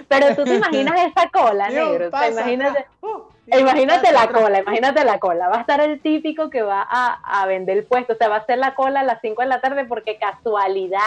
Pero 0.08 0.36
tú 0.36 0.44
te 0.44 0.54
imaginas 0.54 0.94
esa 1.06 1.28
cola, 1.30 1.68
Dios, 1.68 1.90
negro. 1.90 2.10
Pasa 2.10 2.28
imagínate. 2.30 2.86
Uh, 3.02 3.18
Dios, 3.46 3.60
imagínate 3.60 4.12
la 4.12 4.28
cola, 4.28 4.60
imagínate 4.60 5.04
la 5.04 5.18
cola. 5.18 5.48
Va 5.48 5.58
a 5.58 5.60
estar 5.60 5.80
el 5.80 6.00
típico 6.00 6.48
que 6.50 6.62
va 6.62 6.86
a, 6.88 7.42
a 7.42 7.46
vender 7.46 7.78
el 7.78 7.84
puesto. 7.84 8.14
O 8.14 8.16
sea, 8.16 8.28
va 8.28 8.36
a 8.36 8.40
hacer 8.40 8.58
la 8.58 8.74
cola 8.74 9.00
a 9.00 9.04
las 9.04 9.20
5 9.20 9.42
de 9.42 9.48
la 9.48 9.60
tarde 9.60 9.84
porque 9.84 10.18
casualidad 10.18 11.00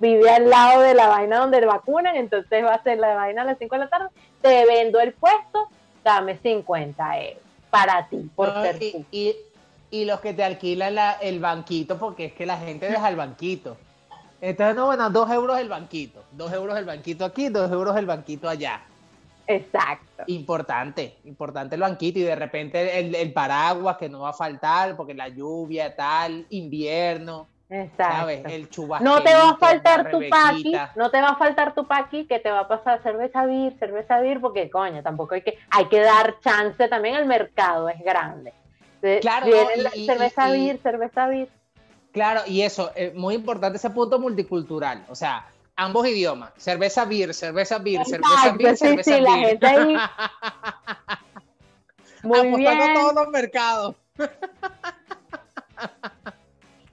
vive 0.00 0.28
al 0.30 0.50
lado 0.50 0.80
de 0.82 0.94
la 0.94 1.06
vaina 1.08 1.38
donde 1.38 1.64
vacunan. 1.64 2.16
Entonces 2.16 2.64
va 2.64 2.72
a 2.72 2.76
hacer 2.76 2.98
la 2.98 3.14
vaina 3.14 3.42
a 3.42 3.44
las 3.44 3.58
5 3.58 3.74
de 3.76 3.78
la 3.78 3.88
tarde. 3.88 4.08
Te 4.42 4.66
vendo 4.66 4.98
el 5.00 5.12
puesto, 5.12 5.68
dame 6.02 6.36
50 6.38 7.18
euros 7.20 7.42
para 7.70 8.08
ti, 8.08 8.28
por 8.34 8.48
No, 8.52 8.62
ser 8.62 8.82
y, 8.82 8.92
tú. 8.92 9.04
y- 9.12 9.36
y 9.92 10.04
los 10.04 10.20
que 10.20 10.32
te 10.34 10.42
alquilan 10.42 10.94
la- 10.96 11.12
el 11.20 11.38
banquito, 11.40 11.98
porque 11.98 12.26
es 12.26 12.32
que 12.32 12.46
la 12.46 12.56
gente 12.58 12.88
deja 12.90 13.08
el 13.08 13.16
banquito. 13.16 13.76
Entonces, 14.40 14.74
no, 14.74 14.86
bueno, 14.86 15.10
dos 15.10 15.30
euros 15.30 15.58
el 15.58 15.68
banquito. 15.68 16.24
Dos 16.32 16.52
euros 16.52 16.76
el 16.78 16.84
banquito 16.86 17.24
aquí, 17.24 17.48
dos 17.48 17.70
euros 17.70 17.96
el 17.96 18.06
banquito 18.06 18.48
allá. 18.48 18.82
Exacto. 19.46 20.22
Importante, 20.28 21.16
importante 21.24 21.74
el 21.74 21.80
banquito. 21.80 22.20
Y 22.20 22.22
de 22.22 22.36
repente 22.36 22.98
el, 23.00 23.14
el 23.14 23.32
paraguas 23.32 23.96
que 23.96 24.08
no 24.08 24.20
va 24.20 24.30
a 24.30 24.32
faltar, 24.32 24.96
porque 24.96 25.12
la 25.14 25.28
lluvia, 25.28 25.94
tal, 25.94 26.46
invierno, 26.50 27.48
Exacto. 27.70 28.16
¿sabes? 28.16 28.44
El. 28.46 28.68
No 29.00 29.22
te 29.22 29.32
va 29.32 29.50
a 29.50 29.56
faltar 29.56 30.10
tu 30.10 30.20
paqui, 30.28 30.76
no 30.96 31.10
te 31.10 31.20
va 31.20 31.28
a 31.28 31.36
faltar 31.36 31.72
tu 31.72 31.86
paqui 31.86 32.26
que 32.26 32.40
te 32.40 32.50
va 32.50 32.60
a 32.60 32.68
pasar 32.68 33.00
cerveza 33.02 33.46
vir, 33.46 33.76
cerveza 33.78 34.20
vir, 34.20 34.40
porque 34.40 34.68
coño, 34.68 35.02
tampoco 35.02 35.36
hay 35.36 35.42
que, 35.42 35.56
hay 35.70 35.86
que 35.86 36.00
dar 36.00 36.40
chance 36.40 36.88
también 36.88 37.14
al 37.14 37.26
mercado, 37.26 37.88
es 37.88 38.00
grande. 38.00 38.52
Claro, 39.20 39.46
no, 39.46 39.92
y- 39.94 40.06
cerveza 40.06 40.50
vir, 40.50 40.80
cerveza 40.82 41.28
vir. 41.28 41.48
Claro, 42.12 42.40
y 42.46 42.62
eso, 42.62 42.90
eh, 42.96 43.12
muy 43.14 43.34
importante 43.36 43.76
ese 43.78 43.90
punto 43.90 44.18
multicultural. 44.18 45.04
O 45.08 45.14
sea, 45.14 45.46
ambos 45.76 46.06
idiomas. 46.08 46.50
Cerveza 46.56 47.04
beer, 47.04 47.32
cerveza 47.32 47.78
beer, 47.78 48.04
cerveza 48.04 48.76
sí, 48.76 48.76
cerveza 48.76 49.16
sí, 49.16 49.20
la 49.20 49.32
gente 49.36 49.66
ahí. 49.66 49.96
Muy 52.22 52.38
Apostando 52.48 52.84
bien. 52.84 52.94
todos 52.94 53.14
los 53.14 53.28
mercados. 53.28 53.96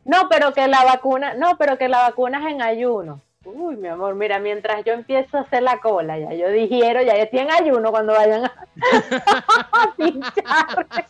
No, 0.08 0.28
pero 0.30 0.54
que 0.54 0.68
la 0.68 0.84
vacuna, 0.84 1.34
no, 1.36 1.58
pero 1.58 1.78
que 1.78 1.88
la 1.90 2.00
vacuna 2.00 2.40
es 2.40 2.54
en 2.54 2.62
ayuno. 2.62 3.22
Uy, 3.46 3.76
mi 3.78 3.88
amor, 3.88 4.16
mira, 4.16 4.40
mientras 4.40 4.84
yo 4.84 4.94
empiezo 4.94 5.38
a 5.38 5.42
hacer 5.42 5.64
la 5.64 5.80
cola, 5.80 6.18
ya 6.18 6.34
yo 6.34 6.50
digiero, 6.50 7.02
ya 7.02 7.14
estoy 7.14 7.40
en 7.40 7.52
ayuno 7.52 7.92
cuando 7.92 8.14
vayan 8.14 8.46
a, 8.46 8.54
a 9.72 9.94
pincharme. 9.96 11.06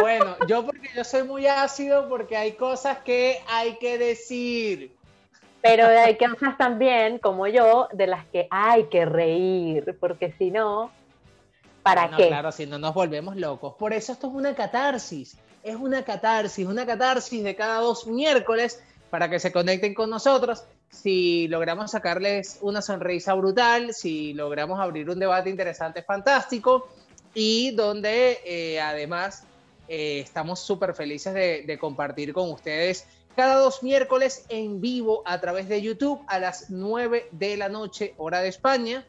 Bueno, 0.00 0.36
yo 0.46 0.64
porque 0.66 0.88
yo 0.94 1.04
soy 1.04 1.22
muy 1.22 1.46
ácido 1.46 2.08
porque 2.08 2.36
hay 2.36 2.52
cosas 2.52 2.98
que 2.98 3.40
hay 3.48 3.76
que 3.78 3.96
decir. 3.98 4.94
Pero 5.62 5.86
hay 5.86 6.16
cosas 6.16 6.56
también, 6.56 7.18
como 7.18 7.46
yo, 7.46 7.88
de 7.92 8.06
las 8.06 8.24
que 8.26 8.46
hay 8.50 8.84
que 8.84 9.04
reír, 9.04 9.96
porque 9.98 10.32
si 10.38 10.50
no, 10.50 10.90
¿para 11.82 12.08
No, 12.08 12.16
qué? 12.16 12.28
claro, 12.28 12.52
si 12.52 12.66
no 12.66 12.78
nos 12.78 12.94
volvemos 12.94 13.36
locos. 13.36 13.74
Por 13.74 13.92
eso 13.92 14.12
esto 14.12 14.28
es 14.28 14.34
una 14.34 14.54
catarsis. 14.54 15.38
Es 15.68 15.76
una 15.76 16.02
catarsis, 16.02 16.66
una 16.66 16.86
catarsis 16.86 17.44
de 17.44 17.54
cada 17.54 17.80
dos 17.80 18.06
miércoles 18.06 18.82
para 19.10 19.28
que 19.28 19.38
se 19.38 19.52
conecten 19.52 19.92
con 19.92 20.08
nosotros. 20.08 20.64
Si 20.88 21.46
logramos 21.46 21.90
sacarles 21.90 22.56
una 22.62 22.80
sonrisa 22.80 23.34
brutal, 23.34 23.92
si 23.92 24.32
logramos 24.32 24.80
abrir 24.80 25.10
un 25.10 25.18
debate 25.18 25.50
interesante, 25.50 26.02
fantástico, 26.02 26.88
y 27.34 27.72
donde 27.72 28.40
eh, 28.46 28.80
además 28.80 29.44
eh, 29.88 30.20
estamos 30.20 30.60
súper 30.60 30.94
felices 30.94 31.34
de, 31.34 31.64
de 31.66 31.78
compartir 31.78 32.32
con 32.32 32.50
ustedes 32.50 33.06
cada 33.36 33.56
dos 33.56 33.82
miércoles 33.82 34.46
en 34.48 34.80
vivo 34.80 35.22
a 35.26 35.38
través 35.38 35.68
de 35.68 35.82
YouTube 35.82 36.22
a 36.28 36.38
las 36.38 36.70
9 36.70 37.28
de 37.30 37.58
la 37.58 37.68
noche, 37.68 38.14
hora 38.16 38.40
de 38.40 38.48
España 38.48 39.04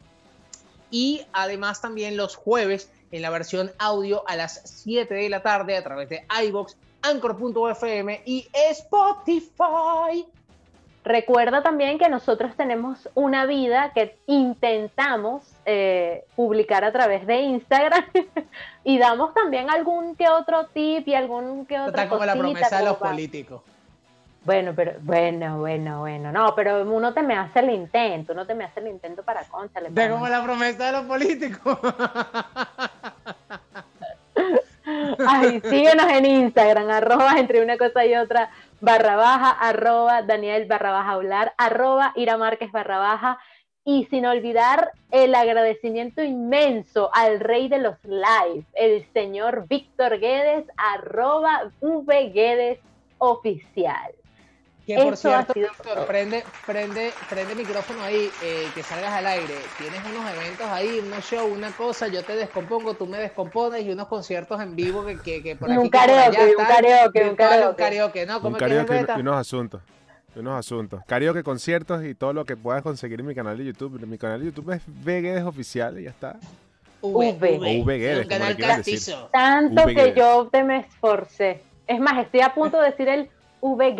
y 0.90 1.22
además 1.32 1.80
también 1.80 2.18
los 2.18 2.36
jueves 2.36 2.90
en 3.10 3.22
la 3.22 3.30
versión 3.30 3.70
audio 3.78 4.22
a 4.28 4.36
las 4.36 4.62
7 4.64 5.12
de 5.12 5.28
la 5.28 5.42
tarde 5.42 5.76
a 5.76 5.82
través 5.82 6.08
de 6.08 6.24
iBox, 6.44 6.76
Anchor.fm 7.02 8.22
y 8.24 8.48
Spotify. 8.52 10.26
Recuerda 11.02 11.62
también 11.62 11.98
que 11.98 12.10
nosotros 12.10 12.54
tenemos 12.56 13.08
una 13.14 13.46
vida 13.46 13.92
que 13.94 14.18
intentamos 14.26 15.42
eh, 15.64 16.24
publicar 16.36 16.84
a 16.84 16.92
través 16.92 17.26
de 17.26 17.40
Instagram 17.40 18.04
y 18.84 18.98
damos 18.98 19.32
también 19.32 19.70
algún 19.70 20.14
que 20.14 20.28
otro 20.28 20.66
tip 20.66 21.08
y 21.08 21.14
algún 21.14 21.64
que 21.64 21.78
otro 21.78 21.88
Está 21.88 22.08
como 22.08 22.26
la 22.26 22.36
promesa 22.36 22.78
de 22.78 22.84
los 22.84 22.98
políticos. 22.98 23.62
Bueno, 24.44 24.72
pero 24.74 24.92
bueno, 25.00 25.58
bueno, 25.58 26.00
bueno, 26.00 26.32
no, 26.32 26.54
pero 26.54 26.82
uno 26.82 27.12
te 27.12 27.22
me 27.22 27.34
hace 27.34 27.60
el 27.60 27.70
intento, 27.70 28.32
uno 28.32 28.46
te 28.46 28.54
me 28.54 28.64
hace 28.64 28.80
el 28.80 28.88
intento 28.88 29.22
para 29.22 29.44
concha. 29.44 29.80
Está 29.80 30.10
como 30.10 30.28
la 30.28 30.42
promesa 30.42 30.86
de 30.86 30.92
los 30.92 31.04
políticos. 31.04 31.78
Ay, 35.32 35.60
síguenos 35.60 36.10
en 36.10 36.26
Instagram, 36.26 36.90
arroba 36.90 37.38
entre 37.38 37.62
una 37.62 37.78
cosa 37.78 38.04
y 38.04 38.16
otra, 38.16 38.50
barra 38.80 39.14
baja, 39.14 39.50
arroba 39.52 40.22
Daniel 40.22 40.66
barra 40.66 40.90
baja 40.90 41.12
hablar, 41.12 41.54
arroba 41.56 42.12
Ira 42.16 42.36
Márquez 42.36 42.72
barra 42.72 42.98
baja, 42.98 43.38
y 43.84 44.06
sin 44.10 44.26
olvidar 44.26 44.90
el 45.12 45.32
agradecimiento 45.36 46.20
inmenso 46.22 47.10
al 47.14 47.38
rey 47.38 47.68
de 47.68 47.78
los 47.78 47.94
live, 48.04 48.64
el 48.74 49.06
señor 49.12 49.68
Víctor 49.68 50.18
Guedes, 50.18 50.66
arroba 50.76 51.70
V 51.80 52.30
Guedes 52.30 52.80
oficial. 53.18 54.12
Que 54.96 55.02
por 55.02 55.16
cierto, 55.16 55.52
todo. 55.82 56.06
prende, 56.06 56.44
prende, 56.66 57.12
prende 57.28 57.52
el 57.52 57.58
micrófono 57.58 58.02
ahí, 58.02 58.30
eh, 58.42 58.68
que 58.74 58.82
salgas 58.82 59.12
al 59.12 59.26
aire. 59.26 59.54
Tienes 59.78 60.00
unos 60.04 60.30
eventos 60.32 60.66
ahí, 60.66 61.00
unos 61.04 61.24
shows, 61.24 61.50
una 61.50 61.70
cosa, 61.72 62.08
yo 62.08 62.22
te 62.24 62.36
descompongo, 62.36 62.94
tú 62.94 63.06
me 63.06 63.18
descompones 63.18 63.84
y 63.84 63.90
unos 63.90 64.08
conciertos 64.08 64.60
en 64.60 64.74
vivo 64.74 65.04
que, 65.04 65.18
que, 65.18 65.42
que 65.42 65.56
por 65.56 65.68
Un 65.68 65.78
aquí, 65.78 65.90
karaoke, 65.90 66.56
un 66.56 66.64
karaoke, 66.64 67.30
un 67.30 67.36
karaoke. 67.36 67.68
Un 67.68 67.74
karaoke, 67.74 68.26
¿no? 68.26 68.38
Un 68.38 69.18
y 69.18 69.20
unos 69.20 69.36
asuntos. 69.36 69.82
unos 70.36 70.58
asuntos. 70.58 71.02
Karaoke, 71.06 71.42
conciertos 71.42 72.04
y 72.04 72.14
todo 72.14 72.32
lo 72.32 72.44
que 72.44 72.56
puedas 72.56 72.82
conseguir 72.82 73.20
en 73.20 73.26
mi 73.26 73.34
canal 73.34 73.58
de 73.58 73.64
YouTube. 73.64 74.00
Mi 74.06 74.18
canal 74.18 74.40
de 74.40 74.46
YouTube 74.46 74.72
es 74.72 74.82
VGuedes 74.86 75.44
Oficial 75.44 75.98
y 75.98 76.04
ya 76.04 76.10
está. 76.10 76.36
V. 77.02 77.12
O 77.12 77.84
V 77.84 77.98
Guedes, 77.98 78.26
un 78.26 78.32
como 78.32 78.50
le 78.50 78.76
decir. 78.76 79.14
Tanto 79.32 79.84
V 79.84 79.94
que 79.94 80.14
yo 80.14 80.48
te 80.52 80.62
me 80.62 80.78
esforcé. 80.80 81.62
Es 81.86 81.98
más, 81.98 82.18
estoy 82.18 82.40
a 82.40 82.54
punto 82.54 82.80
de 82.80 82.90
decir 82.90 83.08
el 83.08 83.30
V 83.60 83.92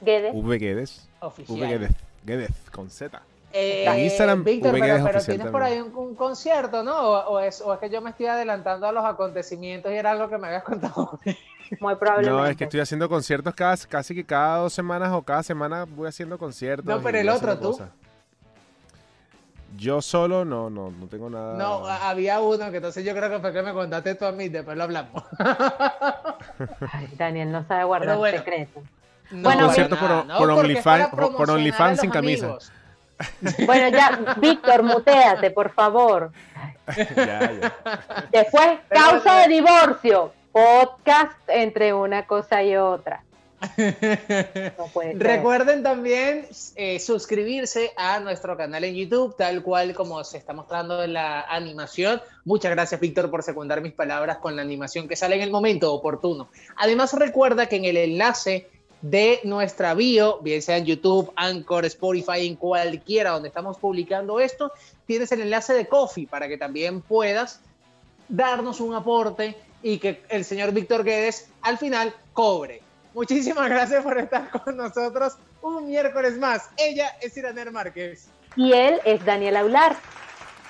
Guedes. 0.00 0.32
Guedes. 0.32 0.44
VGuedes. 0.44 1.08
Oficial. 1.20 1.58
VGuedes. 1.58 1.92
Guedes, 2.24 2.50
con 2.72 2.90
Z. 2.90 3.20
Eh, 3.52 3.84
En 3.86 3.98
Instagram, 4.04 4.44
Víctor, 4.44 4.72
pero, 4.78 5.04
pero 5.04 5.20
tienes 5.22 5.46
por 5.48 5.62
ahí 5.62 5.80
un, 5.80 5.92
un 5.94 6.14
concierto, 6.14 6.84
¿no? 6.84 6.96
O, 6.96 7.30
o 7.32 7.40
es, 7.40 7.60
o 7.60 7.74
es 7.74 7.80
que 7.80 7.90
yo 7.90 8.00
me 8.00 8.10
estoy 8.10 8.26
adelantando 8.26 8.86
a 8.86 8.92
los 8.92 9.04
acontecimientos 9.04 9.90
y 9.90 9.96
era 9.96 10.12
algo 10.12 10.28
que 10.28 10.38
me 10.38 10.46
habías 10.46 10.62
contado. 10.62 11.18
Muy 11.80 11.94
probablemente. 11.96 12.30
No, 12.42 12.46
es 12.46 12.56
que 12.56 12.64
estoy 12.64 12.80
haciendo 12.80 13.08
conciertos 13.08 13.54
cada, 13.54 13.76
casi 13.76 14.14
que 14.14 14.24
cada 14.24 14.58
dos 14.58 14.72
semanas 14.72 15.12
o 15.12 15.22
cada 15.22 15.42
semana 15.42 15.84
voy 15.84 16.08
haciendo 16.08 16.38
conciertos. 16.38 16.86
No, 16.86 17.00
pero 17.02 17.18
el 17.18 17.28
otro, 17.28 17.58
¿tú? 17.58 17.72
cosas. 17.72 17.90
Yo 19.76 20.02
solo 20.02 20.44
no, 20.44 20.68
no, 20.68 20.90
no 20.90 21.06
tengo 21.06 21.30
nada. 21.30 21.56
No, 21.56 21.86
había 21.86 22.40
uno 22.40 22.70
que 22.72 22.78
entonces 22.78 23.04
yo 23.04 23.14
creo 23.14 23.30
que 23.30 23.38
fue 23.38 23.52
que 23.52 23.62
me 23.62 23.72
contaste 23.72 24.16
tú 24.16 24.24
a 24.24 24.32
mí, 24.32 24.48
después 24.48 24.76
lo 24.76 24.82
hablamos. 24.82 25.22
Ay, 26.92 27.08
Daniel 27.16 27.52
no 27.52 27.64
sabe 27.66 27.84
guardar 27.84 28.18
bueno. 28.18 28.38
secretos. 28.38 28.82
No, 29.30 29.42
Bueno, 29.42 29.66
concierto 29.66 29.96
por- 29.98 30.26
no, 30.26 30.38
OnlyFans- 30.40 31.10
por- 31.10 31.50
OnlyFans 31.50 32.00
sin 32.00 32.10
camisa. 32.10 32.58
Bueno, 33.66 33.88
ya, 33.88 34.34
Víctor, 34.38 34.82
muteate, 34.82 35.50
por 35.50 35.70
favor. 35.72 36.32
ya, 37.16 37.52
ya. 37.52 37.72
Después, 38.32 38.78
Pero 38.88 39.00
causa 39.00 39.40
de 39.40 39.48
divorcio. 39.48 40.32
Podcast 40.52 41.38
entre 41.48 41.94
una 41.94 42.26
cosa 42.26 42.62
y 42.62 42.76
otra. 42.76 43.22
No 43.60 44.86
puede 44.92 45.12
ser. 45.12 45.22
Recuerden 45.22 45.82
también 45.82 46.46
eh, 46.76 46.98
suscribirse 46.98 47.92
a 47.96 48.18
nuestro 48.20 48.56
canal 48.56 48.82
en 48.84 48.94
YouTube, 48.94 49.36
tal 49.36 49.62
cual 49.62 49.94
como 49.94 50.24
se 50.24 50.38
está 50.38 50.52
mostrando 50.52 51.02
en 51.04 51.12
la 51.12 51.42
animación. 51.42 52.20
Muchas 52.44 52.70
gracias, 52.72 53.00
Víctor, 53.00 53.30
por 53.30 53.42
secundar 53.42 53.80
mis 53.80 53.92
palabras 53.92 54.38
con 54.38 54.56
la 54.56 54.62
animación 54.62 55.06
que 55.06 55.14
sale 55.14 55.36
en 55.36 55.42
el 55.42 55.50
momento 55.50 55.92
oportuno. 55.92 56.48
Además, 56.76 57.12
recuerda 57.12 57.66
que 57.66 57.76
en 57.76 57.84
el 57.84 57.96
enlace 57.98 58.68
de 59.02 59.40
nuestra 59.44 59.94
bio, 59.94 60.38
bien 60.40 60.62
sea 60.62 60.76
en 60.76 60.84
YouTube, 60.84 61.32
Anchor, 61.36 61.84
Spotify, 61.86 62.46
en 62.46 62.56
cualquiera 62.56 63.30
donde 63.30 63.48
estamos 63.48 63.78
publicando 63.78 64.40
esto, 64.40 64.72
tienes 65.06 65.32
el 65.32 65.40
enlace 65.40 65.74
de 65.74 65.86
Coffee 65.86 66.26
para 66.26 66.48
que 66.48 66.58
también 66.58 67.00
puedas 67.00 67.60
darnos 68.28 68.80
un 68.80 68.94
aporte 68.94 69.56
y 69.82 69.98
que 69.98 70.22
el 70.28 70.44
señor 70.44 70.72
Víctor 70.72 71.04
Guedes 71.04 71.48
al 71.62 71.78
final 71.78 72.14
cobre. 72.32 72.82
Muchísimas 73.14 73.68
gracias 73.68 74.02
por 74.04 74.18
estar 74.18 74.50
con 74.50 74.76
nosotros 74.76 75.34
un 75.62 75.86
miércoles 75.88 76.38
más. 76.38 76.68
Ella 76.76 77.16
es 77.20 77.36
Iraner 77.36 77.70
Márquez. 77.72 78.28
Y 78.56 78.72
él 78.72 79.00
es 79.04 79.24
Daniel 79.24 79.56
Aular. 79.56 79.96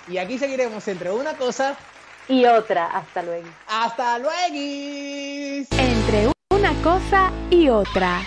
Y 0.09 0.19
aquí 0.19 0.39
seguiremos 0.39 0.87
entre 0.89 1.11
una 1.11 1.35
cosa. 1.35 1.77
Y 2.29 2.45
otra. 2.47 2.87
Hasta 2.87 3.23
luego. 3.23 3.49
¡Hasta 3.69 4.19
luego! 4.19 4.37
Entre 5.71 6.27
una 6.61 6.75
cosa 6.83 7.33
y 7.49 7.71
otra. 7.71 8.21